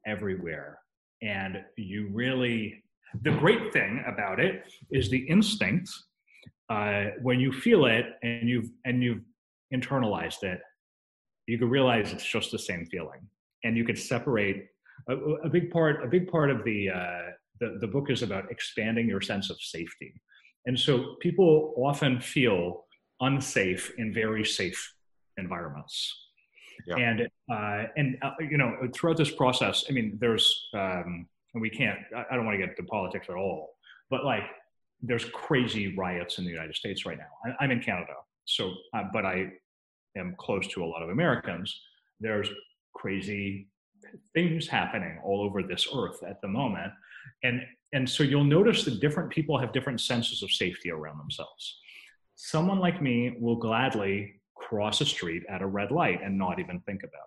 everywhere. 0.07 0.79
And 1.23 1.53
you 1.77 2.09
really 2.13 2.85
the 3.23 3.33
great 3.33 3.73
thing 3.73 4.05
about 4.07 4.41
it 4.41 4.55
is 4.91 5.11
the 5.11 5.23
instinct 5.35 5.91
uh, 6.71 7.05
when 7.21 7.39
you 7.41 7.53
feel 7.53 7.87
it 7.87 8.07
and 8.23 8.49
you've 8.49 8.71
and 8.87 9.03
you've 9.03 9.25
internalized 9.75 10.43
it 10.43 10.61
you 11.47 11.59
can 11.59 11.69
realize 11.69 12.13
it's 12.13 12.25
just 12.25 12.51
the 12.51 12.59
same 12.59 12.87
feeling. 12.87 13.21
And 13.65 13.77
you 13.77 13.85
can 13.85 13.97
separate 13.97 14.69
a, 15.09 15.17
a 15.17 15.49
big 15.49 15.71
part 15.71 16.05
a 16.05 16.09
big 16.09 16.31
part 16.31 16.51
of 16.51 16.65
the, 16.65 16.91
uh, 16.91 17.31
the 17.61 17.79
the 17.81 17.87
book 17.87 18.11
is 18.11 18.23
about 18.23 18.51
expanding 18.51 19.09
your 19.09 19.21
sense 19.21 19.51
of 19.51 19.61
safety. 19.61 20.21
And 20.67 20.79
so 20.79 21.17
people 21.21 21.75
often 21.77 22.21
feel 22.21 22.85
unsafe 23.21 23.93
in 23.99 24.13
very 24.13 24.45
safe 24.45 24.95
environments. 25.37 26.19
Yeah. 26.87 26.97
and 26.97 27.29
uh, 27.51 27.85
and 27.97 28.19
uh, 28.23 28.33
you 28.41 28.59
know 28.59 28.77
throughout 28.93 29.17
this 29.17 29.31
process 29.31 29.85
i 29.89 29.93
mean 29.93 30.19
there's 30.21 30.69
um, 30.75 31.29
and 31.55 31.61
we 31.61 31.71
can't 31.71 31.99
i 32.31 32.35
don't 32.35 32.45
want 32.45 32.55
to 32.55 32.59
get 32.59 32.71
into 32.71 32.83
politics 32.85 33.27
at 33.29 33.37
all 33.37 33.77
but 34.11 34.25
like 34.25 34.45
there's 35.01 35.25
crazy 35.27 35.95
riots 35.97 36.39
in 36.39 36.45
the 36.45 36.51
united 36.51 36.75
states 36.75 37.07
right 37.07 37.19
now. 37.19 37.53
I, 37.61 37.65
am 37.65 37.71
in 37.71 37.81
canada 37.81 38.15
so 38.47 38.73
uh, 38.95 39.05
but 39.13 39.25
i 39.25 39.53
am 40.17 40.35
close 40.39 40.67
to 40.69 40.83
a 40.83 40.87
lot 40.87 41.03
of 41.03 41.11
americans. 41.11 41.79
There's 42.21 42.49
crazy 42.95 43.69
things 44.35 44.67
happening 44.67 45.19
all 45.25 45.43
over 45.43 45.63
this 45.63 45.87
earth 45.95 46.23
at 46.23 46.41
the 46.41 46.49
moment. 46.49 46.93
And 47.43 47.63
and 47.95 48.09
so 48.09 48.23
you'll 48.23 48.45
notice 48.45 48.85
that 48.85 49.01
different 49.01 49.31
people 49.31 49.59
have 49.59 49.73
different 49.73 50.01
senses 50.01 50.43
of 50.43 50.51
safety 50.51 50.91
around 50.91 51.19
themselves. 51.19 51.79
Someone 52.37 52.79
like 52.79 53.03
me 53.03 53.37
will 53.39 53.57
gladly 53.57 54.41
cross 54.57 55.01
a 55.03 55.07
street 55.07 55.43
at 55.51 55.61
a 55.61 55.67
red 55.67 55.91
light 55.91 56.23
and 56.23 56.39
not 56.39 56.59
even 56.59 56.81
think 56.81 57.03
about 57.03 57.27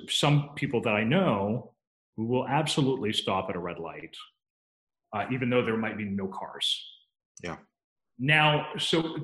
it. 0.00 0.10
Some 0.10 0.50
people 0.56 0.80
that 0.82 0.94
i 0.94 1.04
know 1.04 1.74
will 2.16 2.46
absolutely 2.46 3.12
stop 3.12 3.48
at 3.50 3.56
a 3.56 3.58
red 3.58 3.78
light 3.78 4.14
uh, 5.14 5.26
even 5.30 5.50
though 5.50 5.64
there 5.64 5.76
might 5.76 5.98
be 5.98 6.04
no 6.04 6.26
cars. 6.28 6.82
Yeah 7.42 7.56
now, 8.24 8.68
so 8.78 9.16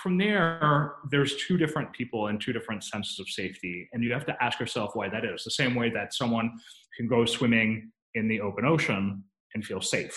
from 0.00 0.18
there, 0.18 0.92
there's 1.10 1.34
two 1.48 1.56
different 1.56 1.92
people 1.92 2.28
and 2.28 2.40
two 2.40 2.52
different 2.52 2.84
senses 2.84 3.18
of 3.18 3.28
safety, 3.28 3.88
and 3.92 4.04
you 4.04 4.12
have 4.12 4.24
to 4.26 4.36
ask 4.40 4.60
yourself 4.60 4.92
why 4.94 5.08
that 5.08 5.24
is. 5.24 5.42
The 5.42 5.50
same 5.50 5.74
way 5.74 5.90
that 5.90 6.14
someone 6.14 6.52
can 6.96 7.08
go 7.08 7.24
swimming 7.24 7.90
in 8.14 8.28
the 8.28 8.40
open 8.40 8.64
ocean 8.64 9.24
and 9.54 9.64
feel 9.64 9.80
safe, 9.80 10.16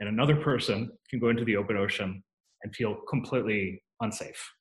and 0.00 0.08
another 0.10 0.36
person 0.36 0.90
can 1.08 1.18
go 1.18 1.30
into 1.30 1.46
the 1.46 1.56
open 1.56 1.78
ocean 1.78 2.22
and 2.62 2.76
feel 2.76 2.94
completely 3.08 3.82
unsafe. 4.02 4.52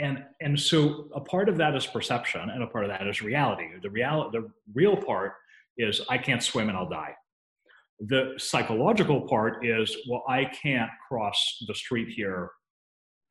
And 0.00 0.24
and 0.40 0.58
so 0.58 1.10
a 1.14 1.20
part 1.20 1.48
of 1.48 1.56
that 1.58 1.76
is 1.76 1.86
perception, 1.86 2.50
and 2.50 2.64
a 2.64 2.66
part 2.66 2.84
of 2.84 2.90
that 2.90 3.06
is 3.06 3.22
reality. 3.22 3.68
The 3.80 3.90
real 3.90 4.28
the 4.32 4.50
real 4.74 4.96
part 4.96 5.34
is 5.76 6.00
I 6.08 6.18
can't 6.18 6.42
swim 6.42 6.68
and 6.68 6.76
I'll 6.76 6.88
die 6.88 7.14
the 8.00 8.34
psychological 8.36 9.22
part 9.22 9.64
is 9.64 9.96
well 10.08 10.22
i 10.28 10.44
can't 10.44 10.90
cross 11.08 11.56
the 11.66 11.74
street 11.74 12.08
here 12.08 12.50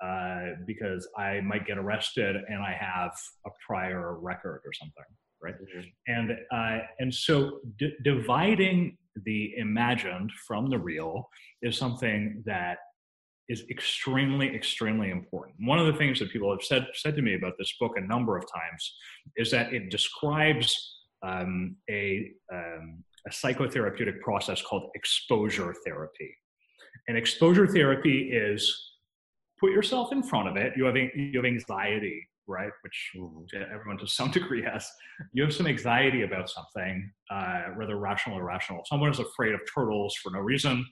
uh, 0.03 0.51
because 0.65 1.07
i 1.17 1.39
might 1.41 1.65
get 1.65 1.77
arrested 1.77 2.35
and 2.49 2.61
i 2.61 2.75
have 2.77 3.11
a 3.45 3.49
prior 3.65 4.19
record 4.19 4.61
or 4.65 4.73
something 4.73 5.03
right 5.41 5.55
mm-hmm. 5.55 5.87
and 6.07 6.31
uh, 6.51 6.83
and 6.99 7.13
so 7.13 7.59
d- 7.79 7.95
dividing 8.03 8.97
the 9.25 9.53
imagined 9.57 10.31
from 10.45 10.69
the 10.69 10.77
real 10.77 11.27
is 11.61 11.77
something 11.77 12.43
that 12.45 12.77
is 13.49 13.63
extremely 13.71 14.53
extremely 14.53 15.11
important 15.11 15.55
one 15.61 15.79
of 15.79 15.87
the 15.87 15.93
things 15.93 16.19
that 16.19 16.29
people 16.29 16.51
have 16.51 16.61
said 16.61 16.85
said 16.93 17.15
to 17.15 17.21
me 17.21 17.35
about 17.35 17.53
this 17.57 17.73
book 17.79 17.93
a 17.95 18.01
number 18.01 18.37
of 18.37 18.43
times 18.53 18.95
is 19.37 19.49
that 19.49 19.73
it 19.73 19.89
describes 19.89 20.95
um, 21.25 21.75
a 21.89 22.31
um, 22.53 23.03
a 23.27 23.29
psychotherapeutic 23.29 24.21
process 24.21 24.61
called 24.61 24.89
exposure 24.95 25.75
therapy. 25.85 26.35
And 27.07 27.17
exposure 27.17 27.67
therapy 27.67 28.31
is 28.31 28.93
put 29.59 29.71
yourself 29.71 30.11
in 30.11 30.23
front 30.23 30.47
of 30.47 30.55
it. 30.55 30.73
You 30.75 30.85
have, 30.85 30.95
you 30.95 31.31
have 31.35 31.45
anxiety, 31.45 32.27
right? 32.47 32.71
Which 32.81 33.11
mm-hmm. 33.15 33.73
everyone 33.73 33.97
to 33.99 34.07
some 34.07 34.31
degree 34.39 34.63
has. 34.63 34.89
You 35.33 35.43
have 35.43 35.53
some 35.53 35.67
anxiety 35.67 36.23
about 36.23 36.49
something, 36.49 37.11
uh, 37.29 37.61
whether 37.75 37.97
rational 37.97 38.37
or 38.37 38.41
irrational. 38.41 38.83
Someone 38.85 39.11
is 39.11 39.19
afraid 39.19 39.53
of 39.53 39.61
turtles 39.73 40.15
for 40.15 40.31
no 40.31 40.39
reason. 40.39 40.85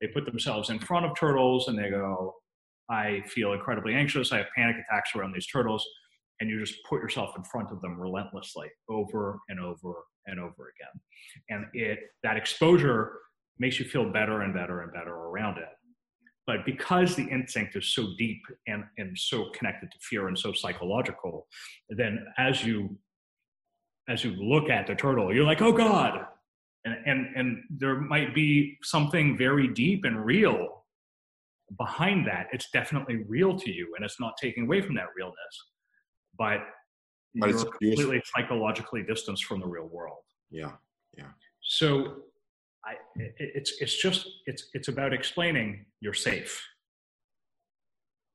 They 0.00 0.08
put 0.08 0.24
themselves 0.24 0.70
in 0.70 0.78
front 0.78 1.06
of 1.06 1.12
turtles 1.16 1.68
and 1.68 1.78
they 1.78 1.90
go, 1.90 2.34
I 2.90 3.22
feel 3.28 3.52
incredibly 3.52 3.94
anxious. 3.94 4.32
I 4.32 4.38
have 4.38 4.46
panic 4.56 4.76
attacks 4.76 5.14
around 5.14 5.32
these 5.32 5.46
turtles 5.46 5.86
and 6.42 6.50
you 6.50 6.58
just 6.58 6.74
put 6.90 7.00
yourself 7.00 7.36
in 7.36 7.44
front 7.44 7.70
of 7.70 7.80
them 7.80 7.98
relentlessly 7.98 8.68
over 8.90 9.38
and 9.48 9.60
over 9.60 9.94
and 10.26 10.40
over 10.40 10.72
again. 10.74 11.00
And 11.50 11.66
it 11.72 12.00
that 12.24 12.36
exposure 12.36 13.12
makes 13.60 13.78
you 13.78 13.84
feel 13.84 14.10
better 14.10 14.42
and 14.42 14.52
better 14.52 14.82
and 14.82 14.92
better 14.92 15.14
around 15.14 15.58
it. 15.58 15.68
But 16.44 16.66
because 16.66 17.14
the 17.14 17.22
instinct 17.28 17.76
is 17.76 17.94
so 17.94 18.08
deep 18.18 18.42
and, 18.66 18.82
and 18.98 19.16
so 19.16 19.50
connected 19.54 19.92
to 19.92 19.98
fear 20.00 20.26
and 20.26 20.36
so 20.36 20.52
psychological 20.52 21.46
then 21.88 22.26
as 22.38 22.64
you 22.64 22.98
as 24.08 24.24
you 24.24 24.32
look 24.32 24.68
at 24.68 24.88
the 24.88 24.96
turtle 24.96 25.32
you're 25.32 25.44
like 25.44 25.62
oh 25.62 25.72
god! 25.72 26.26
And 26.84 26.96
and, 27.06 27.36
and 27.36 27.62
there 27.70 28.00
might 28.00 28.34
be 28.34 28.78
something 28.82 29.38
very 29.38 29.68
deep 29.68 30.04
and 30.04 30.26
real 30.26 30.82
behind 31.78 32.26
that. 32.26 32.48
It's 32.52 32.68
definitely 32.72 33.24
real 33.28 33.56
to 33.56 33.70
you 33.70 33.94
and 33.94 34.04
it's 34.04 34.18
not 34.18 34.34
taking 34.42 34.64
away 34.64 34.80
from 34.80 34.96
that 34.96 35.06
realness 35.16 35.71
but, 36.36 36.60
but 37.34 37.50
you're 37.50 37.64
completely 37.64 38.22
psychologically 38.36 39.02
distanced 39.02 39.44
from 39.44 39.60
the 39.60 39.66
real 39.66 39.86
world. 39.86 40.18
Yeah, 40.50 40.72
yeah. 41.16 41.30
So, 41.62 42.22
I, 42.84 42.94
it, 43.16 43.34
it's 43.38 43.72
it's 43.80 43.96
just 43.96 44.26
it's 44.46 44.68
it's 44.74 44.88
about 44.88 45.12
explaining 45.12 45.86
you're 46.00 46.14
safe. 46.14 46.60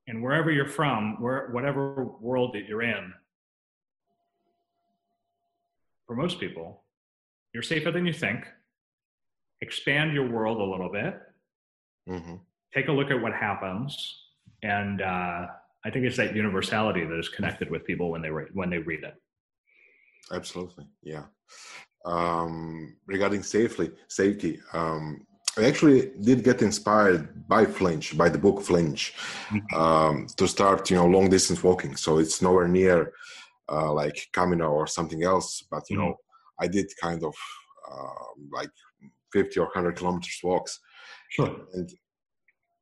and 0.08 0.24
wherever 0.24 0.50
you're 0.52 0.68
from, 0.68 1.22
where 1.22 1.50
whatever 1.52 2.06
world 2.22 2.54
that 2.54 2.66
you're 2.68 2.82
in, 2.82 3.14
for 6.06 6.16
most 6.16 6.40
people, 6.40 6.84
you're 7.54 7.64
safer 7.64 7.92
than 7.92 8.06
you 8.06 8.14
think. 8.14 8.46
Expand 9.62 10.14
your 10.14 10.30
world 10.30 10.60
a 10.60 10.64
little 10.64 10.90
bit. 10.92 11.20
Mm-hmm. 12.10 12.36
Take 12.74 12.88
a 12.88 12.92
look 12.92 13.12
at 13.12 13.22
what 13.22 13.34
happens, 13.34 14.24
and 14.64 15.02
uh, 15.02 15.48
I 15.88 15.90
think 15.90 16.06
it's 16.06 16.18
that 16.18 16.36
universality 16.36 17.06
that 17.06 17.18
is 17.18 17.30
connected 17.30 17.72
with 17.72 17.86
people 17.86 18.12
when 18.12 18.22
they 18.22 18.30
read 18.30 18.50
when 18.54 18.70
they 18.70 18.80
read 18.80 19.04
it. 19.06 19.16
Absolutely, 20.34 20.86
yeah. 21.02 21.26
Um, 22.06 22.98
regarding 23.06 23.42
safely 23.42 23.92
safety, 24.10 24.60
um, 24.74 25.26
I 25.58 25.64
actually 25.64 26.12
did 26.22 26.44
get 26.44 26.62
inspired 26.62 27.48
by 27.48 27.64
Flinch, 27.66 28.18
by 28.18 28.28
the 28.28 28.38
book 28.38 28.62
Flinch, 28.62 29.14
mm-hmm. 29.48 29.76
um, 29.82 30.28
to 30.36 30.46
start, 30.46 30.90
you 30.90 30.98
know, 30.98 31.08
long 31.08 31.30
distance 31.30 31.64
walking. 31.64 31.96
So 31.96 32.18
it's 32.18 32.42
nowhere 32.42 32.68
near 32.68 33.14
uh, 33.72 33.94
like 33.94 34.28
Camino 34.34 34.70
or 34.70 34.88
something 34.88 35.24
else, 35.24 35.64
but 35.72 35.90
you 35.90 35.98
mm-hmm. 35.98 36.08
know, 36.08 36.16
I 36.60 36.68
did 36.68 36.88
kind 37.02 37.24
of 37.24 37.34
uh, 37.90 38.26
like 38.52 38.72
50 39.32 39.60
or 39.62 39.68
100 39.68 39.96
kilometers 39.96 40.40
walks. 40.44 40.80
Sure. 41.30 41.56
And 41.74 41.90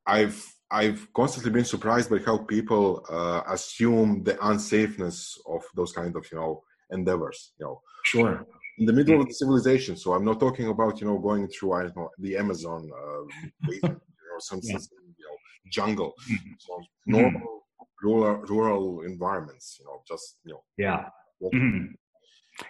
I've 0.06 0.55
I've 0.70 1.06
constantly 1.14 1.52
been 1.52 1.64
surprised 1.64 2.10
by 2.10 2.18
how 2.18 2.38
people 2.38 3.04
uh, 3.08 3.42
assume 3.48 4.24
the 4.24 4.34
unsafeness 4.34 5.38
of 5.46 5.62
those 5.74 5.92
kind 5.92 6.14
of 6.16 6.26
you 6.30 6.38
know 6.38 6.62
endeavors. 6.90 7.52
You 7.58 7.66
know, 7.66 7.80
sure 8.04 8.46
in 8.78 8.86
the 8.86 8.92
middle 8.92 9.20
of 9.20 9.26
the 9.26 9.34
civilization. 9.34 9.96
So 9.96 10.12
I'm 10.12 10.24
not 10.24 10.40
talking 10.40 10.68
about 10.68 11.00
you 11.00 11.06
know 11.06 11.18
going 11.18 11.48
through 11.48 11.72
I 11.72 11.82
don't 11.82 11.96
know 11.96 12.10
the 12.18 12.36
Amazon, 12.36 12.88
uh, 12.92 13.68
you 13.70 13.80
know, 13.82 13.96
some, 14.38 14.60
yeah. 14.62 14.78
some 14.78 14.98
you 15.18 15.24
know 15.24 15.36
jungle, 15.70 16.14
mm-hmm. 16.30 16.52
so 16.58 16.82
normal 17.06 17.40
mm-hmm. 17.40 18.06
rural 18.06 18.36
rural 18.48 19.00
environments. 19.02 19.76
You 19.80 19.86
know, 19.86 20.02
just 20.06 20.38
you 20.44 20.52
know. 20.52 20.62
Yeah. 20.78 21.08
Mm-hmm. 21.42 21.94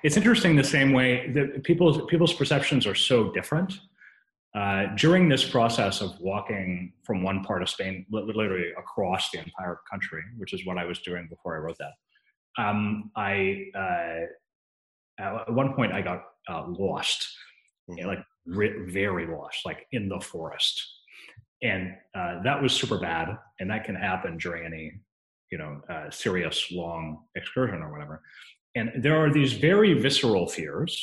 It's 0.02 0.16
interesting 0.16 0.56
the 0.56 0.64
same 0.64 0.92
way 0.92 1.30
that 1.32 1.62
people's 1.62 2.04
people's 2.09 2.35
perceptions 2.35 2.87
are 2.87 2.94
so 2.94 3.32
different. 3.32 3.78
Uh, 4.56 4.86
during 4.96 5.28
this 5.28 5.44
process 5.44 6.00
of 6.00 6.18
walking 6.18 6.90
from 7.02 7.22
one 7.22 7.44
part 7.44 7.60
of 7.60 7.68
Spain, 7.68 8.06
literally 8.10 8.70
across 8.78 9.30
the 9.30 9.38
entire 9.38 9.80
country, 9.90 10.22
which 10.38 10.54
is 10.54 10.64
what 10.64 10.78
I 10.78 10.86
was 10.86 10.98
doing 11.00 11.26
before 11.28 11.56
I 11.56 11.58
wrote 11.58 11.76
that, 11.78 11.92
um, 12.56 13.10
I 13.16 13.66
uh, 13.74 14.22
at 15.18 15.52
one 15.52 15.74
point 15.74 15.92
I 15.92 16.00
got 16.00 16.22
uh, 16.48 16.64
lost, 16.68 17.28
mm-hmm. 17.90 18.06
like 18.06 18.24
re- 18.46 18.86
very 18.86 19.26
lost, 19.26 19.58
like 19.66 19.86
in 19.92 20.08
the 20.08 20.20
forest, 20.20 20.82
and 21.62 21.92
uh, 22.14 22.42
that 22.42 22.62
was 22.62 22.72
super 22.72 22.98
bad. 22.98 23.36
And 23.60 23.68
that 23.70 23.84
can 23.84 23.94
happen 23.94 24.38
during 24.38 24.64
any, 24.64 24.92
you 25.52 25.58
know, 25.58 25.82
uh, 25.90 26.10
serious 26.10 26.72
long 26.72 27.24
excursion 27.34 27.82
or 27.82 27.92
whatever. 27.92 28.22
And 28.74 28.90
there 29.02 29.22
are 29.22 29.30
these 29.30 29.52
very 29.52 29.92
visceral 29.92 30.46
fears, 30.46 30.98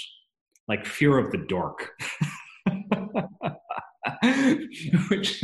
like 0.68 0.88
fear 0.88 1.20
of 1.20 1.32
the 1.32 1.46
dark. 1.48 1.92
which 5.10 5.44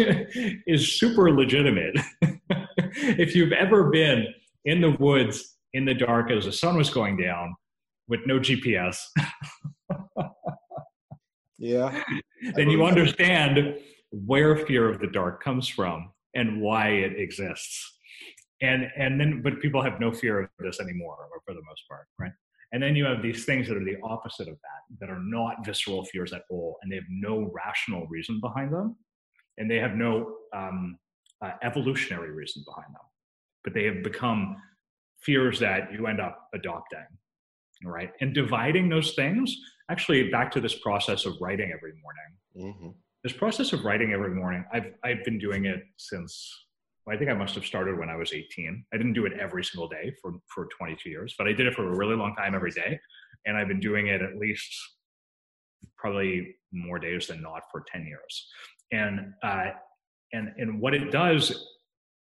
is 0.67 0.99
super 0.99 1.31
legitimate. 1.31 1.95
if 2.79 3.35
you've 3.35 3.51
ever 3.51 3.89
been 3.89 4.27
in 4.65 4.81
the 4.81 4.91
woods 4.99 5.57
in 5.73 5.85
the 5.85 5.93
dark 5.93 6.31
as 6.31 6.45
the 6.45 6.51
sun 6.51 6.77
was 6.77 6.89
going 6.89 7.17
down 7.17 7.55
with 8.07 8.21
no 8.25 8.39
GPS. 8.39 8.97
yeah. 11.59 12.03
then 12.55 12.69
you 12.69 12.83
understand 12.83 13.75
where 14.11 14.55
fear 14.65 14.89
of 14.89 14.99
the 14.99 15.07
dark 15.07 15.43
comes 15.43 15.67
from 15.67 16.11
and 16.33 16.61
why 16.61 16.89
it 16.89 17.19
exists. 17.19 17.97
And 18.61 18.87
and 18.97 19.19
then 19.19 19.41
but 19.41 19.61
people 19.61 19.81
have 19.81 20.01
no 20.01 20.11
fear 20.11 20.41
of 20.41 20.49
this 20.59 20.81
anymore, 20.81 21.29
or 21.31 21.39
for 21.45 21.53
the 21.53 21.61
most 21.65 21.81
part, 21.87 22.07
right? 22.19 22.31
And 22.71 22.83
then 22.83 22.95
you 22.95 23.05
have 23.05 23.21
these 23.21 23.45
things 23.45 23.67
that 23.67 23.77
are 23.77 23.83
the 23.83 23.97
opposite 24.03 24.47
of 24.47 24.55
that, 24.55 24.99
that 24.99 25.09
are 25.09 25.21
not 25.21 25.65
visceral 25.65 26.05
fears 26.05 26.33
at 26.33 26.43
all, 26.49 26.77
and 26.81 26.91
they 26.91 26.95
have 26.95 27.09
no 27.09 27.51
rational 27.53 28.05
reason 28.07 28.39
behind 28.39 28.71
them, 28.71 28.95
and 29.57 29.69
they 29.69 29.77
have 29.77 29.95
no 29.95 30.35
um, 30.55 30.97
uh, 31.43 31.51
evolutionary 31.63 32.31
reason 32.31 32.63
behind 32.67 32.93
them, 32.93 33.01
but 33.63 33.73
they 33.73 33.85
have 33.85 34.03
become 34.03 34.55
fears 35.21 35.59
that 35.59 35.91
you 35.91 36.07
end 36.07 36.21
up 36.21 36.47
adopting 36.53 37.05
right? 37.85 38.11
And 38.21 38.33
dividing 38.33 38.89
those 38.89 39.13
things, 39.13 39.55
actually, 39.89 40.29
back 40.29 40.51
to 40.51 40.61
this 40.61 40.75
process 40.79 41.25
of 41.25 41.35
writing 41.39 41.71
every 41.73 41.93
morning. 42.01 42.73
Mm-hmm. 42.75 42.89
This 43.23 43.33
process 43.33 43.73
of 43.73 43.83
writing 43.83 44.13
every 44.13 44.33
morning, 44.33 44.65
I've 44.73 44.93
I've 45.03 45.23
been 45.23 45.39
doing 45.39 45.65
it 45.65 45.81
since. 45.97 46.65
I 47.09 47.17
think 47.17 47.29
I 47.29 47.33
must 47.33 47.55
have 47.55 47.65
started 47.65 47.97
when 47.97 48.09
I 48.09 48.15
was 48.15 48.33
18. 48.33 48.85
I 48.93 48.97
didn't 48.97 49.13
do 49.13 49.25
it 49.25 49.33
every 49.39 49.63
single 49.63 49.87
day 49.87 50.13
for 50.21 50.33
for 50.53 50.67
22 50.77 51.09
years, 51.09 51.35
but 51.37 51.47
I 51.47 51.53
did 51.53 51.67
it 51.67 51.73
for 51.73 51.91
a 51.91 51.97
really 51.97 52.15
long 52.15 52.35
time 52.35 52.55
every 52.55 52.71
day, 52.71 52.99
and 53.45 53.57
I've 53.57 53.67
been 53.67 53.79
doing 53.79 54.07
it 54.07 54.21
at 54.21 54.37
least 54.37 54.73
probably 55.97 56.55
more 56.71 56.99
days 56.99 57.27
than 57.27 57.41
not 57.41 57.63
for 57.71 57.83
10 57.91 58.05
years. 58.05 58.47
And 58.91 59.33
uh, 59.43 59.71
and 60.33 60.51
and 60.57 60.79
what 60.79 60.93
it 60.93 61.11
does 61.11 61.67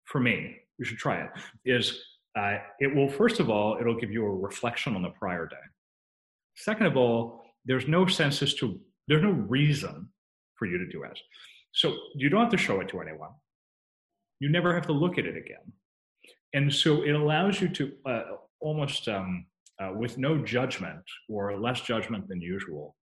for 0.05 0.21
me, 0.21 0.57
you 0.79 0.85
should 0.85 0.99
try 0.99 1.23
it, 1.23 1.31
is 1.65 2.03
uh, 2.37 2.59
it 2.79 2.95
will, 2.95 3.09
first 3.09 3.41
of 3.41 3.51
all, 3.51 3.77
it'll 3.81 3.99
give 3.99 4.11
you 4.11 4.25
a 4.25 4.31
reflection 4.31 4.95
on 4.95 5.03
the 5.03 5.11
prior 5.11 5.47
day. 5.47 5.57
Second 6.57 6.87
of 6.87 6.97
all, 6.97 7.43
there's 7.65 7.89
no 7.89 8.07
sense 8.07 8.43
as 8.43 8.55
to, 8.55 8.79
there's 9.09 9.23
no 9.23 9.31
reason 9.31 10.09
for 10.57 10.67
you 10.67 10.79
to 10.79 10.87
do 10.87 11.03
it. 11.03 11.19
So 11.73 11.97
you 12.15 12.29
don't 12.29 12.41
have 12.41 12.51
to 12.51 12.57
show 12.57 12.81
it 12.81 12.89
to 12.89 13.01
anyone. 13.01 13.31
You 14.41 14.49
never 14.51 14.75
have 14.75 14.87
to 14.87 14.93
look 14.93 15.19
at 15.19 15.27
it 15.27 15.37
again. 15.37 15.73
And 16.53 16.73
so 16.73 17.03
it 17.03 17.13
allows 17.13 17.61
you 17.61 17.69
to 17.69 17.93
uh, 18.07 18.23
almost 18.61 19.07
um, 19.09 19.47
uh, 19.81 19.93
with 19.95 20.19
no 20.19 20.39
judgment 20.39 21.03
or 21.29 21.59
less 21.59 21.81
judgment 21.83 22.29
than 22.29 22.41
usual, 22.41 22.97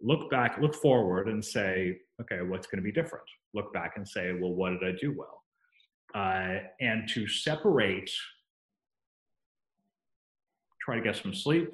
look 0.00 0.30
back, 0.30 0.58
look 0.60 0.74
forward 0.74 1.28
and 1.28 1.44
say, 1.44 1.98
okay, 2.20 2.40
what's 2.42 2.66
going 2.66 2.78
to 2.78 2.84
be 2.84 2.92
different? 2.92 3.24
Look 3.52 3.72
back 3.72 3.92
and 3.96 4.08
say, 4.08 4.32
well, 4.40 4.52
what 4.52 4.70
did 4.70 4.82
I 4.82 4.96
do 5.00 5.14
well? 5.16 5.42
Uh, 6.14 6.60
and 6.80 7.08
to 7.08 7.26
separate 7.26 8.10
try 10.84 10.96
to 10.96 11.02
get 11.02 11.16
some 11.16 11.34
sleep, 11.34 11.70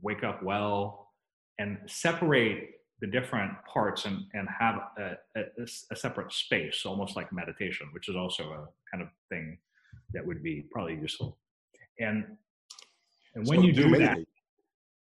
wake 0.00 0.24
up 0.24 0.42
well, 0.42 1.10
and 1.58 1.78
separate 1.86 2.70
the 3.00 3.06
different 3.06 3.52
parts 3.72 4.04
and, 4.04 4.24
and 4.34 4.48
have 4.58 4.76
a, 4.98 5.16
a, 5.36 5.66
a, 5.90 5.96
separate 5.96 6.32
space, 6.32 6.82
almost 6.86 7.16
like 7.16 7.32
meditation, 7.32 7.88
which 7.92 8.08
is 8.08 8.16
also 8.16 8.44
a 8.44 8.68
kind 8.90 9.02
of 9.02 9.08
thing 9.28 9.58
that 10.12 10.24
would 10.24 10.42
be 10.42 10.64
probably 10.70 10.94
useful. 10.94 11.38
And 11.98 12.24
and 13.34 13.46
when 13.46 13.60
so 13.60 13.64
you 13.66 13.72
do, 13.72 13.98
that, 13.98 14.18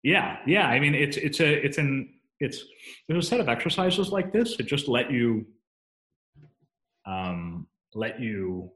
yeah, 0.04 0.38
yeah. 0.46 0.68
I 0.68 0.80
mean, 0.80 0.94
it's 0.94 1.18
it's 1.18 1.40
a 1.40 1.66
it's 1.66 1.78
an 1.78 2.14
it's 2.40 2.64
there's 3.08 3.26
a 3.26 3.28
set 3.28 3.40
of 3.40 3.50
exercises 3.50 4.10
like 4.12 4.32
this 4.32 4.56
that 4.58 4.68
just 4.68 4.88
let 4.88 5.12
you 5.12 5.46
um, 7.06 7.68
let 7.96 8.20
you 8.20 8.72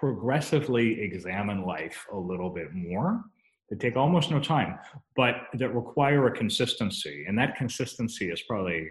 progressively 0.00 1.02
examine 1.02 1.64
life 1.64 2.06
a 2.12 2.16
little 2.16 2.48
bit 2.48 2.72
more 2.72 3.22
that 3.70 3.80
take 3.80 3.96
almost 3.96 4.30
no 4.30 4.40
time, 4.40 4.78
but 5.16 5.36
that 5.54 5.74
require 5.74 6.26
a 6.26 6.32
consistency. 6.32 7.24
And 7.26 7.38
that 7.38 7.56
consistency 7.56 8.30
is 8.30 8.42
probably 8.42 8.88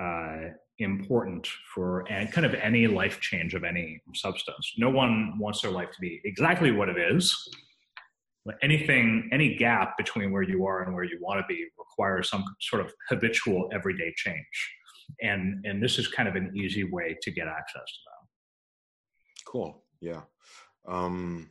uh, 0.00 0.50
important 0.78 1.48
for 1.74 2.04
kind 2.06 2.46
of 2.46 2.54
any 2.54 2.86
life 2.86 3.20
change 3.20 3.54
of 3.54 3.64
any 3.64 4.00
substance. 4.14 4.72
No 4.78 4.90
one 4.90 5.38
wants 5.38 5.62
their 5.62 5.70
life 5.70 5.90
to 5.90 6.00
be 6.00 6.20
exactly 6.24 6.70
what 6.70 6.88
it 6.88 6.96
is. 6.98 7.34
Anything, 8.62 9.28
any 9.32 9.56
gap 9.56 9.96
between 9.98 10.30
where 10.30 10.42
you 10.42 10.64
are 10.66 10.84
and 10.84 10.94
where 10.94 11.02
you 11.02 11.18
want 11.20 11.40
to 11.40 11.46
be 11.48 11.66
requires 11.76 12.30
some 12.30 12.44
sort 12.60 12.84
of 12.84 12.92
habitual 13.08 13.68
everyday 13.72 14.12
change. 14.16 14.76
And, 15.22 15.64
and 15.64 15.82
this 15.82 15.98
is 15.98 16.06
kind 16.06 16.28
of 16.28 16.36
an 16.36 16.52
easy 16.54 16.84
way 16.84 17.16
to 17.22 17.30
get 17.32 17.48
access 17.48 17.82
to 17.82 17.98
that. 18.06 19.50
Cool. 19.50 19.82
Yeah. 20.00 20.20
Um, 20.86 21.50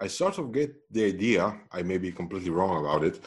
I 0.00 0.06
sort 0.06 0.38
of 0.38 0.52
get 0.52 0.74
the 0.90 1.04
idea, 1.04 1.60
I 1.70 1.82
may 1.82 1.98
be 1.98 2.12
completely 2.12 2.50
wrong 2.50 2.84
about 2.84 3.04
it, 3.04 3.20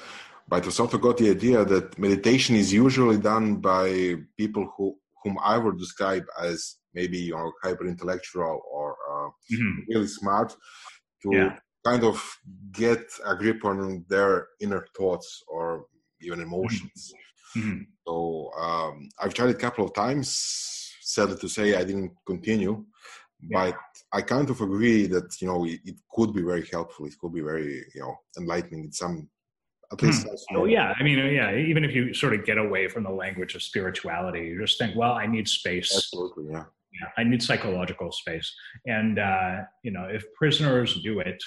but 0.48 0.66
I 0.66 0.70
sort 0.70 0.94
of 0.94 1.02
got 1.02 1.18
the 1.18 1.30
idea 1.30 1.66
that 1.66 1.98
meditation 1.98 2.56
is 2.56 2.72
usually 2.72 3.18
done 3.18 3.58
by 3.58 4.16
people 4.38 4.72
who 4.78 4.96
whom 5.24 5.38
I 5.44 5.58
would 5.58 5.80
describe 5.80 6.26
as 6.40 6.78
maybe 6.94 7.18
you 7.18 7.34
know 7.34 7.52
hyper 7.64 7.88
intellectual 7.88 8.62
or 8.72 8.96
uh, 9.12 9.30
mm-hmm. 9.52 9.80
really 9.90 10.08
smart 10.08 10.56
to 11.24 11.30
yeah. 11.32 11.58
kind 11.84 12.04
of 12.04 12.18
get 12.72 13.06
a 13.26 13.36
grip 13.36 13.66
on 13.66 14.06
their 14.08 14.48
inner 14.62 14.86
thoughts 14.96 15.44
or 15.48 15.86
even 16.22 16.42
emotions. 16.42 17.14
Mm-hmm. 17.58 17.82
So 18.08 18.52
um, 18.60 19.10
I've 19.20 19.34
tried 19.34 19.50
it 19.50 19.56
a 19.56 19.60
couple 19.60 19.86
of 19.86 19.94
times. 19.94 20.92
Sadly 21.02 21.38
to 21.38 21.48
say, 21.48 21.76
I 21.76 21.84
didn't 21.84 22.12
continue, 22.26 22.86
yeah. 23.42 23.72
but 23.72 23.78
I 24.14 24.22
kind 24.22 24.50
of 24.50 24.62
agree 24.62 25.08
that 25.08 25.42
you 25.42 25.48
know 25.48 25.66
it, 25.66 25.80
it, 25.86 25.96
could 26.14 26.34
be 26.34 26.42
very 26.42 26.66
helpful. 26.72 27.06
It 27.06 27.18
could 27.20 27.34
be 27.34 27.42
very 27.42 27.86
you 27.94 28.02
know 28.02 28.16
enlightening 28.38 28.86
in 28.86 28.92
some 28.92 29.30
at 29.92 30.02
least. 30.02 30.28
Hmm. 30.50 30.58
Oh 30.58 30.66
yeah, 30.66 30.94
I 30.98 31.04
mean 31.04 31.20
yeah. 31.34 31.56
Even 31.56 31.84
if 31.84 31.94
you 31.94 32.14
sort 32.14 32.34
of 32.34 32.46
get 32.46 32.58
away 32.58 32.88
from 32.88 33.04
the 33.04 33.10
language 33.10 33.56
of 33.56 33.64
spirituality, 33.64 34.48
you 34.48 34.60
just 34.60 34.80
think, 34.80 34.96
well, 34.96 35.14
I 35.14 35.26
need 35.26 35.48
space. 35.48 35.94
Absolutely, 35.96 36.46
yeah. 36.52 36.66
yeah, 37.00 37.08
I 37.18 37.24
need 37.24 37.42
psychological 37.42 38.12
space, 38.12 38.52
and 38.86 39.20
uh, 39.20 39.62
you 39.84 39.92
know, 39.92 40.06
if 40.06 40.24
prisoners 40.34 41.02
do 41.04 41.20
it, 41.20 41.42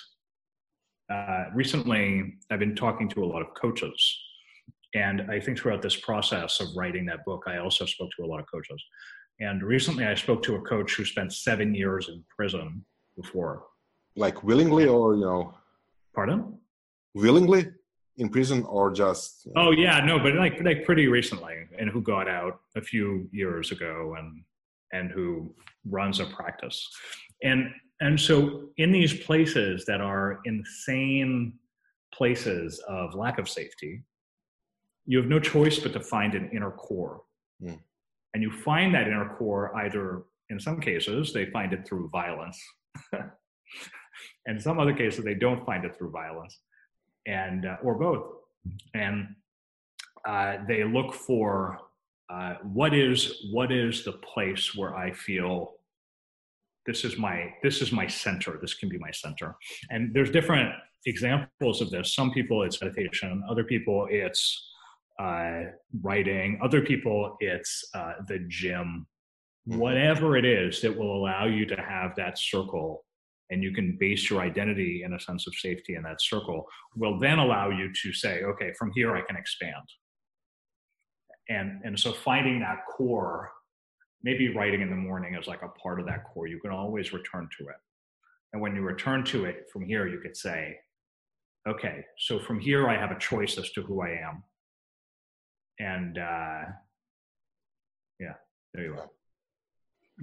uh, 1.12 1.44
recently 1.54 2.34
I've 2.50 2.60
been 2.60 2.76
talking 2.76 3.08
to 3.10 3.24
a 3.24 3.26
lot 3.26 3.42
of 3.42 3.48
coaches, 3.54 4.18
and 4.94 5.22
I 5.30 5.40
think 5.40 5.58
throughout 5.58 5.82
this 5.82 5.96
process 5.96 6.60
of 6.60 6.68
writing 6.76 7.06
that 7.06 7.24
book, 7.24 7.44
I 7.46 7.58
also 7.58 7.86
spoke 7.86 8.10
to 8.18 8.24
a 8.24 8.28
lot 8.28 8.40
of 8.40 8.46
coaches. 8.52 8.82
And 9.40 9.62
recently, 9.62 10.04
I 10.04 10.14
spoke 10.14 10.42
to 10.44 10.56
a 10.56 10.62
coach 10.62 10.94
who 10.94 11.04
spent 11.04 11.32
seven 11.32 11.74
years 11.74 12.08
in 12.08 12.24
prison 12.34 12.84
before. 13.16 13.64
Like 14.16 14.42
willingly, 14.42 14.86
or 14.86 15.14
you 15.14 15.20
know, 15.20 15.54
pardon? 16.14 16.58
Willingly 17.14 17.68
in 18.16 18.28
prison, 18.28 18.64
or 18.64 18.90
just? 18.92 19.46
You 19.46 19.52
know? 19.54 19.68
Oh 19.68 19.70
yeah, 19.70 20.00
no, 20.00 20.18
but 20.18 20.34
like 20.34 20.60
like 20.62 20.84
pretty 20.84 21.06
recently, 21.06 21.54
and 21.78 21.88
who 21.88 22.02
got 22.02 22.28
out 22.28 22.60
a 22.76 22.80
few 22.80 23.28
years 23.32 23.70
ago, 23.70 24.16
and 24.18 24.42
and 24.92 25.10
who 25.10 25.54
runs 25.88 26.18
a 26.18 26.26
practice, 26.26 26.88
and 27.44 27.70
and 28.00 28.18
so 28.18 28.70
in 28.76 28.90
these 28.90 29.20
places 29.20 29.84
that 29.86 30.00
are 30.00 30.40
insane 30.44 31.54
places 32.12 32.80
of 32.88 33.14
lack 33.14 33.38
of 33.38 33.48
safety, 33.48 34.02
you 35.06 35.18
have 35.18 35.26
no 35.26 35.38
choice 35.38 35.78
but 35.78 35.92
to 35.92 36.00
find 36.00 36.34
an 36.34 36.50
inner 36.52 36.70
core. 36.70 37.22
Mm. 37.62 37.78
And 38.34 38.42
you 38.42 38.50
find 38.50 38.94
that 38.94 39.06
inner 39.06 39.34
core 39.38 39.74
either, 39.76 40.24
in 40.50 40.60
some 40.60 40.80
cases, 40.80 41.32
they 41.32 41.46
find 41.46 41.72
it 41.72 41.86
through 41.86 42.08
violence. 42.08 42.60
and 43.12 43.30
in 44.46 44.60
some 44.60 44.78
other 44.78 44.94
cases, 44.94 45.24
they 45.24 45.34
don't 45.34 45.64
find 45.64 45.84
it 45.84 45.96
through 45.96 46.10
violence, 46.10 46.58
and 47.26 47.66
uh, 47.66 47.76
or 47.82 47.94
both. 47.98 48.26
And 48.94 49.34
uh, 50.26 50.58
they 50.66 50.84
look 50.84 51.14
for 51.14 51.78
uh, 52.30 52.54
what 52.62 52.94
is 52.94 53.48
what 53.50 53.72
is 53.72 54.04
the 54.04 54.12
place 54.12 54.74
where 54.74 54.94
I 54.94 55.12
feel 55.12 55.74
this 56.86 57.04
is 57.04 57.18
my 57.18 57.54
this 57.62 57.80
is 57.80 57.92
my 57.92 58.06
center. 58.06 58.58
This 58.60 58.74
can 58.74 58.88
be 58.88 58.98
my 58.98 59.10
center. 59.10 59.56
And 59.90 60.12
there's 60.14 60.30
different 60.30 60.72
examples 61.06 61.80
of 61.80 61.90
this. 61.90 62.14
Some 62.14 62.30
people 62.32 62.62
it's 62.62 62.80
meditation. 62.80 63.42
Other 63.48 63.64
people 63.64 64.06
it's 64.10 64.72
uh, 65.18 65.62
writing, 66.02 66.58
other 66.62 66.80
people, 66.80 67.36
it's 67.40 67.84
uh, 67.94 68.14
the 68.26 68.40
gym, 68.48 69.06
mm-hmm. 69.68 69.78
whatever 69.78 70.36
it 70.36 70.44
is 70.44 70.80
that 70.80 70.96
will 70.96 71.16
allow 71.16 71.46
you 71.46 71.66
to 71.66 71.76
have 71.76 72.14
that 72.16 72.38
circle 72.38 73.04
and 73.50 73.62
you 73.62 73.72
can 73.72 73.96
base 73.98 74.28
your 74.28 74.40
identity 74.42 75.02
in 75.04 75.14
a 75.14 75.20
sense 75.20 75.46
of 75.46 75.54
safety 75.54 75.94
in 75.94 76.02
that 76.02 76.20
circle 76.20 76.66
will 76.96 77.18
then 77.18 77.38
allow 77.38 77.70
you 77.70 77.90
to 78.02 78.12
say 78.12 78.42
okay 78.42 78.72
from 78.78 78.92
here 78.94 79.16
i 79.16 79.22
can 79.22 79.36
expand. 79.36 79.84
And 81.48 81.80
and 81.82 81.98
so 81.98 82.12
finding 82.12 82.60
that 82.60 82.80
core 82.94 83.50
maybe 84.22 84.54
writing 84.54 84.82
in 84.82 84.90
the 84.90 84.96
morning 84.96 85.34
is 85.34 85.46
like 85.46 85.62
a 85.62 85.68
part 85.80 86.00
of 86.00 86.06
that 86.06 86.24
core. 86.24 86.46
You 86.46 86.60
can 86.60 86.72
always 86.72 87.12
return 87.12 87.48
to 87.58 87.68
it. 87.68 87.76
And 88.52 88.60
when 88.60 88.74
you 88.74 88.82
return 88.82 89.24
to 89.26 89.44
it 89.46 89.68
from 89.72 89.84
here 89.84 90.06
you 90.06 90.18
could 90.20 90.36
say 90.36 90.76
okay 91.66 92.04
so 92.18 92.38
from 92.38 92.58
here 92.58 92.88
i 92.88 92.96
have 92.96 93.10
a 93.10 93.18
choice 93.18 93.58
as 93.58 93.70
to 93.72 93.82
who 93.82 94.00
i 94.00 94.10
am 94.10 94.42
and 95.78 96.18
uh, 96.18 96.60
yeah, 98.18 98.34
there 98.74 98.84
you 98.84 98.94
are. 98.94 99.10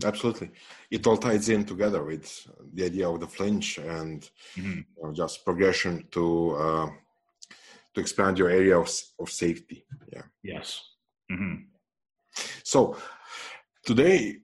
Absolutely, 0.03 0.51
it 0.91 1.07
all 1.07 1.17
ties 1.17 1.47
in 1.49 1.63
together 1.63 2.03
with 2.03 2.47
the 2.73 2.85
idea 2.85 3.09
of 3.09 3.19
the 3.19 3.27
flinch 3.27 3.77
and 3.77 4.29
mm-hmm. 4.57 4.79
you 4.79 5.03
know, 5.03 5.13
just 5.13 5.45
progression 5.45 6.05
to 6.11 6.55
uh, 6.55 6.89
to 7.93 8.01
expand 8.01 8.37
your 8.37 8.49
area 8.49 8.77
of, 8.77 8.91
of 9.19 9.29
safety. 9.29 9.85
Yeah. 10.11 10.23
Yes. 10.43 10.81
Mm-hmm. 11.31 11.63
So 12.63 12.97
today, 13.85 14.39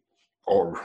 or 0.46 0.82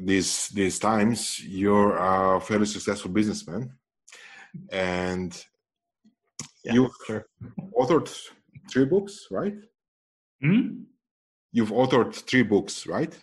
these 0.00 0.48
these 0.48 0.78
times, 0.78 1.40
you're 1.40 1.96
a 1.96 2.40
fairly 2.40 2.66
successful 2.66 3.10
businessman, 3.10 3.72
and 4.70 5.44
yeah, 6.64 6.72
you've 6.72 6.96
sure. 7.06 7.26
authored 7.78 8.12
three 8.70 8.84
books, 8.84 9.26
right? 9.30 9.54
Hmm? 10.42 10.82
You've 11.52 11.70
authored 11.70 12.14
three 12.14 12.42
books, 12.42 12.86
right? 12.86 13.16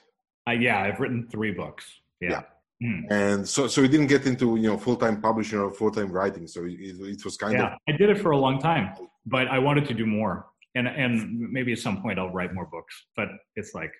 Uh, 0.47 0.53
yeah, 0.53 0.81
I've 0.81 0.99
written 0.99 1.27
three 1.31 1.51
books. 1.51 1.85
Yeah. 2.21 2.29
yeah. 2.29 2.41
Mm. 2.83 3.03
And 3.09 3.47
so, 3.47 3.67
so 3.67 3.81
you 3.81 3.87
didn't 3.87 4.07
get 4.07 4.25
into 4.25 4.57
you 4.57 4.67
know 4.67 4.77
full 4.77 4.97
time 4.97 5.21
publishing 5.21 5.59
or 5.59 5.71
full 5.71 5.91
time 5.91 6.11
writing. 6.11 6.45
So 6.45 6.65
it, 6.65 6.77
it 6.79 7.23
was 7.23 7.37
kind 7.37 7.53
yeah, 7.53 7.73
of. 7.73 7.79
I 7.87 7.93
did 7.93 8.09
it 8.09 8.19
for 8.19 8.31
a 8.31 8.37
long 8.37 8.59
time, 8.59 8.93
but 9.25 9.47
I 9.47 9.59
wanted 9.59 9.85
to 9.87 9.93
do 9.93 10.05
more, 10.05 10.47
and 10.75 10.87
and 10.87 11.39
maybe 11.39 11.71
at 11.71 11.79
some 11.79 12.01
point 12.01 12.19
I'll 12.19 12.31
write 12.31 12.53
more 12.53 12.65
books. 12.65 12.93
But 13.15 13.29
it's 13.55 13.73
like, 13.73 13.91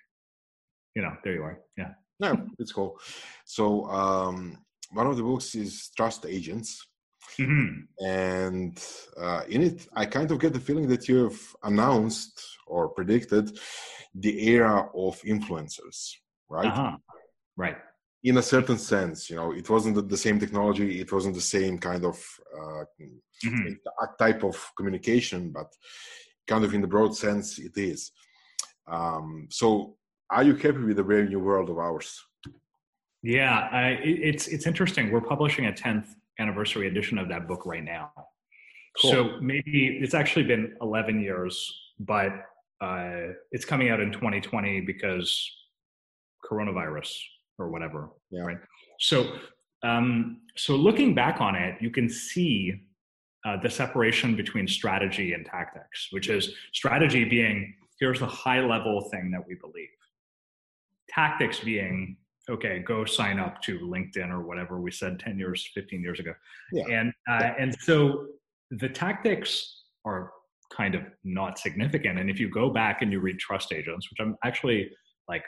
you 0.94 1.02
know, 1.02 1.12
there 1.24 1.32
you 1.32 1.42
are. 1.42 1.60
Yeah. 1.78 1.92
No, 2.20 2.46
it's 2.58 2.72
cool. 2.72 2.98
So 3.46 3.86
um, 3.86 4.58
one 4.92 5.06
of 5.06 5.16
the 5.16 5.22
books 5.22 5.54
is 5.54 5.90
Trust 5.96 6.26
Agents, 6.26 6.86
Mm-hmm. 7.38 8.04
And 8.06 8.84
uh, 9.20 9.42
in 9.48 9.62
it, 9.62 9.88
I 9.94 10.06
kind 10.06 10.30
of 10.30 10.40
get 10.40 10.52
the 10.52 10.60
feeling 10.60 10.88
that 10.88 11.08
you 11.08 11.24
have 11.24 11.40
announced 11.62 12.42
or 12.66 12.88
predicted 12.88 13.58
the 14.14 14.48
era 14.48 14.88
of 14.94 15.20
influencers, 15.22 16.12
right? 16.48 16.66
Uh-huh. 16.66 16.96
Right. 17.56 17.76
In 18.24 18.38
a 18.38 18.42
certain 18.42 18.78
sense, 18.78 19.30
you 19.30 19.36
know, 19.36 19.52
it 19.52 19.68
wasn't 19.68 20.08
the 20.08 20.16
same 20.16 20.40
technology, 20.40 21.00
it 21.00 21.12
wasn't 21.12 21.34
the 21.34 21.40
same 21.40 21.78
kind 21.78 22.04
of 22.04 22.16
uh, 22.58 22.84
mm-hmm. 23.44 23.72
type 24.18 24.42
of 24.42 24.56
communication, 24.76 25.50
but 25.52 25.72
kind 26.46 26.64
of 26.64 26.74
in 26.74 26.80
the 26.80 26.86
broad 26.86 27.14
sense, 27.14 27.58
it 27.58 27.76
is. 27.76 28.10
Um, 28.88 29.48
so, 29.50 29.96
are 30.30 30.42
you 30.42 30.54
happy 30.54 30.78
with 30.78 30.96
the 30.96 31.04
brave 31.04 31.28
new 31.28 31.38
world 31.38 31.70
of 31.70 31.78
ours? 31.78 32.20
Yeah, 33.22 33.68
I, 33.72 33.98
it's 34.02 34.48
it's 34.48 34.66
interesting. 34.66 35.10
We're 35.10 35.20
publishing 35.20 35.66
a 35.66 35.72
tenth 35.72 36.14
anniversary 36.38 36.86
edition 36.86 37.18
of 37.18 37.28
that 37.28 37.48
book 37.48 37.66
right 37.66 37.84
now. 37.84 38.10
Cool. 39.00 39.10
So 39.10 39.30
maybe 39.40 39.98
it's 40.00 40.14
actually 40.14 40.44
been 40.44 40.74
11 40.80 41.20
years, 41.20 41.72
but 41.98 42.32
uh, 42.80 43.32
it's 43.52 43.64
coming 43.64 43.90
out 43.90 44.00
in 44.00 44.12
2020 44.12 44.82
because 44.82 45.50
coronavirus 46.50 47.10
or 47.58 47.70
whatever. 47.70 48.10
Yeah. 48.30 48.42
Right. 48.42 48.58
So, 49.00 49.38
um, 49.82 50.40
so 50.56 50.74
looking 50.76 51.14
back 51.14 51.40
on 51.40 51.54
it, 51.54 51.76
you 51.80 51.90
can 51.90 52.08
see 52.08 52.82
uh, 53.44 53.56
the 53.62 53.70
separation 53.70 54.34
between 54.34 54.66
strategy 54.66 55.32
and 55.32 55.44
tactics, 55.44 56.08
which 56.10 56.28
is 56.28 56.52
strategy 56.72 57.24
being 57.24 57.74
here's 57.98 58.20
the 58.20 58.26
high 58.26 58.60
level 58.60 59.08
thing 59.10 59.30
that 59.30 59.46
we 59.46 59.54
believe, 59.54 59.88
tactics 61.08 61.60
being 61.60 62.16
okay, 62.48 62.78
go 62.80 63.04
sign 63.04 63.38
up 63.38 63.60
to 63.62 63.78
LinkedIn 63.80 64.30
or 64.30 64.40
whatever 64.40 64.80
we 64.80 64.90
said 64.90 65.18
10 65.18 65.38
years, 65.38 65.68
15 65.74 66.00
years 66.00 66.20
ago. 66.20 66.32
Yeah. 66.72 66.84
And, 66.90 67.12
uh, 67.28 67.50
and 67.58 67.74
so 67.80 68.26
the 68.70 68.88
tactics 68.88 69.82
are 70.04 70.32
kind 70.72 70.94
of 70.94 71.02
not 71.24 71.58
significant. 71.58 72.18
And 72.18 72.30
if 72.30 72.38
you 72.38 72.48
go 72.48 72.70
back 72.70 73.02
and 73.02 73.10
you 73.10 73.20
read 73.20 73.38
trust 73.38 73.72
agents, 73.72 74.08
which 74.10 74.18
I'm 74.20 74.36
actually 74.44 74.90
like 75.28 75.44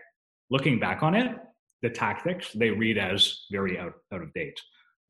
looking 0.50 0.78
back 0.78 1.02
on 1.02 1.14
it, 1.14 1.36
the 1.82 1.90
tactics 1.90 2.52
they 2.52 2.70
read 2.70 2.98
as 2.98 3.44
very 3.52 3.78
out, 3.78 3.94
out 4.12 4.22
of 4.22 4.32
date. 4.34 4.58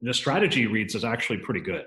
The 0.03 0.15
strategy 0.15 0.67
reads 0.67 0.95
as 0.95 1.05
actually 1.05 1.39
pretty 1.39 1.61
good. 1.61 1.85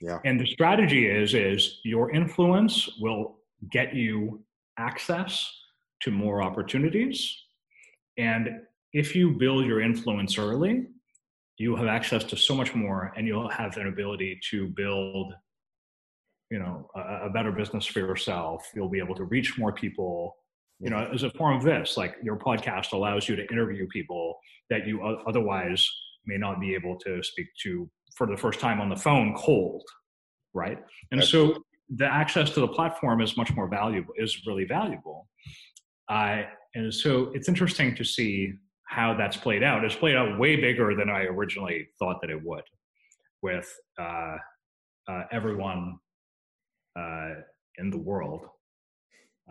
Yeah. 0.00 0.18
And 0.24 0.38
the 0.38 0.46
strategy 0.46 1.06
is 1.06 1.34
is 1.34 1.80
your 1.84 2.10
influence 2.10 2.90
will 3.00 3.38
get 3.70 3.94
you 3.94 4.42
access 4.78 5.50
to 6.00 6.10
more 6.10 6.42
opportunities 6.42 7.44
and 8.18 8.60
if 8.94 9.14
you 9.14 9.32
build 9.32 9.66
your 9.66 9.80
influence 9.82 10.38
early, 10.38 10.86
you 11.58 11.76
have 11.76 11.86
access 11.86 12.24
to 12.24 12.36
so 12.36 12.54
much 12.54 12.74
more 12.74 13.12
and 13.16 13.26
you'll 13.26 13.50
have 13.50 13.76
an 13.76 13.88
ability 13.88 14.40
to 14.50 14.68
build 14.68 15.34
you 16.50 16.58
know 16.58 16.88
a, 16.94 17.26
a, 17.26 17.30
better 17.30 17.52
business 17.52 17.84
for 17.86 17.98
yourself. 17.98 18.70
You'll 18.74 18.88
be 18.88 18.98
able 18.98 19.14
to 19.16 19.24
reach 19.24 19.58
more 19.58 19.72
people. 19.72 20.36
You 20.80 20.90
know 20.90 21.08
as 21.12 21.22
a 21.22 21.30
form 21.30 21.56
of 21.56 21.62
this 21.62 21.96
like 21.96 22.16
your 22.22 22.36
podcast 22.36 22.92
allows 22.92 23.28
you 23.28 23.36
to 23.36 23.46
interview 23.50 23.86
people 23.88 24.36
that 24.70 24.86
you 24.86 25.02
otherwise 25.26 25.86
may 26.26 26.36
not 26.36 26.60
be 26.60 26.74
able 26.74 26.96
to 27.00 27.22
speak 27.22 27.46
to 27.62 27.88
for 28.16 28.26
the 28.26 28.36
first 28.36 28.58
time 28.58 28.80
on 28.80 28.88
the 28.88 28.96
phone 28.96 29.34
cold 29.34 29.84
right? 30.54 30.78
And 31.10 31.22
so 31.22 31.64
the 31.94 32.06
access 32.06 32.50
to 32.50 32.60
the 32.60 32.68
platform 32.68 33.20
is 33.20 33.36
much 33.36 33.52
more 33.54 33.68
valuable 33.68 34.14
is 34.16 34.46
really 34.46 34.64
valuable. 34.64 35.28
Uh, 36.08 36.42
and 36.74 36.94
so 36.94 37.30
it's 37.34 37.48
interesting 37.48 37.94
to 37.96 38.04
see 38.04 38.54
how 38.86 39.14
that's 39.14 39.36
played 39.36 39.62
out. 39.62 39.84
It's 39.84 39.94
played 39.94 40.16
out 40.16 40.38
way 40.38 40.56
bigger 40.56 40.94
than 40.94 41.10
I 41.10 41.22
originally 41.24 41.88
thought 41.98 42.20
that 42.20 42.30
it 42.30 42.40
would, 42.44 42.64
with 43.42 43.72
uh, 43.98 44.36
uh, 45.08 45.22
everyone 45.32 45.98
uh, 46.98 47.30
in 47.78 47.90
the 47.90 47.98
world 47.98 48.46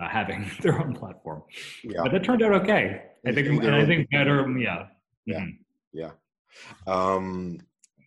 uh, 0.01 0.07
having 0.07 0.49
their 0.61 0.79
own 0.79 0.93
platform. 0.93 1.43
Yeah. 1.83 2.01
But 2.03 2.11
that 2.13 2.23
turned 2.23 2.43
out 2.43 2.53
okay. 2.61 3.03
I 3.25 3.31
think, 3.31 3.47
and 3.63 3.75
I 3.75 3.85
think 3.85 4.09
better. 4.11 4.47
Yeah. 4.57 4.87
Yeah. 5.25 5.39
Mm-hmm. 5.39 5.49
Yeah. 5.93 6.11
Um, 6.87 7.59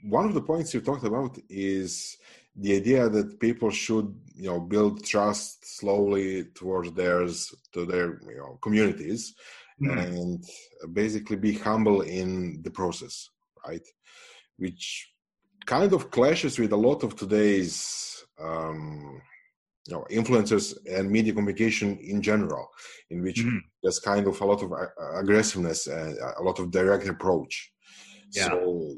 one 0.02 0.26
of 0.26 0.34
the 0.34 0.40
points 0.40 0.74
you 0.74 0.80
talked 0.80 1.04
about 1.04 1.38
is 1.48 2.16
the 2.54 2.76
idea 2.76 3.08
that 3.08 3.40
people 3.40 3.70
should, 3.70 4.14
you 4.34 4.48
know, 4.48 4.60
build 4.60 5.04
trust 5.04 5.78
slowly 5.78 6.44
towards 6.54 6.92
theirs 6.92 7.54
to 7.72 7.84
their, 7.84 8.20
you 8.28 8.36
know, 8.36 8.58
communities. 8.62 9.34
And 9.80 10.44
basically 10.92 11.36
be 11.36 11.54
humble 11.54 12.02
in 12.02 12.62
the 12.62 12.70
process, 12.70 13.28
right? 13.66 13.86
Which 14.56 15.12
kind 15.66 15.92
of 15.92 16.10
clashes 16.10 16.58
with 16.58 16.72
a 16.72 16.76
lot 16.76 17.02
of 17.02 17.16
today's 17.16 18.24
um, 18.40 19.20
you 19.86 19.94
know 19.94 20.06
influencers 20.10 20.76
and 20.90 21.10
media 21.10 21.32
communication 21.32 21.98
in 21.98 22.20
general 22.22 22.68
in 23.10 23.22
which 23.22 23.40
mm-hmm. 23.40 23.58
there's 23.82 23.98
kind 23.98 24.26
of 24.26 24.40
a 24.40 24.44
lot 24.44 24.62
of 24.62 24.72
uh, 24.72 25.18
aggressiveness 25.18 25.86
and 25.86 26.16
a 26.38 26.42
lot 26.42 26.58
of 26.58 26.70
direct 26.70 27.06
approach 27.06 27.72
yeah. 28.32 28.48
so 28.48 28.96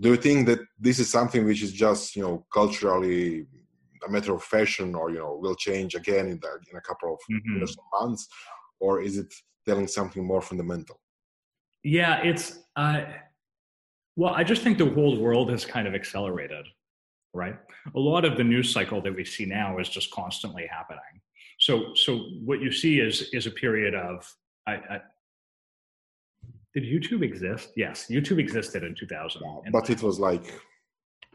do 0.00 0.10
you 0.10 0.16
think 0.16 0.46
that 0.46 0.60
this 0.78 0.98
is 0.98 1.10
something 1.10 1.44
which 1.44 1.62
is 1.62 1.72
just 1.72 2.16
you 2.16 2.22
know 2.22 2.46
culturally 2.52 3.46
a 4.06 4.10
matter 4.10 4.34
of 4.34 4.42
fashion 4.42 4.94
or 4.94 5.10
you 5.10 5.18
know 5.18 5.38
will 5.40 5.54
change 5.54 5.94
again 5.94 6.26
in, 6.26 6.40
the, 6.40 6.48
in 6.70 6.76
a 6.76 6.80
couple 6.80 7.12
of 7.12 7.20
mm-hmm. 7.30 7.58
years 7.58 7.76
or 7.76 8.00
months 8.00 8.26
or 8.80 9.02
is 9.02 9.18
it 9.18 9.32
telling 9.66 9.86
something 9.86 10.24
more 10.24 10.42
fundamental 10.42 11.00
yeah 11.84 12.20
it's 12.22 12.60
uh, 12.76 13.02
well 14.16 14.34
i 14.34 14.44
just 14.44 14.62
think 14.62 14.78
the 14.78 14.90
whole 14.90 15.18
world 15.18 15.50
has 15.50 15.64
kind 15.64 15.86
of 15.86 15.94
accelerated 15.94 16.66
right? 17.34 17.56
A 17.94 17.98
lot 17.98 18.24
of 18.24 18.36
the 18.36 18.44
news 18.44 18.72
cycle 18.72 19.00
that 19.02 19.14
we 19.14 19.24
see 19.24 19.46
now 19.46 19.78
is 19.78 19.88
just 19.88 20.10
constantly 20.10 20.66
happening. 20.66 21.00
So, 21.58 21.94
so 21.94 22.18
what 22.44 22.60
you 22.60 22.72
see 22.72 23.00
is 23.00 23.28
is 23.32 23.46
a 23.46 23.50
period 23.50 23.94
of. 23.94 24.26
I, 24.66 24.72
I, 24.74 25.00
did 26.74 26.84
YouTube 26.84 27.22
exist? 27.22 27.70
Yes, 27.76 28.06
YouTube 28.08 28.38
existed 28.38 28.82
in 28.82 28.94
2000. 28.94 29.42
Yeah, 29.42 29.70
but 29.70 29.90
it 29.90 30.02
was 30.02 30.18
like. 30.18 30.60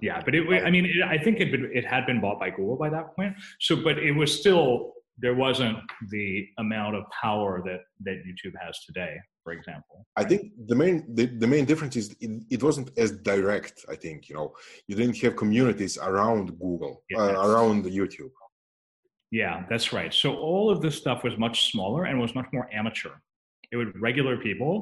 Yeah, 0.02 0.22
but 0.24 0.36
it. 0.36 0.48
I 0.64 0.70
mean, 0.70 0.86
it, 0.86 1.04
I 1.04 1.18
think 1.18 1.40
it 1.40 1.54
it 1.54 1.86
had 1.86 2.06
been 2.06 2.22
bought 2.22 2.40
by 2.40 2.50
Google 2.50 2.76
by 2.76 2.90
that 2.90 3.16
point. 3.16 3.36
So, 3.60 3.78
but 3.78 3.98
it 3.98 4.12
was 4.12 4.38
still 4.38 4.94
there 5.18 5.36
wasn't 5.36 5.78
the 6.10 6.48
amount 6.60 6.96
of 6.96 7.04
power 7.22 7.62
that 7.66 7.82
that 8.06 8.18
YouTube 8.28 8.54
has 8.64 8.80
today 8.86 9.18
for 9.48 9.54
example. 9.54 10.06
I 10.18 10.26
think 10.26 10.42
the 10.68 10.76
main 10.76 10.96
the, 11.18 11.26
the 11.44 11.48
main 11.48 11.64
difference 11.64 11.96
is 11.96 12.08
it, 12.20 12.32
it, 12.56 12.62
wasn't 12.62 12.90
as 12.98 13.10
direct 13.32 13.86
i 13.94 13.96
think 14.04 14.28
you 14.28 14.36
know. 14.36 14.48
You 14.88 14.96
didn't 15.00 15.18
have 15.24 15.38
communities 15.44 15.98
around 16.10 16.46
google 16.66 16.94
yes. 17.10 17.20
uh, 17.22 17.36
around 17.48 17.86
youtube. 18.00 18.36
Yeah 19.32 19.56
that's 19.70 19.94
right. 20.00 20.14
So 20.14 20.28
all 20.50 20.70
of 20.74 20.82
this 20.82 20.96
stuff 21.04 21.24
was 21.24 21.36
much 21.38 21.72
smaller 21.72 22.02
and 22.08 22.20
was 22.20 22.36
much 22.36 22.50
more 22.52 22.68
amateur. 22.80 23.14
It 23.72 23.78
was 23.78 23.88
regular 24.10 24.36
people 24.48 24.74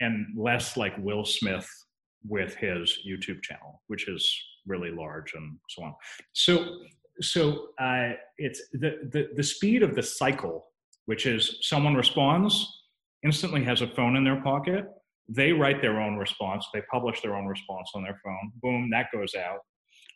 and 0.00 0.14
less 0.48 0.66
like 0.82 0.94
will 1.06 1.26
smith 1.38 1.68
with 2.26 2.52
his 2.66 2.84
youtube 3.08 3.40
channel 3.42 3.72
which 3.90 4.04
is 4.14 4.24
really 4.72 4.92
large 5.04 5.30
and 5.34 5.46
so 5.68 5.78
on. 5.86 5.92
So 6.32 6.52
so 7.20 7.68
uh, 7.80 8.10
it's 8.38 8.60
the, 8.72 9.08
the 9.12 9.28
the 9.36 9.42
speed 9.42 9.82
of 9.82 9.94
the 9.94 10.02
cycle 10.02 10.66
which 11.06 11.26
is 11.26 11.58
someone 11.62 11.94
responds 11.94 12.82
instantly 13.24 13.64
has 13.64 13.80
a 13.80 13.88
phone 13.88 14.16
in 14.16 14.24
their 14.24 14.40
pocket. 14.42 14.84
They 15.28 15.52
write 15.52 15.80
their 15.80 16.00
own 16.00 16.16
response. 16.16 16.66
They 16.72 16.82
publish 16.92 17.22
their 17.22 17.34
own 17.34 17.46
response 17.46 17.90
on 17.94 18.02
their 18.02 18.18
phone. 18.22 18.52
Boom, 18.62 18.90
that 18.92 19.06
goes 19.12 19.34
out. 19.34 19.60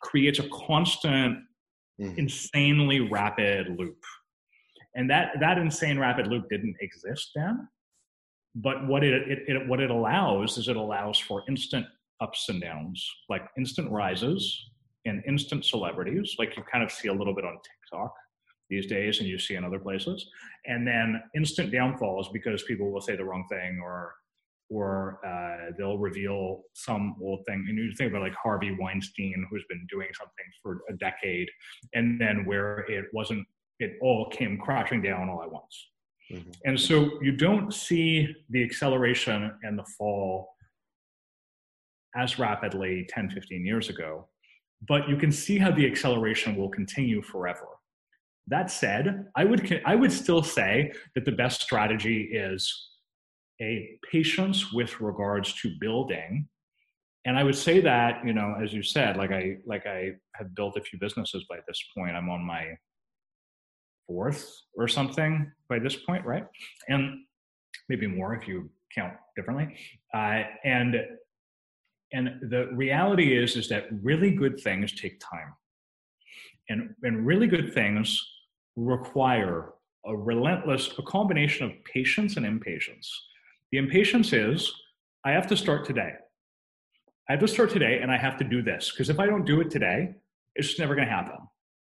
Creates 0.01 0.39
a 0.39 0.47
constant, 0.49 1.39
mm-hmm. 1.99 2.17
insanely 2.17 2.99
rapid 2.99 3.75
loop. 3.77 3.97
And 4.95 5.09
that, 5.09 5.31
that 5.39 5.57
insane 5.57 5.97
rapid 5.97 6.27
loop 6.27 6.45
didn't 6.49 6.75
exist 6.81 7.31
then. 7.35 7.67
But 8.55 8.87
what 8.87 9.03
it, 9.03 9.13
it, 9.27 9.39
it 9.47 9.67
what 9.67 9.79
it 9.79 9.91
allows 9.91 10.57
is 10.57 10.67
it 10.67 10.75
allows 10.75 11.19
for 11.19 11.43
instant 11.47 11.85
ups 12.19 12.49
and 12.49 12.61
downs, 12.61 13.07
like 13.29 13.43
instant 13.57 13.91
rises 13.91 14.68
and 15.05 15.23
instant 15.27 15.65
celebrities, 15.65 16.35
like 16.39 16.55
you 16.57 16.63
kind 16.71 16.83
of 16.83 16.91
see 16.91 17.07
a 17.07 17.13
little 17.13 17.33
bit 17.33 17.45
on 17.45 17.53
TikTok 17.53 18.13
these 18.69 18.85
days 18.85 19.19
and 19.19 19.27
you 19.27 19.39
see 19.39 19.55
in 19.55 19.63
other 19.63 19.79
places. 19.79 20.29
And 20.65 20.87
then 20.87 21.21
instant 21.35 21.71
downfalls 21.71 22.29
because 22.33 22.63
people 22.63 22.91
will 22.91 23.01
say 23.01 23.15
the 23.15 23.25
wrong 23.25 23.45
thing 23.49 23.79
or 23.83 24.13
or 24.71 25.19
uh, 25.25 25.71
they'll 25.79 25.97
reveal 25.97 26.61
some 26.75 27.15
old 27.23 27.43
thing. 27.47 27.65
And 27.67 27.75
you 27.75 27.91
think 27.97 28.11
about 28.11 28.21
like 28.21 28.35
harvey 28.35 28.77
weinstein 28.79 29.47
who's 29.49 29.65
been 29.67 29.83
doing 29.89 30.09
something 30.15 30.45
for 30.61 30.81
a 30.89 30.93
decade 30.97 31.49
and 31.95 32.21
then 32.21 32.45
where 32.45 32.79
it 32.87 33.05
wasn't 33.11 33.45
it 33.79 33.97
all 34.01 34.29
came 34.29 34.59
crashing 34.59 35.01
down 35.01 35.29
all 35.29 35.41
at 35.41 35.51
once. 35.51 35.89
Mm-hmm. 36.31 36.51
and 36.65 36.79
so 36.79 37.09
you 37.23 37.31
don't 37.31 37.73
see 37.73 38.35
the 38.51 38.63
acceleration 38.63 39.51
and 39.63 39.79
the 39.79 39.85
fall 39.97 40.47
as 42.15 42.37
rapidly 42.37 43.07
10 43.09 43.31
15 43.31 43.65
years 43.65 43.89
ago 43.89 44.27
but 44.87 45.09
you 45.09 45.17
can 45.17 45.31
see 45.31 45.57
how 45.57 45.71
the 45.71 45.85
acceleration 45.85 46.55
will 46.55 46.69
continue 46.69 47.21
forever 47.21 47.67
that 48.49 48.71
said, 48.71 49.27
I 49.35 49.45
would 49.45 49.81
I 49.85 49.95
would 49.95 50.11
still 50.11 50.43
say 50.43 50.91
that 51.15 51.23
the 51.23 51.31
best 51.31 51.61
strategy 51.61 52.23
is 52.33 52.89
a 53.61 53.97
patience 54.11 54.73
with 54.73 54.99
regards 54.99 55.53
to 55.61 55.75
building. 55.79 56.47
And 57.25 57.37
I 57.37 57.43
would 57.43 57.55
say 57.55 57.79
that, 57.81 58.25
you 58.25 58.33
know, 58.33 58.55
as 58.61 58.73
you 58.73 58.81
said, 58.81 59.17
like 59.17 59.31
I 59.31 59.57
like 59.65 59.85
I 59.85 60.13
have 60.35 60.55
built 60.55 60.77
a 60.77 60.81
few 60.81 60.97
businesses 60.99 61.45
by 61.47 61.59
this 61.67 61.81
point. 61.95 62.15
I'm 62.15 62.29
on 62.29 62.43
my 62.43 62.75
fourth 64.07 64.49
or 64.75 64.87
something 64.87 65.51
by 65.67 65.77
this 65.77 65.95
point, 65.95 66.25
right? 66.25 66.45
And 66.87 67.19
maybe 67.87 68.07
more 68.07 68.33
if 68.33 68.47
you 68.47 68.69
count 68.95 69.13
differently. 69.35 69.75
Uh, 70.11 70.43
and 70.63 70.95
and 72.13 72.39
the 72.49 72.69
reality 72.73 73.37
is 73.37 73.55
is 73.55 73.69
that 73.69 73.87
really 74.01 74.31
good 74.31 74.59
things 74.59 74.93
take 74.93 75.19
time 75.19 75.53
and 76.69 76.93
and 77.03 77.25
really 77.25 77.47
good 77.47 77.73
things 77.73 78.19
require 78.75 79.73
a 80.05 80.15
relentless, 80.15 80.89
a 80.97 81.03
combination 81.03 81.65
of 81.65 81.71
patience 81.83 82.37
and 82.37 82.45
impatience. 82.45 83.11
The 83.71 83.77
impatience 83.77 84.33
is, 84.33 84.71
I 85.25 85.31
have 85.31 85.47
to 85.47 85.57
start 85.57 85.85
today. 85.85 86.13
I 87.27 87.33
have 87.33 87.41
to 87.41 87.47
start 87.47 87.69
today 87.69 87.99
and 88.01 88.11
I 88.11 88.17
have 88.17 88.37
to 88.37 88.43
do 88.43 88.61
this 88.61 88.91
because 88.91 89.09
if 89.09 89.19
I 89.19 89.25
don't 89.25 89.45
do 89.45 89.61
it 89.61 89.69
today, 89.69 90.15
it's 90.55 90.67
just 90.67 90.79
never 90.79 90.95
going 90.95 91.07
to 91.07 91.13
happen, 91.13 91.37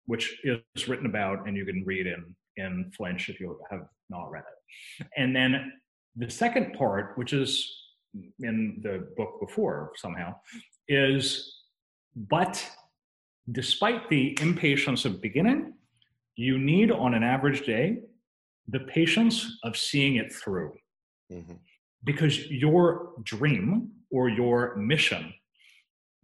which 0.06 0.38
is 0.44 0.88
written 0.88 1.06
about 1.06 1.46
and 1.46 1.56
you 1.56 1.64
can 1.64 1.84
read 1.86 2.06
in, 2.06 2.34
in 2.56 2.90
Flinch 2.96 3.28
if 3.28 3.40
you 3.40 3.58
have 3.70 3.86
not 4.10 4.30
read 4.30 4.42
it. 4.42 5.06
And 5.16 5.34
then 5.34 5.72
the 6.16 6.28
second 6.28 6.74
part, 6.74 7.16
which 7.16 7.32
is 7.32 7.77
in 8.40 8.80
the 8.82 9.08
book 9.16 9.38
before 9.40 9.92
somehow, 9.96 10.34
is 10.88 11.62
but 12.16 12.64
despite 13.52 14.08
the 14.08 14.36
impatience 14.40 15.04
of 15.04 15.20
beginning, 15.22 15.74
you 16.36 16.58
need 16.58 16.90
on 16.90 17.14
an 17.14 17.22
average 17.22 17.64
day 17.66 18.00
the 18.68 18.80
patience 18.80 19.58
of 19.64 19.76
seeing 19.76 20.16
it 20.16 20.32
through. 20.32 20.72
Mm-hmm. 21.30 21.54
because 22.04 22.50
your 22.50 23.12
dream 23.22 23.90
or 24.10 24.30
your 24.30 24.76
mission 24.76 25.34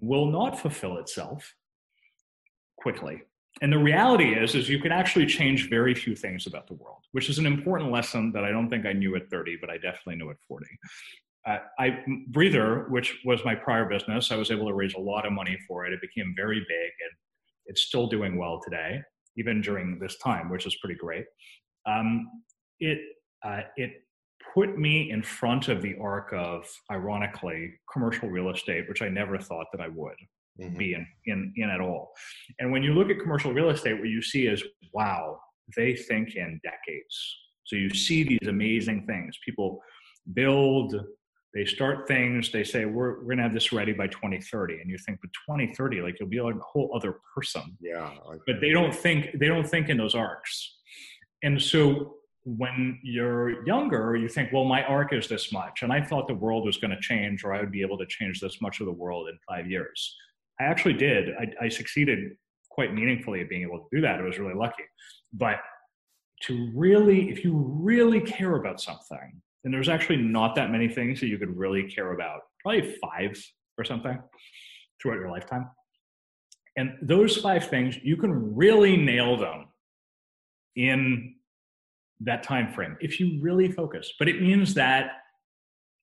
will 0.00 0.24
not 0.24 0.58
fulfill 0.58 0.96
itself 0.96 1.54
quickly. 2.78 3.20
And 3.60 3.70
the 3.70 3.78
reality 3.78 4.32
is 4.32 4.54
is 4.54 4.66
you 4.70 4.78
can 4.78 4.92
actually 4.92 5.26
change 5.26 5.68
very 5.68 5.94
few 5.94 6.16
things 6.16 6.46
about 6.46 6.66
the 6.68 6.74
world 6.74 7.04
which 7.14 7.30
is 7.30 7.38
an 7.38 7.46
important 7.46 7.92
lesson 7.92 8.32
that 8.32 8.44
i 8.44 8.50
don't 8.50 8.68
think 8.68 8.84
i 8.84 8.92
knew 8.92 9.14
at 9.14 9.30
30 9.30 9.56
but 9.60 9.70
i 9.70 9.76
definitely 9.78 10.16
knew 10.16 10.30
at 10.30 10.36
40 10.46 10.66
uh, 11.46 11.58
I 11.78 11.98
breather, 12.28 12.86
which 12.88 13.20
was 13.24 13.44
my 13.44 13.54
prior 13.54 13.84
business, 13.84 14.32
I 14.32 14.36
was 14.36 14.50
able 14.50 14.66
to 14.66 14.74
raise 14.74 14.94
a 14.94 15.00
lot 15.00 15.26
of 15.26 15.32
money 15.32 15.58
for 15.68 15.86
it. 15.86 15.92
It 15.92 16.00
became 16.00 16.34
very 16.36 16.58
big, 16.58 16.68
and 16.68 17.12
it's 17.66 17.82
still 17.82 18.06
doing 18.06 18.36
well 18.36 18.60
today 18.64 19.00
even 19.36 19.60
during 19.60 19.98
this 19.98 20.16
time, 20.18 20.48
which 20.48 20.66
is 20.66 20.76
pretty 20.76 20.98
great. 20.98 21.24
Um, 21.86 22.30
it 22.80 22.98
uh, 23.44 23.62
it 23.76 23.92
put 24.54 24.78
me 24.78 25.10
in 25.10 25.22
front 25.22 25.68
of 25.68 25.82
the 25.82 25.96
arc 26.00 26.32
of, 26.32 26.66
ironically, 26.90 27.74
commercial 27.92 28.28
real 28.28 28.50
estate, 28.50 28.88
which 28.88 29.02
I 29.02 29.08
never 29.08 29.38
thought 29.38 29.66
that 29.72 29.80
I 29.80 29.88
would 29.88 30.16
mm-hmm. 30.60 30.76
be 30.76 30.94
in, 30.94 31.06
in 31.26 31.52
in 31.56 31.70
at 31.70 31.80
all. 31.80 32.12
And 32.58 32.72
when 32.72 32.82
you 32.82 32.94
look 32.94 33.10
at 33.10 33.20
commercial 33.20 33.52
real 33.52 33.70
estate, 33.70 33.98
what 33.98 34.08
you 34.08 34.22
see 34.22 34.46
is, 34.46 34.62
wow, 34.92 35.38
they 35.76 35.94
think 35.94 36.36
in 36.36 36.60
decades. 36.62 37.36
So 37.66 37.76
you 37.76 37.90
see 37.90 38.24
these 38.24 38.48
amazing 38.48 39.06
things. 39.06 39.36
People 39.44 39.80
build 40.34 40.94
they 41.54 41.64
start 41.64 42.08
things 42.08 42.50
they 42.50 42.64
say 42.64 42.84
we're, 42.84 43.18
we're 43.18 43.24
going 43.24 43.36
to 43.38 43.42
have 43.42 43.54
this 43.54 43.72
ready 43.72 43.92
by 43.92 44.06
2030 44.08 44.80
and 44.80 44.90
you 44.90 44.98
think 44.98 45.18
but 45.20 45.30
2030 45.48 46.02
like 46.02 46.18
you'll 46.18 46.28
be 46.28 46.40
like 46.40 46.54
a 46.54 46.58
whole 46.58 46.90
other 46.94 47.20
person. 47.34 47.62
Yeah 47.80 48.10
but 48.46 48.60
they 48.60 48.70
don't 48.70 48.94
think 48.94 49.38
they 49.38 49.46
don't 49.46 49.68
think 49.68 49.88
in 49.88 49.96
those 49.96 50.14
arcs. 50.14 50.78
And 51.42 51.60
so 51.60 52.16
when 52.44 52.98
you're 53.02 53.64
younger 53.66 54.16
you 54.16 54.28
think 54.28 54.52
well 54.52 54.64
my 54.64 54.82
arc 54.84 55.14
is 55.14 55.26
this 55.28 55.50
much 55.50 55.82
and 55.82 55.90
i 55.90 55.98
thought 55.98 56.28
the 56.28 56.34
world 56.34 56.66
was 56.66 56.76
going 56.76 56.90
to 56.90 57.00
change 57.00 57.42
or 57.42 57.54
i 57.54 57.58
would 57.58 57.72
be 57.72 57.80
able 57.80 57.96
to 57.96 58.04
change 58.04 58.38
this 58.38 58.60
much 58.60 58.80
of 58.80 58.86
the 58.86 58.92
world 58.92 59.28
in 59.28 59.38
five 59.48 59.66
years. 59.66 60.14
I 60.60 60.64
actually 60.64 60.94
did. 60.94 61.30
I, 61.40 61.64
I 61.64 61.68
succeeded 61.68 62.32
quite 62.70 62.94
meaningfully 62.94 63.40
at 63.40 63.48
being 63.48 63.62
able 63.62 63.78
to 63.78 63.86
do 63.92 64.00
that. 64.02 64.20
I 64.20 64.22
was 64.22 64.38
really 64.38 64.54
lucky. 64.54 64.84
But 65.32 65.56
to 66.42 66.70
really 66.74 67.30
if 67.30 67.44
you 67.44 67.56
really 67.56 68.20
care 68.20 68.56
about 68.56 68.80
something 68.80 69.40
and 69.64 69.72
there's 69.72 69.88
actually 69.88 70.18
not 70.18 70.54
that 70.56 70.70
many 70.70 70.88
things 70.88 71.20
that 71.20 71.26
you 71.26 71.38
could 71.38 71.56
really 71.56 71.84
care 71.84 72.12
about. 72.12 72.40
Probably 72.60 72.96
five 73.02 73.42
or 73.78 73.84
something 73.84 74.18
throughout 75.00 75.16
your 75.16 75.30
lifetime. 75.30 75.70
And 76.76 76.96
those 77.02 77.36
five 77.36 77.68
things 77.68 77.96
you 78.02 78.16
can 78.16 78.54
really 78.54 78.96
nail 78.96 79.36
them 79.36 79.68
in 80.76 81.36
that 82.20 82.42
time 82.42 82.72
frame 82.72 82.96
if 83.00 83.20
you 83.20 83.40
really 83.40 83.70
focus. 83.70 84.12
But 84.18 84.28
it 84.28 84.40
means 84.40 84.74
that 84.74 85.12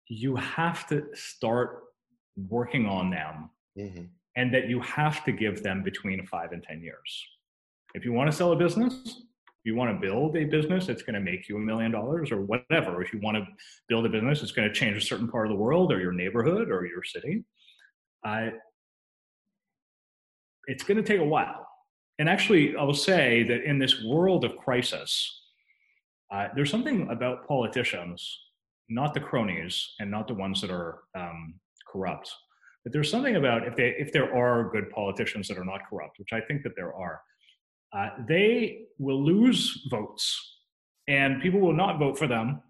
you 0.08 0.36
have 0.36 0.88
to 0.88 1.06
start 1.14 1.84
working 2.36 2.86
on 2.86 3.10
them 3.10 3.50
hmm 3.76 4.06
and 4.36 4.54
that 4.54 4.70
you 4.70 4.80
have 4.80 5.26
to 5.26 5.34
give 5.34 5.64
them 5.64 5.84
between 5.84 6.26
five 6.26 6.54
and 6.54 6.64
10 6.64 6.82
years. 6.82 7.26
If 7.94 8.06
you 8.06 8.14
want 8.14 8.32
to 8.32 8.36
sell 8.36 8.54
a 8.54 8.56
business, 8.56 9.24
you 9.70 9.76
want 9.76 9.90
to 9.94 10.08
build 10.08 10.36
a 10.36 10.46
business 10.46 10.88
that's 10.88 11.04
going 11.04 11.14
to 11.14 11.22
make 11.22 11.48
you 11.48 11.56
a 11.56 11.60
million 11.60 11.92
dollars 11.92 12.32
or 12.32 12.42
whatever, 12.42 13.02
if 13.02 13.14
you 13.14 13.20
want 13.22 13.38
to 13.38 13.46
build 13.88 14.06
a 14.06 14.10
business 14.10 14.40
that's 14.40 14.52
going 14.52 14.68
to 14.68 14.74
change 14.74 14.98
a 14.98 15.02
certain 15.02 15.28
part 15.28 15.46
of 15.46 15.52
the 15.52 15.62
world 15.66 15.94
or 15.94 16.00
your 16.02 16.12
neighborhood 16.12 16.70
or 16.70 16.86
your 16.86 17.04
city, 17.04 17.44
it's 20.66 20.84
going 20.84 20.98
to 20.98 21.04
take 21.04 21.20
a 21.20 21.32
while. 21.36 21.68
And 22.18 22.28
actually, 22.28 22.76
I 22.76 22.84
will 22.84 22.94
say 22.94 23.44
that 23.44 23.64
in 23.64 23.80
this 23.80 24.04
world 24.04 24.44
of 24.44 24.58
crisis, 24.58 25.14
uh, 26.34 26.48
there's 26.56 26.70
something 26.70 27.08
about 27.10 27.48
politicians, 27.48 28.20
not 28.90 29.14
the 29.14 29.20
cronies 29.20 29.94
and 30.00 30.12
not 30.12 30.28
the 30.28 30.34
ones 30.34 30.62
that 30.62 30.72
are 30.72 31.00
um, 31.16 31.56
corrupt, 31.92 32.30
but 32.84 32.94
there's 32.94 33.10
something 33.10 33.36
about 33.36 33.68
if 33.68 33.76
they 33.76 33.96
if 33.98 34.12
there 34.12 34.34
are 34.36 34.70
good 34.72 34.90
politicians 34.92 35.48
that 35.48 35.58
are 35.58 35.66
not 35.66 35.82
corrupt, 35.90 36.20
which 36.20 36.34
I 36.34 36.42
think 36.42 36.64
that 36.64 36.76
there 36.76 36.94
are, 36.94 37.22
uh, 37.94 38.10
they 38.28 38.86
will 38.98 39.24
lose 39.24 39.88
votes, 39.90 40.58
and 41.08 41.42
people 41.42 41.60
will 41.60 41.74
not 41.74 42.00
vote 42.00 42.18
for 42.18 42.28
them, 42.28 42.62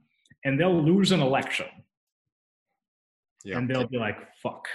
and 0.46 0.60
they'll 0.60 0.82
lose 0.82 1.12
an 1.12 1.20
election, 1.20 1.68
Yeah. 3.44 3.58
and 3.58 3.70
they'll 3.70 3.88
be 3.88 3.98
like, 3.98 4.36
"Fuck," 4.36 4.68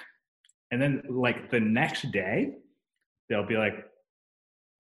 and 0.71 0.81
then 0.81 1.03
like 1.09 1.51
the 1.51 1.61
next 1.61 2.11
day, 2.13 2.57
they'll 3.29 3.47
be 3.47 3.57
like, 3.57 3.75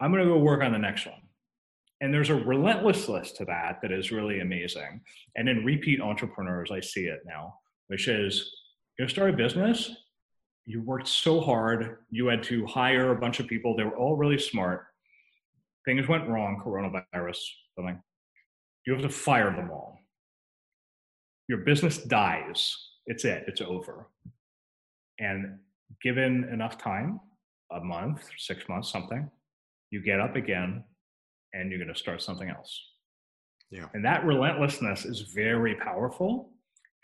"I'm 0.00 0.10
gonna 0.10 0.24
go 0.24 0.38
work 0.38 0.62
on 0.62 0.72
the 0.72 0.78
next 0.78 1.06
one." 1.06 1.20
And 2.00 2.12
there's 2.12 2.28
a 2.30 2.34
relentlessness 2.34 3.32
to 3.32 3.44
that 3.46 3.80
that 3.80 3.90
is 3.92 4.10
really 4.12 4.40
amazing. 4.40 5.02
And 5.36 5.48
in 5.48 5.64
repeat 5.64 6.00
entrepreneurs, 6.00 6.70
I 6.70 6.80
see 6.80 7.06
it 7.06 7.20
now, 7.24 7.60
which 7.86 8.08
is 8.08 8.54
you 8.98 9.08
start 9.08 9.30
a 9.30 9.36
business, 9.36 9.90
you 10.66 10.82
worked 10.82 11.08
so 11.08 11.40
hard, 11.40 12.04
you 12.10 12.26
had 12.26 12.42
to 12.44 12.66
hire 12.66 13.12
a 13.12 13.18
bunch 13.18 13.40
of 13.40 13.46
people, 13.46 13.74
they 13.76 13.84
were 13.84 13.96
all 13.96 14.16
really 14.16 14.38
smart. 14.38 14.86
Things 15.84 16.08
went 16.08 16.28
wrong, 16.28 16.62
coronavirus, 16.64 17.38
something. 17.76 18.00
You 18.86 18.94
have 18.94 19.02
to 19.02 19.08
fire 19.08 19.54
them 19.54 19.70
all. 19.70 19.98
Your 21.48 21.58
business 21.58 21.98
dies. 21.98 22.74
It's 23.06 23.24
it, 23.24 23.44
it's 23.46 23.60
over. 23.60 24.08
And 25.18 25.58
given 26.02 26.48
enough 26.52 26.78
time, 26.78 27.20
a 27.72 27.80
month, 27.80 28.28
six 28.38 28.68
months, 28.68 28.90
something, 28.90 29.30
you 29.90 30.02
get 30.02 30.20
up 30.20 30.36
again 30.36 30.84
and 31.52 31.70
you're 31.70 31.78
going 31.78 31.92
to 31.92 31.98
start 31.98 32.22
something 32.22 32.48
else. 32.48 32.80
Yeah. 33.70 33.86
And 33.94 34.04
that 34.04 34.24
relentlessness 34.24 35.04
is 35.04 35.20
very 35.20 35.74
powerful. 35.76 36.50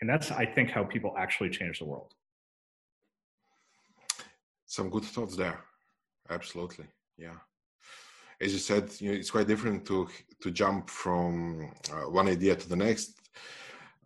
And 0.01 0.09
that's, 0.09 0.31
I 0.31 0.45
think, 0.45 0.71
how 0.71 0.83
people 0.83 1.13
actually 1.17 1.49
change 1.49 1.79
the 1.79 1.85
world. 1.85 2.13
Some 4.65 4.89
good 4.89 5.03
thoughts 5.03 5.35
there. 5.35 5.59
Absolutely. 6.29 6.85
Yeah. 7.17 7.35
As 8.41 8.53
you 8.53 8.59
said, 8.59 8.89
you 8.99 9.09
know, 9.09 9.17
it's 9.17 9.31
quite 9.31 9.47
different 9.47 9.85
to 9.85 10.07
to 10.41 10.51
jump 10.51 10.89
from 10.89 11.71
uh, 11.93 12.09
one 12.09 12.27
idea 12.27 12.55
to 12.55 12.67
the 12.67 12.75
next, 12.75 13.19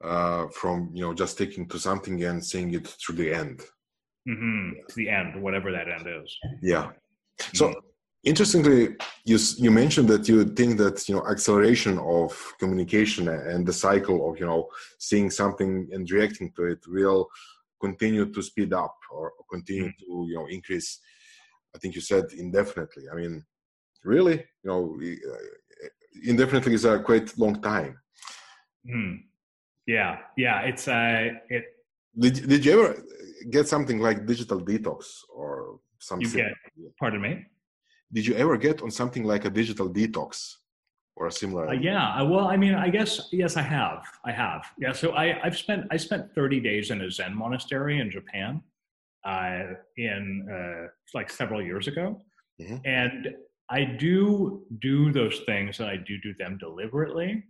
uh, 0.04 0.48
from 0.48 0.90
you 0.94 1.04
know 1.04 1.14
just 1.14 1.34
sticking 1.34 1.68
to 1.70 1.80
something 1.80 2.24
and 2.24 2.44
seeing 2.44 2.74
it 2.74 2.88
through 2.88 3.16
the 3.16 3.34
end. 3.34 3.62
hmm 4.28 4.72
To 4.90 4.96
the 4.96 5.10
end, 5.10 5.42
whatever 5.42 5.72
that 5.72 5.88
end 5.88 6.08
is. 6.22 6.30
Yeah. 6.62 6.92
So 7.54 7.74
interestingly, 8.24 8.96
you 9.24 9.38
you 9.58 9.72
mentioned 9.72 10.10
that 10.10 10.28
you 10.28 10.44
think 10.60 10.78
that 10.78 11.08
you 11.08 11.16
know 11.16 11.26
acceleration 11.34 11.98
of 12.00 12.30
communication 12.60 13.28
and 13.30 13.66
the 13.66 13.78
cycle 13.86 14.30
of 14.30 14.40
you 14.40 14.48
know 14.48 14.68
seeing 15.00 15.30
something 15.30 15.72
and 15.94 16.12
reacting 16.12 16.52
to 16.56 16.64
it 16.74 16.82
will 16.88 17.30
continue 17.80 18.26
to 18.34 18.42
speed 18.42 18.74
up 18.74 18.98
or 19.12 19.32
continue 19.50 19.92
to 20.02 20.08
you 20.30 20.36
know 20.36 20.48
increase. 20.48 21.00
I 21.74 21.78
think 21.78 21.94
you 21.96 22.02
said 22.02 22.26
indefinitely. 22.46 23.04
I 23.12 23.16
mean, 23.16 23.44
really, 24.06 24.36
you 24.64 24.70
know, 24.70 24.98
uh, 25.02 25.88
indefinitely 26.24 26.74
is 26.74 26.86
a 26.86 27.00
quite 27.00 27.38
long 27.38 27.62
time. 27.62 27.98
Hmm. 28.90 29.14
Yeah, 29.88 30.18
yeah. 30.38 30.62
It's 30.62 30.88
uh, 30.88 31.30
it. 31.50 31.64
Did 32.18 32.48
did 32.48 32.66
you 32.66 32.72
ever 32.80 33.04
get 33.50 33.68
something 33.68 34.00
like 34.00 34.26
digital 34.26 34.62
detox 34.62 35.06
or 35.34 35.80
something 36.00 36.30
You 36.30 36.36
get. 36.36 36.54
Pardon 37.00 37.22
me. 37.22 37.46
Did 38.14 38.26
you 38.26 38.36
ever 38.36 38.58
get 38.58 38.82
on 38.82 38.92
something 38.92 39.24
like 39.24 39.46
a 39.46 39.50
digital 39.50 39.90
detox 39.90 40.56
or 41.16 41.28
a 41.28 41.32
similar? 41.32 41.68
Uh, 41.70 41.74
yeah. 41.74 42.16
uh, 42.22 42.26
Well, 42.26 42.48
I 42.48 42.58
mean, 42.58 42.74
I 42.76 42.90
guess 42.90 43.30
yes, 43.32 43.58
I 43.58 43.62
have. 43.62 44.04
I 44.24 44.32
have. 44.32 44.64
Yeah. 44.78 44.94
So 44.94 45.12
I 45.12 45.26
I've 45.46 45.58
spent 45.58 45.86
I 45.92 45.98
spent 45.98 46.34
30 46.34 46.60
days 46.62 46.90
in 46.92 47.02
a 47.02 47.10
Zen 47.12 47.36
monastery 47.36 48.00
in 48.00 48.10
Japan, 48.10 48.62
uh, 49.26 49.64
in 49.98 50.48
uh, 50.56 50.88
like 51.14 51.30
several 51.30 51.62
years 51.62 51.88
ago, 51.88 52.22
Mhm. 52.62 52.80
and 52.86 53.36
I 53.70 53.84
do 53.84 54.66
do 54.80 55.12
those 55.12 55.40
things 55.46 55.80
and 55.80 55.90
I 55.90 55.98
do 55.98 56.18
do 56.22 56.34
them 56.38 56.58
deliberately. 56.58 57.44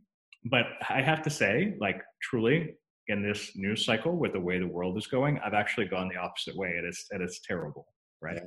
But 0.45 0.65
I 0.89 1.01
have 1.01 1.21
to 1.23 1.29
say, 1.29 1.75
like 1.79 2.01
truly, 2.21 2.75
in 3.07 3.21
this 3.21 3.51
news 3.55 3.85
cycle 3.85 4.15
with 4.17 4.33
the 4.33 4.39
way 4.39 4.59
the 4.59 4.67
world 4.67 4.97
is 4.97 5.07
going, 5.07 5.39
I've 5.39 5.53
actually 5.53 5.85
gone 5.87 6.09
the 6.09 6.19
opposite 6.19 6.55
way, 6.55 6.75
and 6.77 6.87
it's 6.87 7.07
and 7.11 7.21
it's 7.21 7.41
terrible, 7.41 7.87
right? 8.21 8.35
Yeah. 8.35 8.45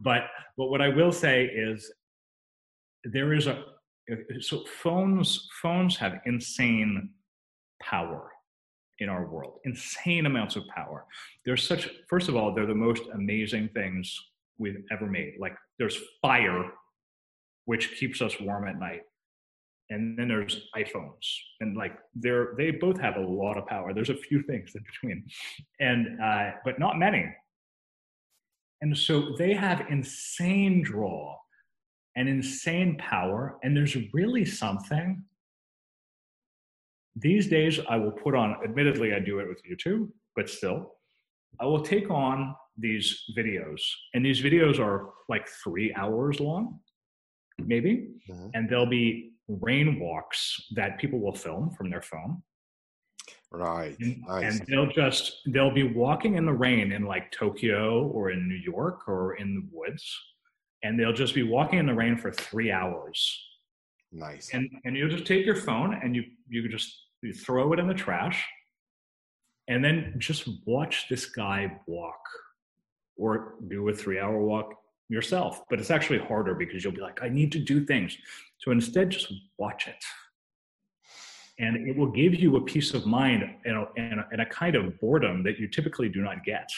But 0.00 0.22
but 0.56 0.68
what 0.68 0.80
I 0.80 0.88
will 0.88 1.12
say 1.12 1.44
is 1.46 1.92
there 3.04 3.32
is 3.32 3.46
a 3.46 3.64
so 4.40 4.64
phones 4.82 5.48
phones 5.62 5.96
have 5.96 6.20
insane 6.26 7.10
power 7.82 8.30
in 8.98 9.08
our 9.08 9.26
world 9.30 9.58
insane 9.64 10.26
amounts 10.26 10.56
of 10.56 10.64
power 10.74 11.06
there's 11.46 11.66
such 11.66 11.88
first 12.08 12.28
of 12.28 12.36
all 12.36 12.54
they're 12.54 12.66
the 12.66 12.74
most 12.74 13.02
amazing 13.14 13.68
things 13.72 14.14
we've 14.58 14.82
ever 14.90 15.06
made 15.06 15.34
like 15.38 15.54
there's 15.78 15.98
fire 16.20 16.70
which 17.64 17.96
keeps 17.98 18.20
us 18.22 18.34
warm 18.40 18.66
at 18.66 18.78
night 18.78 19.02
and 19.90 20.18
then 20.18 20.28
there's 20.28 20.68
iphones 20.76 21.26
and 21.60 21.76
like 21.76 21.98
they're 22.14 22.54
they 22.56 22.70
both 22.70 22.98
have 22.98 23.16
a 23.16 23.20
lot 23.20 23.56
of 23.56 23.66
power 23.66 23.92
there's 23.92 24.10
a 24.10 24.14
few 24.14 24.42
things 24.48 24.72
in 24.74 24.82
between 24.82 25.24
and 25.80 26.20
uh, 26.20 26.50
but 26.64 26.78
not 26.78 26.98
many 26.98 27.26
and 28.82 28.96
so 28.96 29.34
they 29.36 29.52
have 29.52 29.86
insane 29.90 30.82
draw 30.82 31.36
and 32.16 32.28
insane 32.28 32.96
power. 32.98 33.58
And 33.62 33.76
there's 33.76 33.96
really 34.12 34.44
something. 34.44 35.22
These 37.16 37.48
days, 37.48 37.78
I 37.88 37.96
will 37.96 38.12
put 38.12 38.34
on, 38.34 38.56
admittedly, 38.64 39.14
I 39.14 39.20
do 39.20 39.40
it 39.40 39.48
with 39.48 39.62
YouTube, 39.64 40.08
but 40.36 40.48
still, 40.48 40.94
I 41.60 41.64
will 41.64 41.82
take 41.82 42.10
on 42.10 42.54
these 42.78 43.24
videos. 43.36 43.80
And 44.14 44.24
these 44.24 44.40
videos 44.40 44.78
are 44.78 45.10
like 45.28 45.46
three 45.62 45.92
hours 45.94 46.40
long, 46.40 46.80
maybe. 47.66 48.08
Mhm. 48.28 48.50
And 48.54 48.68
there'll 48.68 48.86
be 48.86 49.32
rain 49.48 49.98
walks 49.98 50.68
that 50.72 50.98
people 50.98 51.18
will 51.18 51.34
film 51.34 51.70
from 51.70 51.90
their 51.90 52.02
phone 52.02 52.40
Right. 53.52 53.96
and, 53.98 54.20
Nice. 54.22 54.58
and 54.60 54.68
they'll 54.68 54.86
just 54.92 55.40
they'll 55.46 55.72
be 55.72 55.82
walking 55.82 56.36
in 56.36 56.46
the 56.46 56.52
rain 56.52 56.92
in 56.92 57.04
like 57.04 57.32
tokyo 57.32 58.06
or 58.08 58.30
in 58.30 58.48
new 58.48 58.54
york 58.54 59.08
or 59.08 59.34
in 59.34 59.54
the 59.56 59.68
woods 59.72 60.04
and 60.84 60.98
they'll 60.98 61.12
just 61.12 61.34
be 61.34 61.42
walking 61.42 61.80
in 61.80 61.86
the 61.86 61.94
rain 61.94 62.16
for 62.16 62.30
three 62.30 62.70
hours 62.70 63.18
Nice. 64.12 64.54
and 64.54 64.70
and 64.84 64.96
you'll 64.96 65.10
just 65.10 65.26
take 65.26 65.44
your 65.44 65.56
phone 65.56 65.94
and 65.94 66.14
you 66.14 66.22
you 66.48 66.68
just 66.68 67.08
you 67.22 67.32
throw 67.32 67.72
it 67.72 67.80
in 67.80 67.88
the 67.88 67.94
trash 67.94 68.46
and 69.66 69.84
then 69.84 70.14
just 70.18 70.48
watch 70.64 71.08
this 71.08 71.26
guy 71.26 71.76
walk 71.88 72.22
or 73.16 73.56
do 73.66 73.88
a 73.88 73.92
three 73.92 74.20
hour 74.20 74.40
walk 74.40 74.74
yourself 75.10 75.62
but 75.68 75.78
it's 75.78 75.90
actually 75.90 76.18
harder 76.18 76.54
because 76.54 76.82
you'll 76.82 76.92
be 76.92 77.00
like 77.00 77.20
i 77.22 77.28
need 77.28 77.50
to 77.52 77.58
do 77.58 77.84
things. 77.84 78.16
So 78.58 78.70
instead 78.72 79.10
just 79.10 79.32
watch 79.58 79.88
it. 79.88 80.02
And 81.58 81.88
it 81.88 81.96
will 81.96 82.10
give 82.10 82.34
you 82.34 82.56
a 82.56 82.60
peace 82.62 82.94
of 82.94 83.04
mind 83.06 83.42
and 83.64 83.76
a, 83.76 83.86
and 83.96 84.20
a, 84.20 84.28
and 84.32 84.40
a 84.40 84.46
kind 84.46 84.76
of 84.76 84.98
boredom 84.98 85.42
that 85.44 85.58
you 85.58 85.68
typically 85.68 86.08
do 86.08 86.22
not 86.22 86.42
get. 86.44 86.68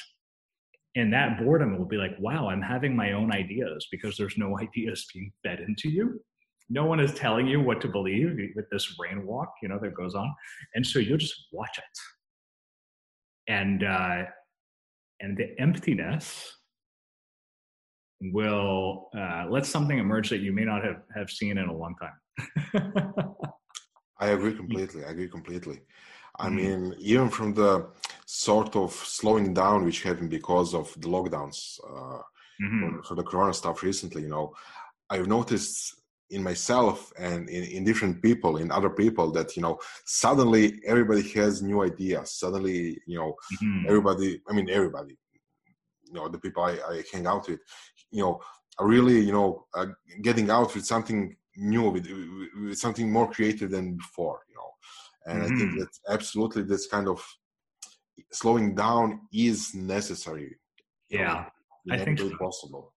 And 0.96 1.12
that 1.12 1.38
boredom 1.38 1.78
will 1.78 1.86
be 1.86 1.96
like 1.96 2.14
wow 2.18 2.48
i'm 2.48 2.62
having 2.62 2.94
my 2.94 3.12
own 3.12 3.32
ideas 3.32 3.86
because 3.90 4.16
there's 4.16 4.36
no 4.36 4.58
ideas 4.58 5.06
being 5.12 5.32
fed 5.42 5.60
into 5.60 5.88
you. 5.88 6.20
No 6.68 6.84
one 6.86 7.00
is 7.00 7.12
telling 7.14 7.46
you 7.46 7.60
what 7.60 7.80
to 7.82 7.88
believe 7.88 8.38
with 8.56 8.68
this 8.70 8.96
rain 8.98 9.26
walk 9.26 9.52
you 9.62 9.68
know 9.68 9.78
that 9.82 9.94
goes 9.94 10.14
on. 10.14 10.32
And 10.74 10.86
so 10.86 10.98
you'll 10.98 11.18
just 11.18 11.46
watch 11.52 11.78
it. 11.78 11.98
And 13.48 13.84
uh 13.84 14.24
and 15.20 15.36
the 15.36 15.48
emptiness 15.60 16.52
will 18.32 19.08
uh, 19.16 19.46
let 19.50 19.66
something 19.66 19.98
emerge 19.98 20.28
that 20.30 20.40
you 20.40 20.52
may 20.52 20.64
not 20.64 20.84
have, 20.84 21.02
have 21.16 21.30
seen 21.30 21.58
in 21.58 21.68
a 21.68 21.76
long 21.76 21.94
time 22.00 22.18
I 24.18 24.28
agree 24.28 24.54
completely. 24.54 25.04
I 25.04 25.10
agree 25.10 25.28
completely. 25.28 25.80
I 26.38 26.48
Mhm. 26.48 26.54
mean, 26.56 26.94
even 26.98 27.28
from 27.28 27.52
the 27.54 27.90
sort 28.26 28.76
of 28.76 28.92
slowing 28.92 29.52
down 29.52 29.84
which 29.84 30.02
happened 30.02 30.30
because 30.30 30.74
of 30.74 30.86
the 31.00 31.08
lockdowns 31.08 31.58
uh, 31.90 32.22
Mhm. 32.60 32.80
for- 32.80 33.02
for 33.06 33.14
the 33.16 33.24
corona 33.24 33.52
stuff 33.52 33.82
recently, 33.82 34.22
you 34.22 34.28
know, 34.28 34.54
I've 35.10 35.26
noticed 35.26 36.02
in 36.30 36.42
myself 36.42 37.12
and 37.18 37.48
in, 37.48 37.62
in 37.64 37.84
different 37.84 38.22
people 38.22 38.56
in 38.56 38.70
other 38.70 38.88
people 39.02 39.30
that 39.30 39.54
you 39.56 39.62
know 39.62 39.78
suddenly 40.06 40.80
everybody 40.86 41.22
has 41.38 41.62
new 41.62 41.82
ideas 41.82 42.26
suddenly 42.42 42.98
you 43.06 43.18
know 43.18 43.30
mm-hmm. 43.62 43.86
everybody 43.86 44.40
i 44.48 44.52
mean 44.54 44.68
everybody 44.70 45.14
you 46.06 46.14
know 46.14 46.28
the 46.28 46.38
people 46.38 46.62
I, 46.62 46.72
I 46.92 47.04
hang 47.12 47.26
out 47.26 47.46
with 47.48 47.60
you 48.12 48.22
know 48.22 48.40
really 48.80 49.18
you 49.20 49.32
know 49.32 49.66
uh, 49.74 49.86
getting 50.22 50.50
out 50.50 50.74
with 50.74 50.84
something 50.84 51.36
new 51.56 51.90
with, 51.90 52.06
with, 52.60 52.78
something 52.78 53.10
more 53.10 53.30
creative 53.30 53.70
than 53.70 53.96
before 53.96 54.40
you 54.48 54.54
know 54.54 54.70
and 55.26 55.42
mm-hmm. 55.42 55.54
i 55.54 55.58
think 55.58 55.70
mm-hmm. 55.70 55.80
that 55.80 55.88
absolutely 56.08 56.62
this 56.62 56.86
kind 56.86 57.08
of 57.08 57.24
slowing 58.32 58.74
down 58.74 59.20
is 59.32 59.74
necessary 59.74 60.56
yeah 61.10 61.46
know, 61.84 61.94
i 61.94 61.98
think 61.98 62.18
so. 62.18 62.30
possible 62.38 62.92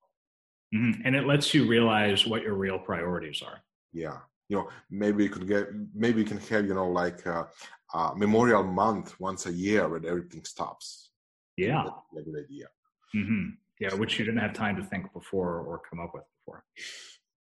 mm-hmm. 0.73 1.01
and 1.05 1.15
it 1.15 1.25
lets 1.25 1.53
you 1.53 1.67
realize 1.67 2.25
what 2.25 2.41
your 2.41 2.55
real 2.55 2.79
priorities 2.79 3.41
are 3.41 3.59
yeah 3.93 4.17
you 4.49 4.55
know 4.57 4.69
maybe 4.89 5.23
you 5.23 5.29
could 5.29 5.47
get 5.47 5.67
maybe 5.93 6.19
you 6.19 6.27
can 6.27 6.37
have 6.37 6.65
you 6.65 6.73
know 6.73 6.89
like 6.89 7.25
a, 7.25 7.47
a 7.93 8.13
memorial 8.15 8.63
month 8.63 9.19
once 9.19 9.45
a 9.45 9.53
year 9.53 9.87
where 9.89 10.05
everything 10.05 10.43
stops 10.43 11.11
yeah 11.57 11.83
that's 12.13 12.27
a 12.27 12.31
good 12.31 12.45
idea 12.45 12.67
mm-hmm. 13.15 13.49
Yeah 13.79 13.93
which 13.93 14.17
you 14.17 14.25
didn't 14.25 14.39
have 14.39 14.53
time 14.53 14.75
to 14.75 14.83
think 14.83 15.11
before 15.13 15.59
or 15.59 15.81
come 15.89 15.99
up 15.99 16.11
with 16.13 16.23
before. 16.39 16.63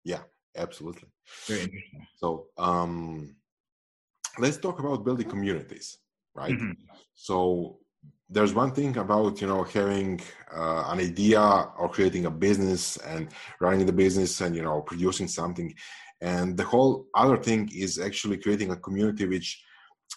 Yeah 0.05 0.22
absolutely. 0.57 1.09
Very 1.47 1.62
interesting. 1.62 2.07
So 2.16 2.47
um 2.59 3.37
let's 4.39 4.59
talk 4.59 4.79
about 4.81 5.05
building 5.05 5.29
communities 5.29 5.99
right? 6.35 6.55
Mm-hmm. 6.55 6.72
so 7.14 7.79
there's 8.31 8.55
one 8.55 8.72
thing 8.72 8.97
about 8.99 9.41
you 9.41 9.47
know 9.47 9.62
having 9.62 10.20
uh, 10.55 10.85
an 10.93 11.01
idea 11.01 11.41
or 11.41 11.89
creating 11.89 12.26
a 12.26 12.31
business 12.31 12.97
and 12.99 13.29
running 13.61 13.87
the 13.87 13.93
business 13.93 14.41
and 14.43 14.55
you 14.55 14.62
know 14.62 14.81
producing 14.83 15.29
something. 15.29 15.74
And 16.20 16.57
the 16.57 16.64
whole 16.64 17.07
other 17.14 17.39
thing 17.39 17.70
is 17.74 17.99
actually 17.99 18.39
creating 18.39 18.70
a 18.70 18.76
community 18.76 19.24
which 19.26 19.62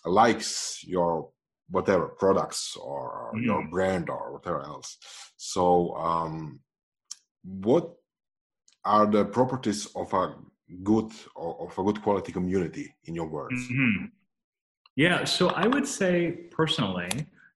likes 0.06 0.84
your 0.84 1.30
whatever 1.72 2.08
products 2.08 2.76
or 2.76 3.32
mm-hmm. 3.34 3.46
your 3.46 3.68
brand 3.70 4.10
or 4.10 4.34
whatever 4.34 4.62
else 4.62 4.98
so 5.38 5.96
um, 5.96 6.60
what 7.44 7.94
are 8.86 9.08
the 9.08 9.26
properties 9.26 9.88
of 9.96 10.14
a 10.14 10.36
good 10.84 11.12
of 11.36 11.78
a 11.78 11.84
good 11.84 12.02
quality 12.02 12.32
community 12.32 12.94
in 13.06 13.16
your 13.16 13.28
words 13.28 13.62
mm-hmm. 13.70 14.06
yeah 14.96 15.24
so 15.24 15.50
i 15.50 15.68
would 15.68 15.88
say 15.88 16.32
personally 16.52 17.10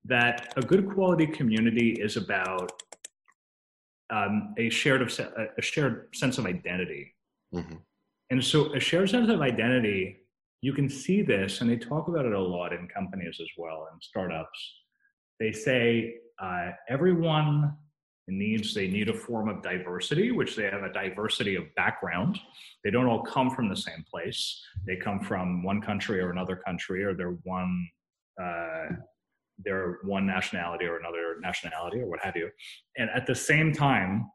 that 0.04 0.54
a 0.58 0.62
good 0.62 0.90
quality 0.94 1.26
community 1.26 1.92
is 1.94 2.18
about 2.18 2.72
um, 4.12 4.54
a 4.58 4.70
shared 4.70 5.02
of, 5.02 5.20
a 5.58 5.62
shared 5.62 6.08
sense 6.14 6.38
of 6.38 6.46
identity 6.46 7.16
mm-hmm. 7.54 7.76
and 8.30 8.44
so 8.44 8.74
a 8.74 8.80
shared 8.80 9.10
sense 9.10 9.30
of 9.30 9.42
identity 9.42 10.25
you 10.66 10.74
can 10.74 10.90
see 10.90 11.22
this 11.22 11.62
and 11.62 11.70
they 11.70 11.78
talk 11.78 12.08
about 12.08 12.26
it 12.26 12.34
a 12.34 12.40
lot 12.40 12.74
in 12.74 12.88
companies 12.88 13.38
as 13.40 13.48
well 13.56 13.88
and 13.92 14.02
startups. 14.02 14.60
They 15.40 15.52
say 15.52 16.16
uh, 16.42 16.72
everyone 16.90 17.78
needs 18.28 18.74
they 18.74 18.88
need 18.88 19.08
a 19.08 19.14
form 19.14 19.48
of 19.48 19.62
diversity 19.62 20.32
which 20.32 20.56
they 20.56 20.64
have 20.64 20.82
a 20.82 20.92
diversity 20.92 21.56
of 21.56 21.66
background. 21.76 22.40
They 22.84 22.90
don't 22.90 23.06
all 23.06 23.22
come 23.22 23.52
from 23.52 23.70
the 23.70 23.76
same 23.76 24.04
place. 24.10 24.60
They 24.88 24.96
come 24.96 25.20
from 25.20 25.62
one 25.62 25.82
country 25.82 26.20
or 26.20 26.32
another 26.32 26.56
country 26.56 27.04
or 27.04 27.14
they're 27.14 27.38
one 27.44 27.88
uh, 28.42 28.88
they're 29.64 30.00
one 30.02 30.26
nationality 30.26 30.86
or 30.86 30.98
another 30.98 31.36
nationality 31.44 32.00
or 32.00 32.08
what 32.08 32.22
have 32.22 32.36
you. 32.36 32.50
And 32.98 33.12
at 33.12 33.28
the 33.28 33.36
same 33.36 33.72
time 33.72 34.32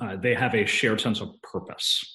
uh, 0.00 0.14
they 0.14 0.34
have 0.34 0.54
a 0.54 0.64
shared 0.64 1.00
sense 1.00 1.20
of 1.20 1.30
purpose 1.42 2.13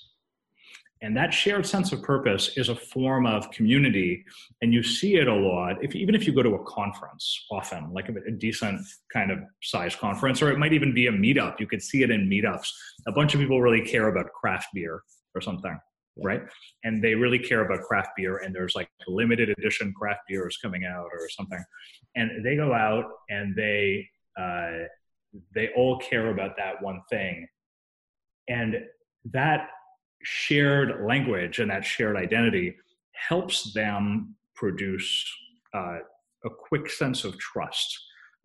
and 1.02 1.16
that 1.16 1.34
shared 1.34 1.66
sense 1.66 1.92
of 1.92 2.02
purpose 2.02 2.58
is 2.58 2.70
a 2.70 2.76
form 2.76 3.26
of 3.26 3.50
community. 3.52 4.26
And 4.62 4.74
you 4.74 4.84
see 4.84 5.16
it 5.16 5.28
a 5.28 5.34
lot, 5.34 5.84
if, 5.84 5.96
even 5.96 6.14
if 6.14 6.28
you 6.28 6.34
go 6.34 6.44
to 6.44 6.56
a 6.56 6.64
conference, 6.66 7.46
often, 7.52 7.94
like 7.94 8.10
a, 8.10 8.14
a 8.28 8.32
decent 8.32 8.82
kind 9.14 9.32
of 9.32 9.40
size 9.64 9.96
conference, 9.96 10.42
or 10.42 10.52
it 10.52 10.60
might 10.60 10.74
even 10.74 10.94
be 10.94 11.08
a 11.08 11.12
meetup. 11.12 11.60
You 11.60 11.68
could 11.68 11.82
see 11.82 12.04
it 12.04 12.12
in 12.12 12.30
meetups. 12.30 12.68
A 13.08 13.12
bunch 13.14 13.34
of 13.34 13.40
people 13.40 13.62
really 13.62 13.86
care 13.86 14.10
about 14.10 14.32
craft 14.34 14.68
beer 14.74 15.04
or 15.36 15.42
something 15.42 15.80
right? 16.22 16.42
And 16.84 17.04
they 17.04 17.16
really 17.16 17.40
care 17.40 17.66
about 17.66 17.86
craft 17.86 18.10
beer, 18.18 18.38
and 18.38 18.54
there's 18.54 18.76
like 18.76 18.90
limited 19.08 19.50
edition 19.50 19.94
craft 19.94 20.22
beers 20.28 20.58
coming 20.62 20.86
out 20.86 21.08
or 21.14 21.30
something, 21.30 21.64
and 22.16 22.46
they 22.46 22.56
go 22.56 22.74
out 22.74 23.06
and 23.30 23.56
they 23.56 24.08
uh, 24.40 24.86
they 25.54 25.70
all 25.76 26.00
care 26.00 26.30
about 26.32 26.58
that 26.58 26.82
one 26.82 27.02
thing, 27.10 27.48
and 28.48 28.76
that 29.32 29.70
shared 30.24 31.06
language 31.06 31.60
and 31.60 31.72
that 31.72 31.86
shared 31.86 32.16
identity 32.18 32.76
helps 33.14 33.74
them 33.74 34.36
produce 34.56 35.26
uh, 35.74 35.98
a 36.46 36.50
quick 36.50 36.90
sense 36.90 37.24
of 37.24 37.38
trust 37.38 37.98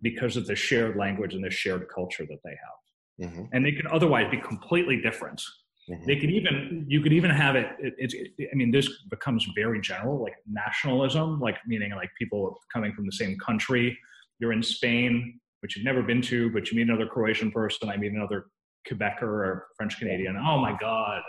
because 0.02 0.36
of 0.36 0.46
the 0.46 0.54
shared 0.54 0.96
language 0.96 1.34
and 1.34 1.44
the 1.44 1.50
shared 1.50 1.86
culture 1.94 2.26
that 2.28 2.38
they 2.44 2.50
have. 2.50 3.30
Mm-hmm. 3.30 3.44
And 3.52 3.64
they 3.64 3.72
can 3.72 3.86
otherwise 3.86 4.30
be 4.30 4.38
completely 4.38 5.00
different. 5.00 5.40
Mm-hmm. 5.88 6.06
They 6.06 6.16
could 6.16 6.30
even, 6.30 6.84
you 6.88 7.00
could 7.00 7.12
even 7.12 7.30
have 7.30 7.56
it, 7.56 7.68
it, 7.78 7.94
it, 7.98 8.32
it, 8.38 8.48
I 8.52 8.54
mean, 8.54 8.70
this 8.70 8.88
becomes 9.10 9.46
very 9.54 9.80
general, 9.80 10.22
like 10.22 10.34
nationalism, 10.46 11.40
like 11.40 11.56
meaning 11.66 11.92
like 11.92 12.10
people 12.18 12.58
coming 12.72 12.92
from 12.92 13.06
the 13.06 13.12
same 13.12 13.38
country. 13.38 13.96
You're 14.38 14.52
in 14.52 14.62
Spain, 14.62 15.38
which 15.60 15.76
you've 15.76 15.84
never 15.84 16.02
been 16.02 16.22
to, 16.22 16.50
but 16.50 16.70
you 16.70 16.76
meet 16.76 16.88
another 16.88 17.06
Croatian 17.06 17.50
person, 17.50 17.88
I 17.88 17.96
meet 17.96 18.12
another 18.12 18.46
Quebecer 18.88 19.22
or 19.22 19.66
French 19.76 19.98
Canadian. 19.98 20.36
Oh 20.36 20.58
my 20.58 20.76
God, 20.80 21.22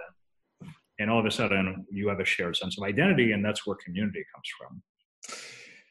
and 1.00 1.10
all 1.10 1.20
of 1.20 1.26
a 1.26 1.32
sudden 1.32 1.86
you 1.92 2.08
have 2.08 2.20
a 2.20 2.26
shared 2.26 2.56
sense 2.56 2.78
of 2.78 2.84
identity 2.84 3.32
and 3.32 3.44
that's 3.44 3.66
where 3.66 3.78
community 3.84 4.24
comes 4.34 4.50
from. 4.58 4.82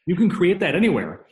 You 0.07 0.17
can 0.17 0.29
create 0.29 0.61
that 0.61 0.75
anywhere 0.75 1.27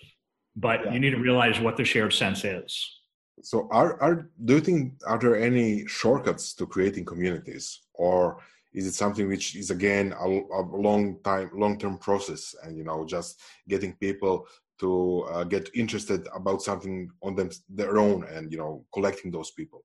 but 0.57 0.85
yeah. 0.85 0.93
you 0.93 1.01
need 1.01 1.11
to 1.11 1.19
realize 1.19 1.61
what 1.61 1.77
the 1.77 1.85
shared 1.85 2.13
sense 2.13 2.45
is. 2.45 3.01
So 3.43 3.69
are, 3.71 4.01
are 4.03 4.29
do 4.45 4.55
you 4.55 4.61
think 4.61 4.95
are 5.07 5.19
there 5.19 5.37
any 5.37 5.87
shortcuts 5.87 6.55
to 6.55 6.67
creating 6.67 7.05
communities? 7.05 7.81
Or 7.95 8.39
is 8.73 8.87
it 8.87 8.95
something 8.95 9.29
which 9.29 9.57
is 9.57 9.71
again 9.71 10.15
a, 10.19 10.27
a 10.27 10.63
long 10.77 11.19
time 11.25 11.51
long 11.55 11.79
term 11.79 11.99
process 11.99 12.55
and 12.63 12.77
you 12.77 12.85
know 12.85 13.05
just 13.05 13.41
getting 13.69 13.95
people 13.95 14.47
to 14.81 15.23
uh, 15.31 15.45
get 15.45 15.71
interested 15.75 16.27
about 16.35 16.63
something 16.63 17.11
on 17.23 17.35
them 17.35 17.51
their 17.69 17.99
own 17.99 18.25
and 18.25 18.53
you 18.53 18.59
know 18.59 18.85
collecting 18.93 19.31
those 19.31 19.51
people? 19.53 19.85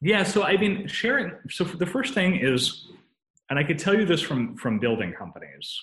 Yeah 0.00 0.24
so 0.24 0.42
i 0.42 0.56
mean 0.58 0.86
sharing 0.86 1.32
so 1.48 1.64
the 1.64 1.86
first 1.86 2.12
thing 2.12 2.36
is 2.36 2.88
and 3.50 3.58
I 3.58 3.64
could 3.64 3.78
tell 3.78 3.94
you 3.94 4.04
this 4.04 4.20
from 4.20 4.56
from 4.56 4.78
building 4.78 5.12
companies. 5.12 5.78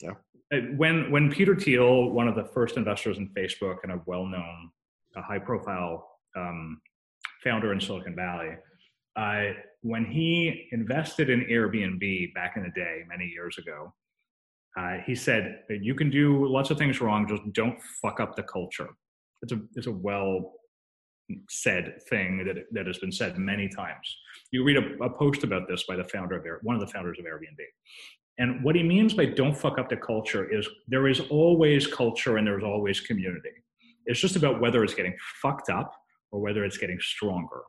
Yeah. 0.00 0.12
Uh, 0.52 0.58
when 0.76 1.10
when 1.10 1.30
Peter 1.30 1.54
Thiel, 1.54 2.10
one 2.10 2.28
of 2.28 2.34
the 2.34 2.44
first 2.44 2.76
investors 2.76 3.18
in 3.18 3.28
Facebook 3.30 3.78
and 3.82 3.92
a 3.92 4.00
well-known, 4.06 4.70
a 5.16 5.22
high-profile 5.22 6.08
um, 6.36 6.80
founder 7.44 7.72
in 7.72 7.80
Silicon 7.80 8.14
Valley, 8.14 8.50
uh, 9.16 9.54
when 9.82 10.04
he 10.06 10.68
invested 10.72 11.30
in 11.30 11.40
Airbnb 11.42 12.34
back 12.34 12.56
in 12.56 12.62
the 12.62 12.70
day, 12.70 13.02
many 13.08 13.26
years 13.26 13.58
ago, 13.58 13.92
uh, 14.78 14.98
he 15.04 15.14
said, 15.14 15.64
"You 15.68 15.94
can 15.94 16.10
do 16.10 16.46
lots 16.46 16.70
of 16.70 16.78
things 16.78 17.00
wrong, 17.00 17.28
just 17.28 17.42
don't 17.52 17.80
fuck 18.00 18.20
up 18.20 18.34
the 18.36 18.42
culture." 18.44 18.88
It's 19.42 19.52
a 19.52 19.60
it's 19.74 19.86
a 19.86 19.92
well 19.92 20.54
said 21.48 22.00
thing 22.08 22.44
that, 22.46 22.64
that 22.72 22.86
has 22.86 22.98
been 22.98 23.12
said 23.12 23.38
many 23.38 23.68
times. 23.68 24.16
You 24.50 24.64
read 24.64 24.76
a, 24.76 25.04
a 25.04 25.10
post 25.10 25.44
about 25.44 25.68
this 25.68 25.84
by 25.84 25.96
the 25.96 26.04
founder 26.04 26.36
of 26.36 26.46
Air, 26.46 26.60
one 26.62 26.74
of 26.74 26.80
the 26.80 26.86
founders 26.86 27.18
of 27.18 27.24
Airbnb. 27.24 27.64
And 28.38 28.62
what 28.62 28.76
he 28.76 28.82
means 28.82 29.14
by 29.14 29.26
don't 29.26 29.56
fuck 29.56 29.78
up 29.78 29.88
the 29.88 29.96
culture 29.96 30.50
is 30.50 30.68
there 30.86 31.08
is 31.08 31.20
always 31.28 31.86
culture 31.86 32.36
and 32.36 32.46
there's 32.46 32.62
always 32.62 33.00
community. 33.00 33.50
It's 34.06 34.20
just 34.20 34.36
about 34.36 34.60
whether 34.60 34.84
it's 34.84 34.94
getting 34.94 35.14
fucked 35.42 35.68
up 35.68 35.92
or 36.30 36.40
whether 36.40 36.64
it's 36.64 36.78
getting 36.78 36.98
stronger. 37.00 37.62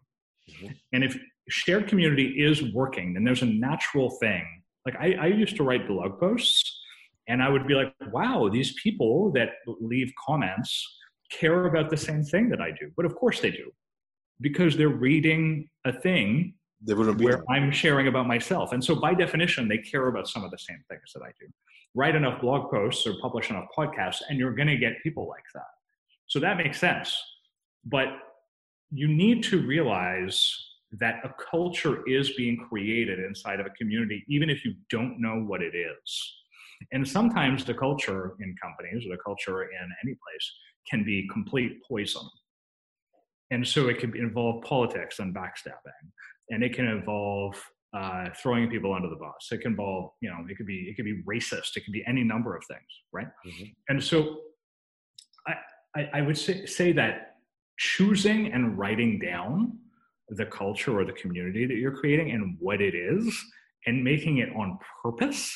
Mm-hmm. 0.49 0.73
And 0.93 1.03
if 1.03 1.17
shared 1.49 1.87
community 1.87 2.43
is 2.43 2.63
working, 2.73 3.13
then 3.13 3.23
there's 3.23 3.41
a 3.41 3.47
natural 3.47 4.11
thing. 4.21 4.45
Like 4.85 4.95
I, 4.99 5.13
I 5.19 5.25
used 5.27 5.55
to 5.57 5.63
write 5.63 5.87
blog 5.87 6.19
posts 6.19 6.79
and 7.27 7.41
I 7.43 7.49
would 7.49 7.67
be 7.67 7.73
like, 7.73 7.93
wow, 8.11 8.49
these 8.51 8.73
people 8.81 9.31
that 9.33 9.49
leave 9.79 10.11
comments 10.25 10.97
care 11.31 11.65
about 11.65 11.89
the 11.89 11.97
same 11.97 12.23
thing 12.23 12.49
that 12.49 12.61
I 12.61 12.71
do. 12.71 12.91
But 12.95 13.05
of 13.05 13.15
course 13.15 13.39
they 13.39 13.51
do, 13.51 13.71
because 14.41 14.75
they're 14.77 14.89
reading 14.89 15.67
a 15.85 15.93
thing 15.93 16.53
where 16.85 17.43
I'm 17.49 17.71
sharing 17.71 18.07
about 18.07 18.25
myself. 18.25 18.71
And 18.71 18.83
so 18.83 18.95
by 18.95 19.13
definition, 19.13 19.67
they 19.67 19.79
care 19.79 20.07
about 20.07 20.27
some 20.27 20.43
of 20.43 20.51
the 20.51 20.57
same 20.57 20.81
things 20.89 21.11
that 21.13 21.21
I 21.23 21.31
do. 21.39 21.47
Write 21.93 22.15
enough 22.15 22.39
blog 22.39 22.71
posts 22.71 23.05
or 23.05 23.15
publish 23.21 23.49
enough 23.49 23.65
podcasts, 23.77 24.21
and 24.29 24.39
you're 24.39 24.53
going 24.53 24.67
to 24.67 24.77
get 24.77 24.93
people 25.03 25.27
like 25.27 25.43
that. 25.53 25.63
So 26.27 26.39
that 26.39 26.57
makes 26.57 26.79
sense. 26.79 27.21
But 27.85 28.07
you 28.91 29.07
need 29.07 29.43
to 29.45 29.61
realize 29.61 30.55
that 30.93 31.15
a 31.23 31.33
culture 31.51 32.07
is 32.07 32.31
being 32.31 32.57
created 32.57 33.19
inside 33.19 33.59
of 33.59 33.65
a 33.65 33.71
community, 33.71 34.23
even 34.27 34.49
if 34.49 34.63
you 34.63 34.73
don't 34.89 35.19
know 35.19 35.43
what 35.45 35.61
it 35.61 35.75
is. 35.75 36.33
And 36.91 37.07
sometimes 37.07 37.65
the 37.65 37.73
culture 37.73 38.35
in 38.39 38.55
companies 38.61 39.05
or 39.05 39.09
the 39.09 39.21
culture 39.23 39.63
in 39.63 39.89
any 40.03 40.13
place 40.13 40.51
can 40.89 41.03
be 41.03 41.27
complete 41.31 41.81
poison. 41.87 42.27
And 43.51 43.67
so 43.67 43.87
it 43.87 43.99
can 43.99 44.15
involve 44.15 44.63
politics 44.63 45.19
and 45.19 45.33
backstabbing, 45.33 46.05
and 46.49 46.63
it 46.63 46.73
can 46.73 46.87
involve 46.87 47.55
uh, 47.97 48.25
throwing 48.41 48.69
people 48.69 48.93
under 48.93 49.09
the 49.09 49.15
bus. 49.15 49.47
It 49.51 49.61
can 49.61 49.71
involve, 49.71 50.11
you 50.21 50.29
know, 50.29 50.37
it 50.47 50.55
could 50.55 50.67
be 50.67 50.87
it 50.89 50.95
could 50.95 51.05
be 51.05 51.23
racist. 51.23 51.75
It 51.75 51.83
could 51.83 51.93
be 51.93 52.03
any 52.07 52.23
number 52.23 52.55
of 52.55 52.63
things, 52.67 52.81
right? 53.11 53.27
Mm-hmm. 53.47 53.63
And 53.89 54.03
so, 54.03 54.37
I, 55.47 55.53
I, 55.95 56.09
I 56.19 56.21
would 56.21 56.37
say 56.37 56.65
say 56.67 56.91
that 56.93 57.37
choosing 57.79 58.53
and 58.53 58.77
writing 58.77 59.19
down 59.19 59.79
the 60.29 60.45
culture 60.45 60.99
or 60.99 61.05
the 61.05 61.13
community 61.13 61.65
that 61.65 61.77
you're 61.77 61.95
creating 61.95 62.29
and 62.31 62.55
what 62.59 62.81
it 62.81 62.93
is, 62.93 63.25
and 63.87 64.03
making 64.03 64.37
it 64.37 64.49
on 64.55 64.77
purpose, 65.01 65.51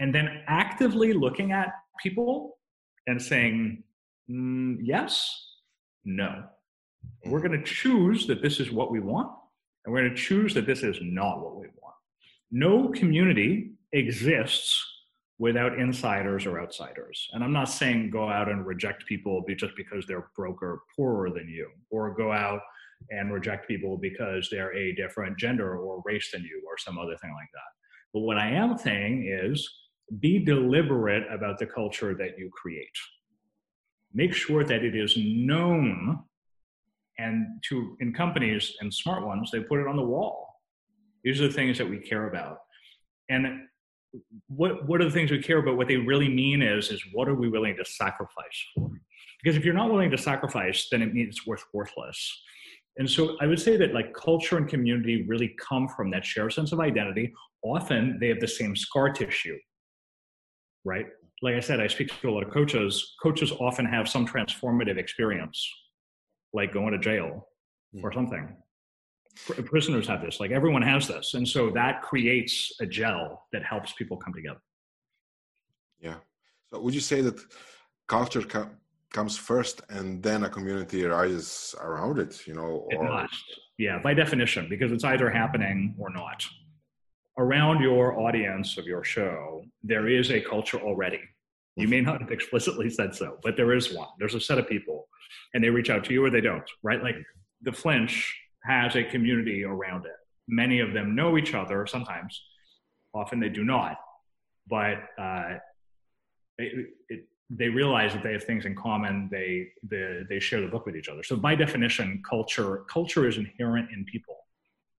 and 0.00 0.14
then 0.14 0.42
actively 0.48 1.12
looking 1.12 1.52
at 1.52 1.68
people 2.02 2.58
and 3.06 3.20
saying 3.20 3.82
mm, 4.32 4.76
yes, 4.82 5.56
no. 6.04 6.44
We're 7.24 7.38
mm-hmm. 7.38 7.46
going 7.48 7.60
to 7.60 7.66
choose 7.66 8.26
that 8.26 8.42
this 8.42 8.60
is 8.60 8.70
what 8.70 8.90
we 8.90 9.00
want 9.00 9.30
and 9.84 9.92
we're 9.92 10.02
going 10.02 10.14
to 10.14 10.22
choose 10.22 10.54
that 10.54 10.66
this 10.66 10.82
is 10.82 10.98
not 11.02 11.42
what 11.42 11.56
we 11.56 11.66
want. 11.80 11.94
No 12.50 12.88
community 12.88 13.72
exists 13.92 14.84
without 15.38 15.78
insiders 15.78 16.46
or 16.46 16.60
outsiders. 16.60 17.28
And 17.32 17.42
I'm 17.42 17.52
not 17.52 17.68
saying 17.68 18.10
go 18.10 18.28
out 18.28 18.48
and 18.48 18.64
reject 18.64 19.06
people 19.06 19.42
just 19.58 19.74
because 19.76 20.06
they're 20.06 20.28
broke 20.36 20.62
or 20.62 20.82
poorer 20.94 21.30
than 21.30 21.48
you, 21.48 21.68
or 21.90 22.14
go 22.14 22.30
out 22.30 22.60
and 23.10 23.32
reject 23.32 23.66
people 23.66 23.96
because 23.96 24.48
they're 24.50 24.74
a 24.76 24.94
different 24.94 25.36
gender 25.36 25.76
or 25.76 26.02
race 26.04 26.30
than 26.32 26.42
you, 26.42 26.62
or 26.66 26.78
some 26.78 26.98
other 26.98 27.16
thing 27.16 27.32
like 27.32 27.48
that. 27.52 27.60
But 28.14 28.20
what 28.20 28.38
I 28.38 28.50
am 28.50 28.78
saying 28.78 29.26
is 29.28 29.68
be 30.20 30.44
deliberate 30.44 31.24
about 31.32 31.58
the 31.58 31.66
culture 31.66 32.14
that 32.14 32.38
you 32.38 32.50
create. 32.52 32.86
Make 34.14 34.34
sure 34.34 34.64
that 34.64 34.84
it 34.84 34.94
is 34.94 35.16
known 35.16 36.22
and 37.18 37.46
to 37.68 37.96
in 38.00 38.12
companies 38.12 38.74
and 38.80 38.92
smart 38.92 39.26
ones 39.26 39.50
they 39.50 39.60
put 39.60 39.80
it 39.80 39.86
on 39.86 39.96
the 39.96 40.02
wall. 40.02 40.60
These 41.24 41.40
are 41.40 41.48
the 41.48 41.54
things 41.54 41.78
that 41.78 41.88
we 41.88 41.98
care 41.98 42.28
about. 42.28 42.58
And 43.28 43.46
what 44.48 44.86
what 44.86 45.00
are 45.00 45.04
the 45.04 45.10
things 45.10 45.30
we 45.30 45.42
care 45.42 45.58
about? 45.58 45.76
What 45.76 45.88
they 45.88 45.96
really 45.96 46.28
mean 46.28 46.62
is 46.62 46.90
is 46.90 47.02
what 47.12 47.28
are 47.28 47.34
we 47.34 47.48
willing 47.48 47.76
to 47.76 47.84
sacrifice 47.84 48.58
for? 48.74 48.90
Because 49.42 49.56
if 49.56 49.64
you're 49.64 49.74
not 49.74 49.90
willing 49.90 50.10
to 50.10 50.18
sacrifice 50.18 50.88
then 50.90 51.02
it 51.02 51.14
means 51.14 51.28
it's 51.36 51.46
worth 51.46 51.64
worthless. 51.72 52.42
And 52.98 53.08
so 53.08 53.36
i 53.40 53.46
would 53.46 53.60
say 53.60 53.76
that 53.78 53.94
like 53.94 54.12
culture 54.14 54.58
and 54.58 54.68
community 54.68 55.24
really 55.26 55.54
come 55.58 55.88
from 55.88 56.10
that 56.10 56.24
shared 56.24 56.52
sense 56.52 56.72
of 56.72 56.80
identity. 56.80 57.32
Often 57.64 58.18
they 58.20 58.28
have 58.28 58.40
the 58.40 58.48
same 58.48 58.74
scar 58.74 59.10
tissue 59.10 59.56
right 60.84 61.06
like 61.42 61.54
i 61.54 61.60
said 61.60 61.80
i 61.80 61.86
speak 61.86 62.08
to 62.20 62.28
a 62.28 62.32
lot 62.32 62.42
of 62.42 62.50
coaches 62.50 63.14
coaches 63.22 63.52
often 63.60 63.84
have 63.84 64.08
some 64.08 64.26
transformative 64.26 64.96
experience 64.96 65.68
like 66.52 66.72
going 66.72 66.92
to 66.92 66.98
jail 66.98 67.48
or 68.02 68.10
hmm. 68.10 68.14
something. 68.14 68.56
Prisoners 69.64 70.06
have 70.08 70.20
this, 70.20 70.40
like 70.40 70.50
everyone 70.50 70.82
has 70.82 71.08
this. 71.08 71.34
And 71.34 71.48
so 71.48 71.70
that 71.70 72.02
creates 72.02 72.72
a 72.80 72.86
gel 72.86 73.46
that 73.52 73.64
helps 73.64 73.92
people 73.92 74.18
come 74.18 74.34
together. 74.34 74.60
Yeah. 76.00 76.16
So 76.70 76.80
would 76.80 76.94
you 76.94 77.00
say 77.00 77.22
that 77.22 77.40
culture 78.08 78.42
co- 78.42 78.68
comes 79.10 79.38
first 79.38 79.80
and 79.88 80.22
then 80.22 80.44
a 80.44 80.50
community 80.50 81.06
arises 81.06 81.74
around 81.80 82.18
it, 82.18 82.46
you 82.46 82.52
know? 82.52 82.86
Or... 82.92 82.92
It 82.92 83.02
must. 83.02 83.44
Yeah, 83.78 83.98
by 84.02 84.12
definition, 84.12 84.66
because 84.68 84.92
it's 84.92 85.04
either 85.04 85.30
happening 85.30 85.94
or 85.98 86.10
not. 86.10 86.44
Around 87.38 87.82
your 87.82 88.20
audience 88.20 88.76
of 88.76 88.86
your 88.86 89.04
show, 89.04 89.64
there 89.82 90.08
is 90.08 90.30
a 90.30 90.40
culture 90.40 90.78
already. 90.78 91.20
You 91.76 91.88
may 91.88 92.02
not 92.02 92.20
have 92.20 92.30
explicitly 92.30 92.90
said 92.90 93.14
so, 93.14 93.38
but 93.42 93.56
there 93.56 93.72
is 93.72 93.94
one. 93.94 94.08
There's 94.18 94.34
a 94.34 94.40
set 94.40 94.58
of 94.58 94.68
people 94.68 95.08
and 95.54 95.64
they 95.64 95.70
reach 95.70 95.88
out 95.88 96.04
to 96.04 96.12
you 96.12 96.24
or 96.24 96.30
they 96.30 96.42
don't, 96.42 96.68
right? 96.82 97.02
Like 97.02 97.16
the 97.62 97.72
flinch 97.72 98.38
has 98.64 98.96
a 98.96 99.04
community 99.04 99.64
around 99.64 100.04
it. 100.04 100.12
Many 100.46 100.80
of 100.80 100.92
them 100.92 101.14
know 101.14 101.38
each 101.38 101.54
other 101.54 101.86
sometimes, 101.86 102.42
often 103.14 103.40
they 103.40 103.48
do 103.48 103.64
not, 103.64 103.96
but 104.68 104.98
uh, 105.18 105.54
it, 106.58 106.90
it, 107.08 107.28
they 107.48 107.68
realize 107.68 108.12
that 108.12 108.22
they 108.22 108.32
have 108.32 108.44
things 108.44 108.64
in 108.64 108.74
common. 108.74 109.28
They, 109.30 109.68
they, 109.82 110.22
they 110.28 110.40
share 110.40 110.60
the 110.60 110.68
book 110.68 110.86
with 110.86 110.96
each 110.96 111.08
other. 111.08 111.22
So 111.22 111.36
by 111.36 111.54
definition, 111.54 112.22
culture, 112.28 112.84
culture 112.88 113.26
is 113.26 113.36
inherent 113.36 113.90
in 113.90 114.04
people. 114.04 114.41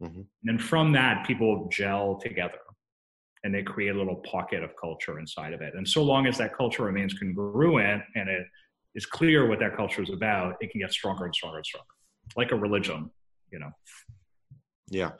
Mm-hmm. 0.01 0.21
And 0.45 0.61
from 0.61 0.91
that, 0.93 1.25
people 1.25 1.67
gel 1.71 2.19
together 2.21 2.59
and 3.43 3.53
they 3.53 3.63
create 3.63 3.95
a 3.95 3.97
little 3.97 4.17
pocket 4.17 4.63
of 4.63 4.71
culture 4.79 5.19
inside 5.19 5.53
of 5.53 5.61
it. 5.61 5.73
And 5.75 5.87
so 5.87 6.01
long 6.03 6.27
as 6.27 6.37
that 6.37 6.55
culture 6.55 6.83
remains 6.83 7.13
congruent 7.13 8.01
and 8.15 8.29
it 8.29 8.45
is 8.95 9.05
clear 9.05 9.47
what 9.47 9.59
that 9.59 9.75
culture 9.75 10.01
is 10.01 10.09
about, 10.09 10.55
it 10.61 10.71
can 10.71 10.81
get 10.81 10.91
stronger 10.91 11.25
and 11.25 11.35
stronger 11.35 11.57
and 11.57 11.65
stronger, 11.65 11.87
like 12.37 12.51
a 12.51 12.55
religion, 12.55 13.09
you 13.51 13.59
know. 13.59 13.71
Yeah, 14.89 15.11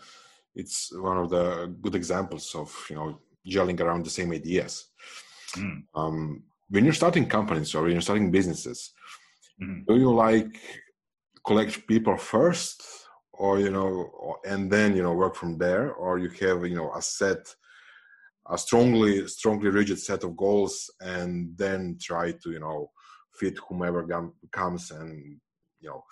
it's 0.55 0.91
one 0.93 1.17
of 1.17 1.30
the 1.30 1.76
good 1.82 1.95
examples 1.95 2.53
of 2.55 2.69
you 2.89 2.95
know 2.95 3.19
gelling 3.49 3.80
around 3.82 4.05
the 4.05 4.09
same 4.09 4.32
ideas. 4.32 4.86
Mm. 5.55 5.84
Um, 5.95 6.43
when 6.69 6.86
you're 6.86 6.93
starting 6.93 7.28
companies 7.28 7.74
or 7.76 7.84
when 7.84 7.91
you're 7.91 8.01
starting 8.01 8.32
businesses, 8.32 8.93
mm-hmm. 9.61 9.82
do 9.88 9.99
you 9.99 10.13
like 10.13 10.59
collect 11.45 11.88
people 11.88 12.17
first, 12.17 12.84
or 13.34 13.59
you 13.59 13.71
know, 13.71 14.38
and 14.45 14.71
then 14.71 14.95
you 14.95 15.03
know 15.03 15.13
work 15.13 15.36
from 15.36 15.57
there, 15.57 15.93
or 15.93 16.19
you 16.19 16.29
have 16.41 16.65
you 16.65 16.75
know 16.75 16.93
a 16.93 17.01
set 17.01 17.55
a 18.49 18.57
strongly 18.57 19.27
strongly 19.27 19.69
rigid 19.69 19.99
set 19.99 20.23
of 20.23 20.36
goals 20.36 20.89
and 20.99 21.57
then 21.57 21.97
try 22.01 22.31
to 22.31 22.51
you 22.51 22.59
know 22.59 22.89
fit 23.34 23.57
whomever 23.67 24.05
comes 24.51 24.91
and 24.91 25.39
you 25.79 25.89
know 25.89 26.03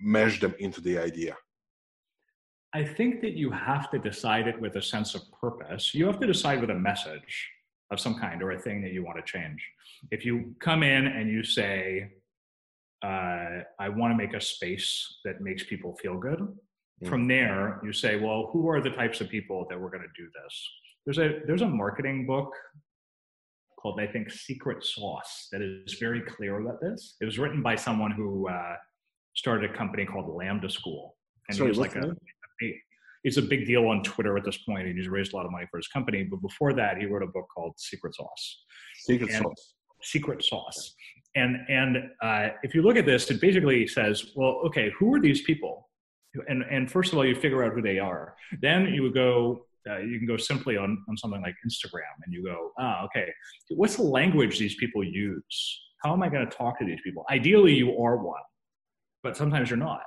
mesh 0.00 0.40
them 0.40 0.54
into 0.58 0.80
the 0.80 0.98
idea. 0.98 1.36
I 2.72 2.84
think 2.84 3.20
that 3.22 3.32
you 3.32 3.50
have 3.50 3.90
to 3.90 3.98
decide 3.98 4.46
it 4.46 4.60
with 4.60 4.76
a 4.76 4.82
sense 4.82 5.14
of 5.14 5.22
purpose. 5.40 5.92
You 5.92 6.06
have 6.06 6.20
to 6.20 6.26
decide 6.26 6.60
with 6.60 6.70
a 6.70 6.74
message 6.74 7.48
of 7.90 7.98
some 7.98 8.14
kind 8.14 8.42
or 8.42 8.52
a 8.52 8.58
thing 8.58 8.80
that 8.82 8.92
you 8.92 9.04
want 9.04 9.18
to 9.18 9.24
change. 9.24 9.60
If 10.12 10.24
you 10.24 10.54
come 10.60 10.84
in 10.84 11.08
and 11.08 11.28
you 11.28 11.42
say 11.42 12.12
uh, 13.02 13.62
i 13.78 13.88
want 13.88 14.12
to 14.12 14.16
make 14.16 14.34
a 14.34 14.40
space 14.40 15.18
that 15.24 15.40
makes 15.40 15.64
people 15.64 15.96
feel 16.02 16.18
good 16.18 16.38
mm. 16.40 17.08
from 17.08 17.26
there 17.26 17.80
you 17.84 17.92
say 17.92 18.16
well 18.16 18.50
who 18.52 18.68
are 18.68 18.80
the 18.80 18.90
types 18.90 19.20
of 19.20 19.28
people 19.28 19.66
that 19.68 19.80
we're 19.80 19.90
going 19.90 20.02
to 20.02 20.22
do 20.22 20.28
this 20.42 20.68
there's 21.06 21.18
a 21.18 21.40
there's 21.46 21.62
a 21.62 21.68
marketing 21.68 22.26
book 22.26 22.52
called, 23.80 24.00
I 24.00 24.06
think, 24.06 24.30
Secret 24.30 24.84
Sauce 24.84 25.48
that 25.52 25.62
is 25.62 25.94
very 25.94 26.20
clear 26.20 26.60
about 26.60 26.80
this. 26.80 27.16
It 27.20 27.24
was 27.24 27.38
written 27.38 27.62
by 27.62 27.76
someone 27.76 28.10
who 28.10 28.48
uh, 28.48 28.74
started 29.34 29.70
a 29.70 29.74
company 29.74 30.04
called 30.04 30.28
Lambda 30.34 30.68
School. 30.68 31.16
And 31.48 31.56
Sorry, 31.56 31.68
he 31.68 31.70
was 31.70 31.78
like 31.78 31.96
a, 31.96 32.10
a, 32.62 32.82
it's 33.24 33.36
a 33.36 33.42
big 33.42 33.66
deal 33.66 33.86
on 33.86 34.02
Twitter 34.02 34.36
at 34.36 34.44
this 34.44 34.58
point, 34.58 34.86
and 34.86 34.96
he's 34.96 35.08
raised 35.08 35.32
a 35.32 35.36
lot 35.36 35.46
of 35.46 35.52
money 35.52 35.66
for 35.70 35.78
his 35.78 35.88
company. 35.88 36.24
But 36.24 36.42
before 36.42 36.72
that, 36.74 36.98
he 36.98 37.06
wrote 37.06 37.22
a 37.22 37.26
book 37.26 37.46
called 37.54 37.74
Secret 37.78 38.14
Sauce. 38.14 38.64
Secret 38.96 39.30
and, 39.30 39.42
Sauce. 39.42 39.74
Secret 40.02 40.44
Sauce. 40.44 40.94
And 41.36 41.58
and 41.68 42.10
uh, 42.22 42.48
if 42.62 42.74
you 42.74 42.82
look 42.82 42.96
at 42.96 43.06
this, 43.06 43.30
it 43.30 43.40
basically 43.40 43.86
says, 43.86 44.32
well, 44.34 44.60
okay, 44.66 44.92
who 44.98 45.14
are 45.14 45.20
these 45.20 45.42
people? 45.42 45.88
And 46.48 46.64
and 46.70 46.90
first 46.90 47.12
of 47.12 47.18
all, 47.18 47.26
you 47.26 47.34
figure 47.34 47.64
out 47.64 47.72
who 47.72 47.82
they 47.82 47.98
are. 47.98 48.34
Then 48.60 48.86
you 48.86 49.02
would 49.02 49.14
go 49.14 49.66
uh, 49.88 49.98
you 49.98 50.18
can 50.18 50.26
go 50.26 50.36
simply 50.36 50.76
on, 50.76 51.02
on 51.08 51.16
something 51.16 51.40
like 51.40 51.54
Instagram 51.66 52.02
and 52.24 52.34
you 52.34 52.44
go, 52.44 52.72
ah, 52.78 53.04
okay, 53.04 53.32
what's 53.70 53.96
the 53.96 54.02
language 54.02 54.58
these 54.58 54.74
people 54.76 55.02
use? 55.02 55.80
How 56.02 56.12
am 56.12 56.22
I 56.22 56.28
going 56.28 56.48
to 56.48 56.56
talk 56.56 56.78
to 56.80 56.84
these 56.84 57.00
people? 57.02 57.24
Ideally, 57.30 57.74
you 57.74 57.98
are 58.02 58.16
one, 58.16 58.42
but 59.22 59.36
sometimes 59.36 59.70
you're 59.70 59.78
not. 59.78 60.02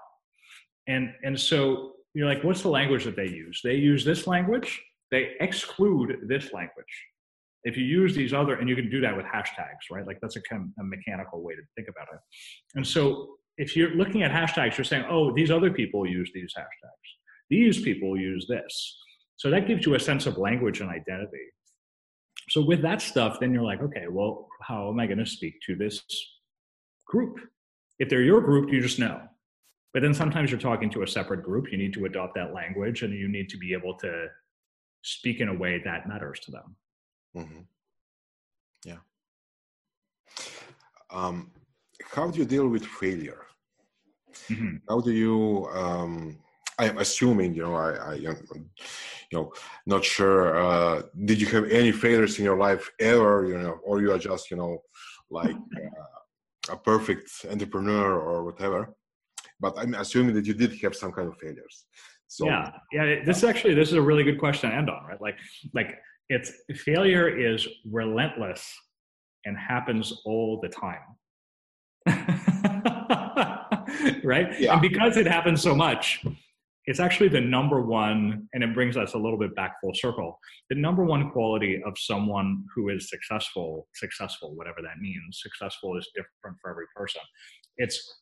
And, 0.88 1.14
and 1.24 1.40
so 1.40 1.94
you're 2.14 2.28
like, 2.28 2.44
what's 2.44 2.62
the 2.62 2.70
language 2.70 3.04
that 3.06 3.16
they 3.16 3.28
use? 3.28 3.62
They 3.64 3.76
use 3.76 4.04
this 4.04 4.28
language, 4.28 4.82
they 5.12 5.32
exclude 5.40 6.20
this 6.28 6.54
language. 6.54 6.86
If 7.64 7.78
you 7.78 7.86
use 7.86 8.14
these 8.16 8.34
other, 8.34 8.56
and 8.56 8.68
you 8.68 8.76
can 8.76 8.90
do 8.90 9.00
that 9.02 9.16
with 9.16 9.26
hashtags, 9.26 9.90
right? 9.92 10.06
Like 10.06 10.20
that's 10.22 10.36
a 10.36 10.42
kind 10.42 10.64
of 10.64 10.84
a 10.84 10.88
mechanical 10.88 11.42
way 11.42 11.56
to 11.56 11.62
think 11.76 11.88
about 11.88 12.08
it. 12.14 12.20
And 12.76 12.86
so 12.86 13.36
if 13.58 13.76
you're 13.76 13.96
looking 13.96 14.24
at 14.24 14.32
hashtags, 14.32 14.78
you're 14.78 14.86
saying, 14.86 15.06
oh, 15.10 15.34
these 15.34 15.52
other 15.52 15.72
people 15.72 16.06
use 16.06 16.32
these 16.34 16.54
hashtags. 16.58 17.10
These 17.50 17.82
people 17.82 18.18
use 18.18 18.46
this 18.50 18.98
so 19.44 19.50
that 19.50 19.68
gives 19.68 19.86
you 19.86 19.96
a 19.96 20.00
sense 20.00 20.26
of 20.26 20.38
language 20.38 20.80
and 20.80 20.90
identity. 20.90 21.52
So 22.50 22.62
with 22.62 22.82
that 22.82 23.02
stuff, 23.02 23.40
then 23.40 23.54
you're 23.54 23.64
like, 23.64 23.82
okay, 23.82 24.06
well, 24.10 24.48
how 24.62 24.90
am 24.90 25.00
I 25.00 25.06
going 25.06 25.18
to 25.18 25.26
speak 25.26 25.56
to 25.66 25.76
this 25.76 26.02
group? 27.08 27.40
If 28.00 28.10
they're 28.10 28.22
your 28.22 28.42
group, 28.42 28.72
you 28.72 28.82
just 28.82 29.00
know. 29.00 29.22
But 29.94 30.02
then 30.02 30.14
sometimes 30.14 30.50
you're 30.50 30.60
talking 30.60 30.90
to 30.92 31.04
a 31.04 31.08
separate 31.08 31.44
group. 31.44 31.72
You 31.72 31.78
need 31.78 31.94
to 31.94 32.06
adopt 32.06 32.36
that 32.36 32.54
language 32.54 33.04
and 33.04 33.14
you 33.14 33.28
need 33.28 33.50
to 33.50 33.58
be 33.58 33.74
able 33.74 33.98
to 34.00 34.28
speak 35.04 35.40
in 35.40 35.50
a 35.50 35.54
way 35.54 35.82
that 35.84 36.08
matters 36.08 36.40
to 36.42 36.52
them. 36.52 36.76
Mm-hmm. 37.36 37.62
Yeah. 38.86 38.98
Um, 41.12 41.52
how 42.12 42.30
do 42.30 42.40
you 42.40 42.46
deal 42.46 42.68
with 42.68 42.86
failure? 42.86 43.46
Mm-hmm. 44.50 44.78
How 44.90 45.00
do 45.00 45.12
you 45.12 45.68
um, 45.74 46.38
I'm 46.80 46.98
assuming, 46.98 47.54
you 47.54 47.64
know, 47.64 47.76
I, 47.76 47.92
I 47.94 48.14
you 48.16 48.36
know, 49.32 49.54
not 49.86 50.04
sure. 50.04 50.58
Uh, 50.58 51.04
did 51.26 51.40
you 51.40 51.48
have 51.48 51.66
any 51.70 51.92
failures 51.92 52.40
in 52.40 52.46
your 52.46 52.58
life 52.58 52.90
ever, 53.00 53.46
you 53.48 53.58
know, 53.58 53.80
or 53.84 54.02
you 54.02 54.12
are 54.12 54.18
just, 54.18 54.50
you 54.50 54.58
know, 54.58 54.82
like 55.30 55.56
uh, 55.78 56.74
a 56.74 56.78
perfect 56.78 57.30
entrepreneur 57.50 58.20
or 58.20 58.44
whatever? 58.44 58.94
But 59.60 59.78
I'm 59.78 59.94
assuming 59.94 60.36
that 60.36 60.46
you 60.46 60.54
did 60.54 60.80
have 60.82 60.96
some 60.96 61.12
kind 61.12 61.28
of 61.28 61.38
failures. 61.38 61.86
So 62.28 62.48
yeah, 62.48 62.72
yeah. 62.92 63.24
This 63.24 63.44
actually 63.44 63.76
this 63.76 63.90
is 63.90 63.94
a 63.96 64.02
really 64.02 64.24
good 64.24 64.40
question 64.40 64.72
to 64.72 64.76
end 64.76 64.90
on, 64.90 65.06
right? 65.06 65.22
Like, 65.22 65.38
like 65.74 66.00
it's 66.34 66.52
failure 66.82 67.30
is 67.30 67.66
relentless 67.90 68.74
and 69.46 69.58
happens 69.58 70.22
all 70.26 70.60
the 70.62 70.70
time. 70.70 71.00
right? 74.24 74.60
Yeah. 74.60 74.74
And 74.74 74.82
because 74.82 75.18
it 75.18 75.28
happens 75.28 75.62
so 75.62 75.76
much, 75.76 76.26
it's 76.86 77.00
actually 77.00 77.30
the 77.30 77.40
number 77.40 77.82
one, 77.82 78.50
and 78.54 78.64
it 78.64 78.74
brings 78.74 78.98
us 78.98 79.14
a 79.14 79.18
little 79.18 79.38
bit 79.38 79.56
back 79.56 79.76
full 79.80 79.94
circle. 79.94 80.40
The 80.70 80.76
number 80.76 81.06
one 81.06 81.30
quality 81.30 81.82
of 81.86 81.98
someone 81.98 82.66
who 82.76 82.90
is 82.90 83.10
successful, 83.10 83.88
successful, 83.94 84.54
whatever 84.56 84.82
that 84.82 84.98
means, 85.00 85.40
successful 85.42 85.98
is 85.98 86.10
different 86.16 86.58
for 86.62 86.72
every 86.72 86.86
person. 86.96 87.22
It's 87.78 88.20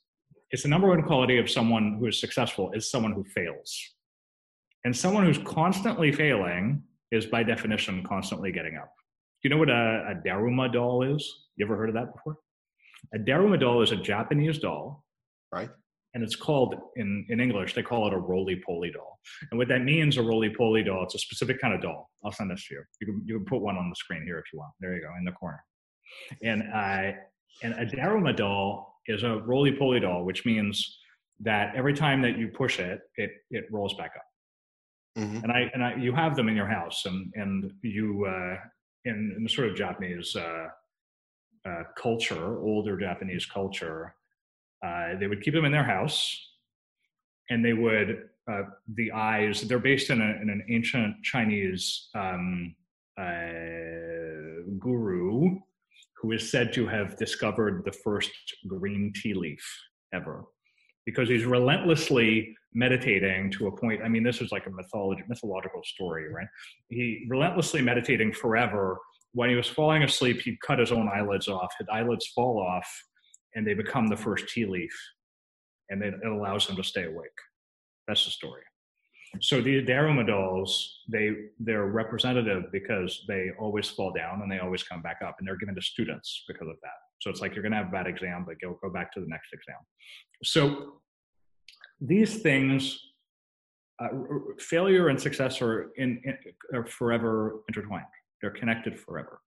it's 0.51 0.63
the 0.63 0.69
number 0.69 0.89
one 0.89 1.03
quality 1.03 1.37
of 1.37 1.49
someone 1.49 1.95
who 1.97 2.07
is 2.07 2.19
successful 2.19 2.71
is 2.73 2.91
someone 2.91 3.13
who 3.13 3.23
fails. 3.23 3.73
And 4.83 4.95
someone 4.95 5.25
who's 5.25 5.37
constantly 5.37 6.11
failing 6.11 6.83
is 7.11 7.25
by 7.25 7.43
definition 7.43 8.03
constantly 8.03 8.51
getting 8.51 8.77
up. 8.77 8.91
Do 9.41 9.49
you 9.49 9.49
know 9.49 9.57
what 9.57 9.69
a, 9.69 10.11
a 10.11 10.27
Daruma 10.27 10.71
doll 10.71 11.03
is? 11.03 11.47
You 11.55 11.65
ever 11.65 11.75
heard 11.75 11.89
of 11.89 11.95
that 11.95 12.13
before? 12.13 12.37
A 13.13 13.19
Daruma 13.19 13.59
doll 13.59 13.81
is 13.81 13.91
a 13.91 13.95
Japanese 13.95 14.59
doll. 14.59 15.03
Right. 15.51 15.69
And 16.13 16.23
it's 16.23 16.35
called, 16.35 16.75
in, 16.97 17.25
in 17.29 17.39
English, 17.39 17.73
they 17.73 17.81
call 17.81 18.05
it 18.07 18.13
a 18.13 18.17
roly 18.17 18.61
poly 18.65 18.91
doll. 18.91 19.17
And 19.49 19.57
what 19.57 19.69
that 19.69 19.83
means, 19.83 20.17
a 20.17 20.21
roly 20.21 20.53
poly 20.53 20.83
doll, 20.83 21.03
it's 21.03 21.15
a 21.15 21.19
specific 21.19 21.61
kind 21.61 21.73
of 21.73 21.81
doll. 21.81 22.09
I'll 22.23 22.33
send 22.33 22.51
this 22.51 22.67
to 22.67 22.75
you. 22.75 22.83
You 22.99 23.07
can, 23.07 23.21
you 23.25 23.37
can 23.37 23.45
put 23.45 23.61
one 23.61 23.77
on 23.77 23.89
the 23.89 23.95
screen 23.95 24.23
here 24.23 24.37
if 24.37 24.45
you 24.51 24.59
want. 24.59 24.73
There 24.79 24.93
you 24.93 25.01
go, 25.01 25.09
in 25.17 25.25
the 25.25 25.31
corner. 25.31 25.63
And, 26.43 26.63
uh, 26.63 27.17
and 27.63 27.73
a 27.73 27.85
Daruma 27.85 28.35
doll 28.35 28.99
is 29.07 29.23
a 29.23 29.37
roly 29.37 29.71
poly 29.71 29.99
doll, 30.01 30.25
which 30.25 30.45
means 30.45 30.99
that 31.39 31.73
every 31.75 31.93
time 31.93 32.21
that 32.21 32.37
you 32.37 32.49
push 32.49 32.79
it, 32.79 32.99
it, 33.15 33.31
it 33.49 33.65
rolls 33.71 33.93
back 33.95 34.11
up. 34.15 34.23
Mm-hmm. 35.17 35.43
And 35.43 35.51
I 35.51 35.71
and 35.73 35.83
I, 35.83 35.95
you 35.95 36.13
have 36.13 36.35
them 36.35 36.47
in 36.47 36.55
your 36.55 36.67
house, 36.67 37.05
and 37.05 37.31
and 37.35 37.73
you 37.81 38.25
uh, 38.25 38.55
in, 39.05 39.33
in 39.35 39.43
the 39.43 39.49
sort 39.49 39.67
of 39.67 39.75
Japanese 39.75 40.35
uh, 40.35 40.67
uh, 41.67 41.83
culture, 41.97 42.59
older 42.59 42.97
Japanese 42.97 43.45
culture, 43.45 44.15
uh, 44.85 45.15
they 45.19 45.27
would 45.27 45.41
keep 45.41 45.53
them 45.53 45.65
in 45.65 45.71
their 45.71 45.83
house, 45.83 46.53
and 47.49 47.63
they 47.63 47.73
would 47.73 48.29
uh, 48.49 48.63
the 48.95 49.11
eyes. 49.11 49.61
They're 49.61 49.79
based 49.79 50.09
in, 50.11 50.21
a, 50.21 50.41
in 50.41 50.49
an 50.49 50.63
ancient 50.69 51.21
Chinese 51.23 52.07
um, 52.15 52.75
uh, 53.19 54.63
guru 54.79 55.59
who 56.21 56.31
is 56.31 56.49
said 56.49 56.71
to 56.71 56.87
have 56.87 57.17
discovered 57.17 57.83
the 57.83 57.91
first 57.91 58.31
green 58.67 59.11
tea 59.15 59.33
leaf 59.33 59.65
ever 60.13 60.45
because 61.05 61.27
he's 61.27 61.45
relentlessly 61.45 62.55
meditating 62.73 63.51
to 63.51 63.67
a 63.67 63.71
point. 63.71 64.01
I 64.03 64.07
mean, 64.07 64.23
this 64.23 64.41
is 64.41 64.51
like 64.51 64.67
a 64.67 64.69
mythology, 64.69 65.23
mythological 65.27 65.81
story, 65.83 66.31
right? 66.31 66.47
He 66.89 67.25
relentlessly 67.29 67.81
meditating 67.81 68.33
forever. 68.33 68.97
When 69.33 69.49
he 69.49 69.55
was 69.55 69.67
falling 69.67 70.03
asleep, 70.03 70.41
he'd 70.41 70.59
cut 70.61 70.79
his 70.79 70.91
own 70.91 71.09
eyelids 71.13 71.47
off. 71.47 71.73
His 71.79 71.87
eyelids 71.91 72.27
fall 72.27 72.59
off, 72.59 72.87
and 73.55 73.65
they 73.65 73.73
become 73.73 74.07
the 74.07 74.17
first 74.17 74.47
tea 74.49 74.65
leaf, 74.65 74.93
and 75.89 76.03
it 76.03 76.13
allows 76.25 76.67
him 76.67 76.75
to 76.75 76.83
stay 76.83 77.05
awake. 77.05 77.29
That's 78.07 78.25
the 78.25 78.31
story. 78.31 78.63
So 79.39 79.61
the 79.61 79.85
Daruma 79.85 80.27
dolls, 80.27 80.99
they 81.09 81.31
they're 81.59 81.85
representative 81.85 82.65
because 82.73 83.23
they 83.29 83.51
always 83.57 83.87
fall 83.87 84.11
down 84.11 84.41
and 84.41 84.51
they 84.51 84.59
always 84.59 84.83
come 84.83 85.01
back 85.01 85.19
up, 85.25 85.37
and 85.39 85.47
they're 85.47 85.57
given 85.57 85.75
to 85.75 85.81
students 85.81 86.43
because 86.47 86.67
of 86.67 86.75
that. 86.81 87.10
So 87.21 87.29
it's 87.29 87.39
like 87.39 87.53
you're 87.53 87.61
going 87.61 87.71
to 87.71 87.77
have 87.77 87.89
a 87.89 87.91
bad 87.91 88.07
exam, 88.07 88.43
but 88.45 88.59
go 88.59 88.77
go 88.81 88.89
back 88.89 89.13
to 89.13 89.19
the 89.19 89.27
next 89.27 89.53
exam. 89.53 89.77
So 90.43 90.93
these 91.99 92.41
things, 92.41 92.99
uh, 93.99 94.09
failure 94.57 95.09
and 95.09 95.21
success 95.21 95.61
are, 95.61 95.91
in, 95.97 96.19
in, 96.25 96.35
are 96.73 96.85
forever 96.87 97.61
intertwined. 97.69 98.05
They're 98.41 98.49
connected 98.49 98.99
forever. 98.99 99.39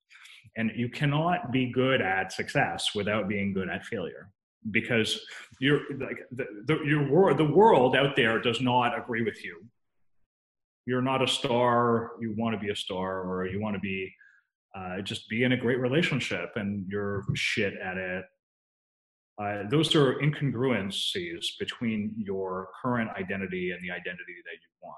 And 0.56 0.70
you 0.76 0.88
cannot 0.88 1.50
be 1.50 1.72
good 1.72 2.00
at 2.00 2.32
success 2.32 2.90
without 2.94 3.26
being 3.28 3.52
good 3.52 3.68
at 3.68 3.84
failure 3.84 4.30
because 4.70 5.20
you're 5.58 5.80
like 5.98 6.18
the, 6.30 6.46
the, 6.66 6.78
your 6.84 7.10
world, 7.10 7.38
the 7.38 7.44
world 7.44 7.96
out 7.96 8.14
there 8.14 8.38
does 8.40 8.60
not 8.60 8.96
agree 8.96 9.22
with 9.22 9.44
you. 9.44 9.64
You're 10.86 11.02
not 11.02 11.22
a 11.22 11.26
star. 11.26 12.12
You 12.20 12.34
want 12.36 12.54
to 12.54 12.60
be 12.64 12.70
a 12.70 12.76
star, 12.76 13.22
or 13.22 13.46
you 13.46 13.60
want 13.60 13.74
to 13.74 13.80
be 13.80 14.12
uh, 14.74 15.00
just 15.02 15.28
be 15.28 15.44
in 15.44 15.52
a 15.52 15.56
great 15.56 15.78
relationship, 15.78 16.50
and 16.56 16.86
you're 16.88 17.24
shit 17.34 17.74
at 17.82 17.96
it, 17.96 18.24
uh, 19.40 19.64
those 19.68 19.94
are 19.94 20.14
incongruencies 20.20 21.46
between 21.58 22.14
your 22.16 22.68
current 22.80 23.10
identity 23.18 23.72
and 23.72 23.80
the 23.82 23.90
identity 23.90 24.36
that 24.44 24.52
you 24.52 24.68
want. 24.82 24.96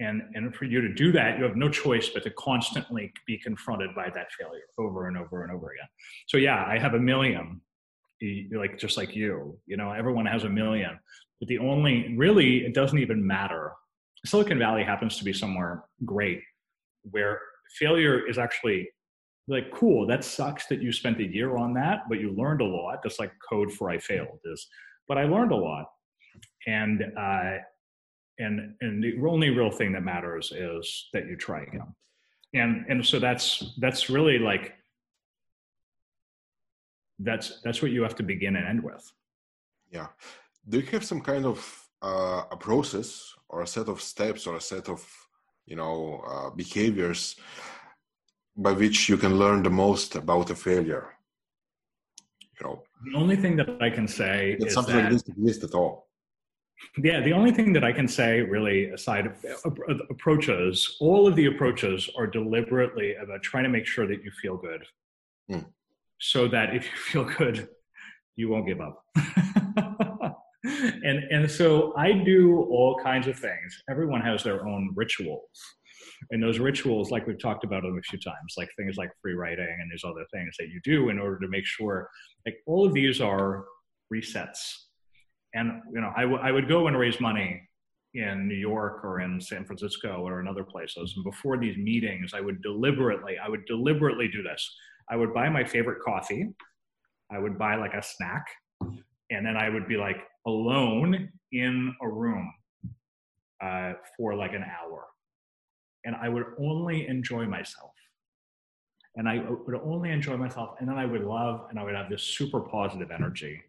And, 0.00 0.22
and 0.34 0.54
for 0.54 0.64
you 0.64 0.80
to 0.80 0.92
do 0.92 1.12
that, 1.12 1.38
you 1.38 1.44
have 1.44 1.56
no 1.56 1.68
choice 1.68 2.08
but 2.08 2.22
to 2.24 2.30
constantly 2.30 3.12
be 3.26 3.38
confronted 3.38 3.94
by 3.94 4.08
that 4.14 4.28
failure 4.38 4.62
over 4.78 5.06
and 5.08 5.18
over 5.18 5.42
and 5.44 5.52
over 5.52 5.70
again. 5.70 5.88
So 6.28 6.38
yeah, 6.38 6.64
I 6.66 6.78
have 6.78 6.94
a 6.94 6.98
million, 6.98 7.60
like 8.54 8.78
just 8.78 8.96
like 8.96 9.14
you. 9.14 9.58
You 9.66 9.76
know, 9.76 9.92
everyone 9.92 10.26
has 10.26 10.44
a 10.44 10.48
million, 10.48 10.98
but 11.38 11.48
the 11.48 11.58
only 11.58 12.14
really 12.16 12.64
it 12.64 12.74
doesn't 12.74 12.98
even 12.98 13.24
matter. 13.24 13.72
Silicon 14.24 14.58
Valley 14.58 14.82
happens 14.82 15.18
to 15.18 15.24
be 15.24 15.32
somewhere 15.32 15.84
great 16.04 16.40
where 17.10 17.38
failure 17.78 18.28
is 18.28 18.38
actually 18.38 18.88
like 19.48 19.70
cool. 19.72 20.06
That 20.06 20.24
sucks 20.24 20.66
that 20.66 20.80
you 20.80 20.92
spent 20.92 21.20
a 21.20 21.26
year 21.26 21.56
on 21.56 21.74
that 21.74 22.00
but 22.08 22.20
you 22.20 22.32
learned 22.32 22.60
a 22.60 22.64
lot 22.64 23.02
just 23.02 23.18
like 23.18 23.32
code 23.48 23.72
for 23.72 23.90
i 23.90 23.98
failed 23.98 24.38
is. 24.44 24.66
But 25.08 25.18
i 25.18 25.24
learned 25.24 25.52
a 25.52 25.56
lot. 25.56 25.86
And 26.66 27.02
uh 27.18 27.58
and 28.38 28.74
and 28.80 29.02
the 29.02 29.14
only 29.26 29.50
real 29.50 29.70
thing 29.70 29.92
that 29.92 30.02
matters 30.02 30.52
is 30.52 31.08
that 31.12 31.26
you 31.26 31.36
try 31.36 31.62
again. 31.62 31.94
And 32.54 32.84
and 32.88 33.04
so 33.04 33.18
that's 33.18 33.74
that's 33.78 34.10
really 34.10 34.38
like 34.38 34.74
that's 37.18 37.60
that's 37.64 37.82
what 37.82 37.90
you 37.92 38.02
have 38.02 38.16
to 38.16 38.22
begin 38.22 38.56
and 38.56 38.66
end 38.66 38.82
with. 38.82 39.10
Yeah. 39.90 40.08
Do 40.68 40.78
you 40.78 40.86
have 40.86 41.04
some 41.04 41.20
kind 41.20 41.46
of 41.46 41.88
uh, 42.02 42.44
a 42.50 42.56
process 42.56 43.32
or 43.48 43.62
a 43.62 43.66
set 43.66 43.88
of 43.88 44.00
steps 44.00 44.46
or 44.46 44.56
a 44.56 44.60
set 44.60 44.88
of 44.88 45.06
you 45.66 45.76
know 45.76 46.22
uh, 46.26 46.50
behaviors 46.50 47.36
by 48.56 48.72
which 48.72 49.08
you 49.08 49.16
can 49.16 49.38
learn 49.38 49.62
the 49.62 49.70
most 49.70 50.14
about 50.14 50.50
a 50.50 50.54
failure 50.54 51.06
you 52.60 52.66
know. 52.66 52.82
The 53.04 53.18
only 53.18 53.36
thing 53.36 53.56
that 53.56 53.80
i 53.80 53.90
can 53.90 54.06
say 54.06 54.56
that 54.58 54.68
is 54.68 54.74
something 54.74 54.96
that, 54.96 55.04
like 55.04 55.12
this 55.12 55.28
exists 55.28 55.64
at 55.64 55.74
all. 55.74 56.08
Yeah 56.98 57.20
the 57.20 57.32
only 57.32 57.52
thing 57.52 57.72
that 57.72 57.84
i 57.84 57.92
can 57.92 58.08
say 58.08 58.40
really 58.40 58.90
aside 58.90 59.26
of 59.26 60.00
approaches 60.10 60.96
all 61.00 61.26
of 61.26 61.36
the 61.36 61.46
approaches 61.46 62.10
are 62.16 62.26
deliberately 62.26 63.14
about 63.14 63.42
trying 63.42 63.64
to 63.64 63.70
make 63.70 63.86
sure 63.86 64.06
that 64.06 64.22
you 64.24 64.30
feel 64.42 64.56
good. 64.56 64.84
Mm. 65.50 65.66
so 66.20 66.46
that 66.46 66.74
if 66.74 66.84
you 66.84 66.96
feel 67.10 67.24
good 67.24 67.68
you 68.36 68.48
won't 68.48 68.66
give 68.66 68.80
up 68.80 69.04
and 70.82 71.18
and 71.30 71.50
so 71.50 71.94
i 71.96 72.12
do 72.12 72.62
all 72.70 72.98
kinds 73.02 73.26
of 73.26 73.38
things. 73.38 73.82
Everyone 73.90 74.20
has 74.20 74.42
their 74.42 74.66
own 74.66 74.90
rituals. 74.94 75.48
And 76.30 76.42
those 76.42 76.58
rituals 76.58 77.10
like 77.10 77.26
we've 77.26 77.40
talked 77.40 77.64
about 77.64 77.82
them 77.82 77.98
a 77.98 78.02
few 78.02 78.18
times 78.18 78.54
like 78.56 78.68
things 78.76 78.96
like 78.96 79.10
free 79.20 79.34
writing 79.34 79.76
and 79.80 79.90
there's 79.90 80.04
other 80.04 80.24
things 80.32 80.54
that 80.58 80.68
you 80.68 80.80
do 80.84 81.08
in 81.08 81.18
order 81.18 81.38
to 81.40 81.48
make 81.48 81.64
sure 81.64 82.08
like 82.46 82.56
all 82.66 82.86
of 82.86 82.94
these 82.94 83.20
are 83.20 83.64
resets. 84.12 84.58
And 85.54 85.82
you 85.92 86.00
know 86.00 86.12
I, 86.16 86.22
w- 86.22 86.40
I 86.40 86.52
would 86.52 86.68
go 86.68 86.86
and 86.86 86.98
raise 86.98 87.20
money 87.20 87.60
in 88.14 88.46
new 88.46 88.54
york 88.54 89.04
or 89.04 89.20
in 89.20 89.40
san 89.40 89.64
francisco 89.64 90.22
or 90.26 90.40
in 90.40 90.48
other 90.48 90.64
places. 90.64 91.14
And 91.16 91.24
before 91.24 91.58
these 91.58 91.76
meetings 91.76 92.32
i 92.34 92.40
would 92.40 92.62
deliberately 92.62 93.36
i 93.44 93.48
would 93.48 93.64
deliberately 93.66 94.28
do 94.28 94.42
this. 94.42 94.62
I 95.10 95.16
would 95.16 95.34
buy 95.34 95.48
my 95.48 95.64
favorite 95.64 96.00
coffee. 96.02 96.48
I 97.30 97.38
would 97.38 97.58
buy 97.58 97.74
like 97.74 97.94
a 97.94 98.02
snack. 98.02 98.46
And 99.30 99.44
then 99.46 99.56
i 99.56 99.68
would 99.68 99.88
be 99.88 99.96
like 99.96 100.18
alone 100.46 101.30
in 101.52 101.94
a 102.02 102.08
room 102.08 102.52
uh, 103.62 103.92
for 104.16 104.34
like 104.34 104.52
an 104.52 104.64
hour 104.64 105.06
and 106.04 106.16
I 106.16 106.28
would 106.28 106.44
only 106.58 107.06
enjoy 107.06 107.46
myself. 107.46 107.92
And 109.16 109.28
I 109.28 109.44
would 109.66 109.78
only 109.84 110.10
enjoy 110.10 110.36
myself. 110.36 110.76
And 110.80 110.88
then 110.88 110.96
I 110.96 111.04
would 111.04 111.22
love 111.22 111.66
and 111.68 111.78
I 111.78 111.84
would 111.84 111.94
have 111.94 112.08
this 112.08 112.22
super 112.22 112.60
positive 112.60 113.10
energy. 113.10 113.60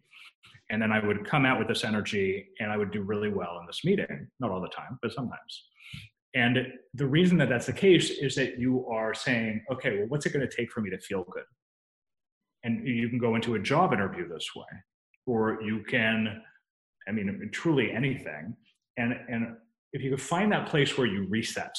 And 0.70 0.80
then 0.80 0.90
I 0.90 1.04
would 1.04 1.26
come 1.26 1.44
out 1.44 1.58
with 1.58 1.68
this 1.68 1.84
energy 1.84 2.46
and 2.60 2.72
I 2.72 2.78
would 2.78 2.90
do 2.90 3.02
really 3.02 3.28
well 3.28 3.58
in 3.60 3.66
this 3.66 3.84
meeting. 3.84 4.28
Not 4.40 4.50
all 4.50 4.62
the 4.62 4.68
time, 4.68 4.98
but 5.02 5.12
sometimes. 5.12 5.64
And 6.34 6.66
the 6.94 7.06
reason 7.06 7.36
that 7.38 7.48
that's 7.48 7.66
the 7.66 7.72
case 7.72 8.10
is 8.10 8.34
that 8.36 8.58
you 8.58 8.86
are 8.88 9.14
saying, 9.14 9.64
okay, 9.70 9.98
well, 9.98 10.06
what's 10.08 10.26
it 10.26 10.32
going 10.32 10.48
to 10.48 10.56
take 10.56 10.72
for 10.72 10.80
me 10.80 10.90
to 10.90 10.98
feel 10.98 11.24
good? 11.30 11.44
And 12.64 12.88
you 12.88 13.10
can 13.10 13.18
go 13.18 13.34
into 13.34 13.54
a 13.54 13.58
job 13.58 13.92
interview 13.92 14.26
this 14.26 14.48
way, 14.56 14.64
or 15.26 15.60
you 15.62 15.84
can, 15.86 16.40
I 17.08 17.12
mean, 17.12 17.50
truly 17.52 17.92
anything. 17.92 18.56
And, 18.96 19.14
and 19.28 19.56
if 19.92 20.02
you 20.02 20.10
could 20.10 20.22
find 20.22 20.52
that 20.52 20.68
place 20.68 20.96
where 20.96 21.06
you 21.06 21.26
reset, 21.28 21.74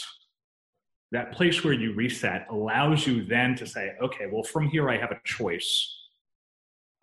that 1.12 1.32
place 1.32 1.64
where 1.64 1.74
you 1.74 1.94
reset 1.94 2.48
allows 2.52 3.08
you 3.08 3.24
then 3.26 3.56
to 3.56 3.66
say 3.66 3.92
okay 4.04 4.26
well 4.30 4.44
from 4.44 4.68
here 4.68 4.90
i 4.90 4.98
have 4.98 5.12
a 5.12 5.20
choice 5.24 5.98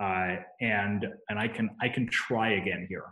uh, 0.02 0.34
and 0.60 1.06
and 1.30 1.38
i 1.38 1.46
can 1.46 1.70
i 1.80 1.88
can 1.88 2.06
try 2.08 2.54
again 2.54 2.84
here 2.90 3.04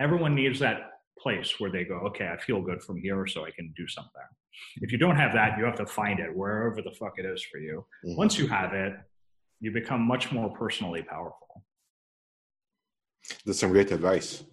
everyone 0.00 0.34
needs 0.34 0.60
that 0.60 0.90
place 1.18 1.58
where 1.58 1.70
they 1.70 1.84
go, 1.84 1.96
okay, 1.96 2.28
I 2.28 2.36
feel 2.36 2.60
good 2.62 2.82
from 2.82 3.00
here, 3.00 3.26
so 3.26 3.44
I 3.44 3.50
can 3.50 3.72
do 3.76 3.86
something. 3.88 4.22
If 4.76 4.92
you 4.92 4.98
don't 4.98 5.16
have 5.16 5.32
that, 5.34 5.58
you 5.58 5.64
have 5.64 5.76
to 5.76 5.86
find 5.86 6.20
it 6.20 6.34
wherever 6.34 6.80
the 6.82 6.92
fuck 6.92 7.14
it 7.18 7.26
is 7.26 7.42
for 7.42 7.58
you. 7.58 7.84
Mm-hmm. 8.04 8.16
Once 8.16 8.38
you 8.38 8.46
have 8.46 8.72
it, 8.72 8.94
you 9.60 9.72
become 9.72 10.00
much 10.00 10.32
more 10.32 10.50
personally 10.50 11.02
powerful. 11.02 11.64
That's 13.44 13.60
some 13.60 13.70
great 13.70 13.90
advice. 13.92 14.44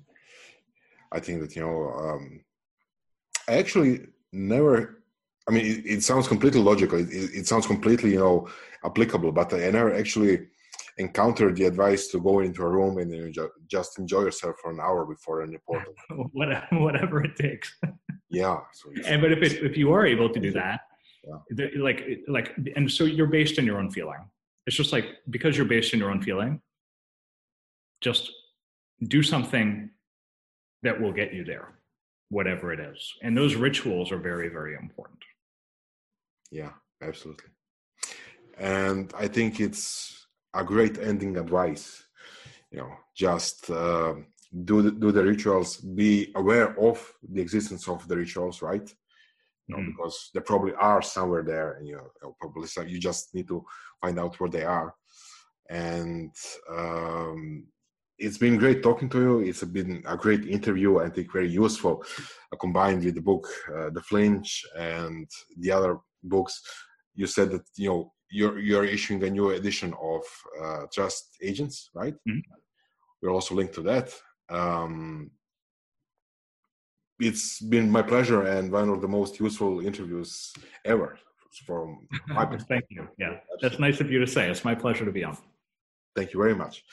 I 1.12 1.20
think 1.20 1.42
that, 1.42 1.56
you 1.56 1.62
know, 1.62 1.92
um, 1.92 2.42
I 3.48 3.54
actually 3.58 4.08
never, 4.34 5.04
I 5.48 5.52
mean, 5.52 5.66
it, 5.66 5.86
it 5.86 6.04
sounds 6.04 6.28
completely 6.28 6.62
logical. 6.62 7.00
It, 7.00 7.08
it, 7.12 7.48
sounds 7.48 7.68
completely, 7.68 8.12
you 8.14 8.20
know, 8.20 8.50
applicable, 8.84 9.32
but 9.32 9.54
I 9.54 9.70
never 9.70 9.94
actually 9.94 10.48
encountered 10.98 11.56
the 11.56 11.66
advice 11.66 12.08
to 12.08 12.20
go 12.20 12.40
into 12.40 12.64
a 12.64 12.70
room 12.70 12.98
and 12.98 13.12
you 13.12 13.32
know, 13.36 13.50
just 13.68 14.00
enjoy 14.00 14.22
yourself 14.22 14.56
for 14.62 14.72
an 14.72 14.80
hour 14.80 15.06
before 15.06 15.42
an 15.42 15.52
report. 15.52 15.88
Whatever 16.34 17.24
it 17.24 17.36
takes. 17.36 17.76
yeah. 18.30 18.58
So 18.74 18.90
and 19.06 19.22
but 19.22 19.32
if 19.32 19.42
it, 19.42 19.64
if 19.64 19.78
you 19.78 19.92
are 19.94 20.06
able 20.06 20.30
to 20.30 20.40
do 20.40 20.52
that, 20.52 20.82
yeah. 21.24 21.68
like 21.78 22.08
like, 22.28 22.56
and 22.76 22.90
so 22.90 23.04
you're 23.04 23.28
based 23.28 23.58
in 23.60 23.66
your 23.66 23.80
own 23.80 23.92
feeling. 23.92 24.30
It's 24.68 24.76
just 24.76 24.92
like 24.92 25.06
because 25.30 25.58
you're 25.58 25.66
based 25.66 25.94
in 25.94 26.00
your 26.00 26.12
own 26.12 26.22
feeling, 26.22 26.62
just 28.02 28.32
do 29.08 29.24
something 29.24 29.90
that 30.84 31.00
will 31.00 31.12
get 31.12 31.34
you 31.34 31.44
there, 31.44 31.80
whatever 32.30 32.72
it 32.72 32.80
is. 32.80 33.14
And 33.24 33.36
those 33.36 33.56
rituals 33.56 34.12
are 34.12 34.18
very, 34.20 34.50
very 34.50 34.76
important. 34.76 35.20
Yeah, 36.52 36.72
absolutely. 37.02 37.50
And 38.58 39.14
I 39.18 39.28
think 39.28 39.60
it's 39.60 40.28
a 40.54 40.64
great 40.64 40.98
ending 40.98 41.38
advice. 41.38 42.04
You 42.72 42.80
know, 42.80 42.94
just 43.16 43.70
uh, 43.70 44.16
do 44.64 44.82
the, 44.82 44.92
do 44.92 45.12
the 45.12 45.24
rituals, 45.24 45.78
be 45.78 46.32
aware 46.36 46.80
of 46.80 47.12
the 47.28 47.42
existence 47.42 47.88
of 47.88 48.08
the 48.08 48.18
rituals, 48.18 48.62
right? 48.62 48.88
You 49.68 49.76
know, 49.76 49.82
mm. 49.82 49.88
because 49.88 50.30
they 50.34 50.42
probably 50.42 50.74
are 50.74 51.02
somewhere 51.02 51.44
there, 51.44 51.74
and 51.74 51.88
you 51.88 51.96
know, 51.96 52.36
probably 52.40 52.68
so 52.68 52.82
you 52.82 53.00
just 53.00 53.34
need 53.34 53.48
to 53.48 53.66
find 54.02 54.20
out 54.20 54.40
where 54.40 54.50
they 54.50 54.64
are. 54.64 54.94
And 55.70 56.32
um, 56.70 57.66
it's 58.18 58.38
been 58.38 58.58
great 58.58 58.82
talking 58.82 59.10
to 59.10 59.20
you. 59.20 59.40
It's 59.40 59.64
been 59.64 60.04
a 60.06 60.16
great 60.16 60.46
interview. 60.46 61.00
I 61.00 61.10
think 61.10 61.32
very 61.32 61.50
useful, 61.50 62.04
uh, 62.52 62.56
combined 62.58 63.04
with 63.04 63.16
the 63.16 63.22
book, 63.22 63.48
uh, 63.76 63.90
The 63.90 64.02
Flinch, 64.02 64.64
and 64.78 65.30
the 65.60 65.72
other 65.72 65.98
books. 66.24 66.62
You 67.14 67.28
said 67.28 67.52
that 67.52 67.64
you 67.76 67.90
know 67.90 68.14
you're 68.30 68.60
you're 68.60 68.86
issuing 68.86 69.24
a 69.24 69.30
new 69.30 69.50
edition 69.50 69.94
of 70.02 70.22
uh, 70.62 70.84
Trust 70.94 71.38
Agents, 71.42 71.90
right? 71.94 72.14
Mm-hmm. 72.28 72.40
We're 73.22 73.32
also 73.32 73.56
linked 73.56 73.76
to 73.76 73.82
that. 73.82 74.14
Um, 74.50 75.32
it's 77.20 77.62
been 77.62 77.90
my 77.90 78.02
pleasure 78.02 78.44
and 78.44 78.72
one 78.72 78.90
of 78.90 79.02
the 79.02 79.08
most 79.08 79.40
useful 79.40 79.80
interviews 79.80 80.54
ever 80.84 81.18
from 81.66 82.08
my 82.28 82.46
perspective. 82.46 82.68
Thank 82.68 82.86
you. 82.90 83.08
Yeah, 83.18 83.38
that's 83.62 83.80
nice 83.80 84.02
of 84.02 84.12
you 84.12 84.20
to 84.20 84.28
say. 84.28 84.50
It's 84.50 84.66
my 84.66 84.76
pleasure 84.76 85.06
to 85.06 85.12
be 85.12 85.24
on. 85.24 85.38
Thank 86.16 86.34
you 86.34 86.40
very 86.40 86.56
much. 86.56 86.84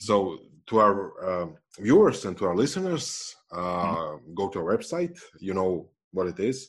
So, 0.00 0.38
to 0.68 0.80
our 0.80 1.24
uh, 1.24 1.46
viewers 1.78 2.24
and 2.24 2.36
to 2.38 2.44
our 2.46 2.56
listeners, 2.56 3.34
uh, 3.52 3.58
mm-hmm. 3.58 4.34
go 4.34 4.48
to 4.48 4.60
our 4.60 4.76
website. 4.76 5.18
You 5.40 5.54
know 5.54 5.88
what 6.12 6.26
it 6.26 6.38
is. 6.38 6.68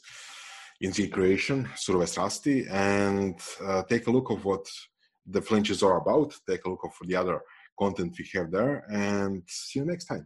Inzi 0.83 1.11
Creation, 1.11 1.67
Surove 1.75 2.03
Strasti, 2.03 2.69
and 2.71 3.39
uh, 3.65 3.83
take 3.83 4.07
a 4.07 4.11
look 4.11 4.29
of 4.29 4.45
what 4.45 4.65
the 5.27 5.41
flinches 5.41 5.83
are 5.83 5.97
about. 5.97 6.33
Take 6.47 6.63
a 6.65 6.69
look 6.69 6.85
of 6.85 6.93
the 7.05 7.15
other 7.15 7.41
content 7.77 8.15
we 8.17 8.25
have 8.39 8.49
there, 8.51 8.85
and 8.89 9.43
see 9.47 9.79
you 9.79 9.85
next 9.85 10.05
time. 10.05 10.25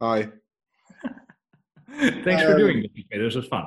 Bye. 0.00 0.30
Thanks 2.24 2.42
um, 2.42 2.52
for 2.52 2.58
doing 2.58 2.82
this. 2.82 3.04
This 3.10 3.34
was 3.36 3.46
fun. 3.46 3.66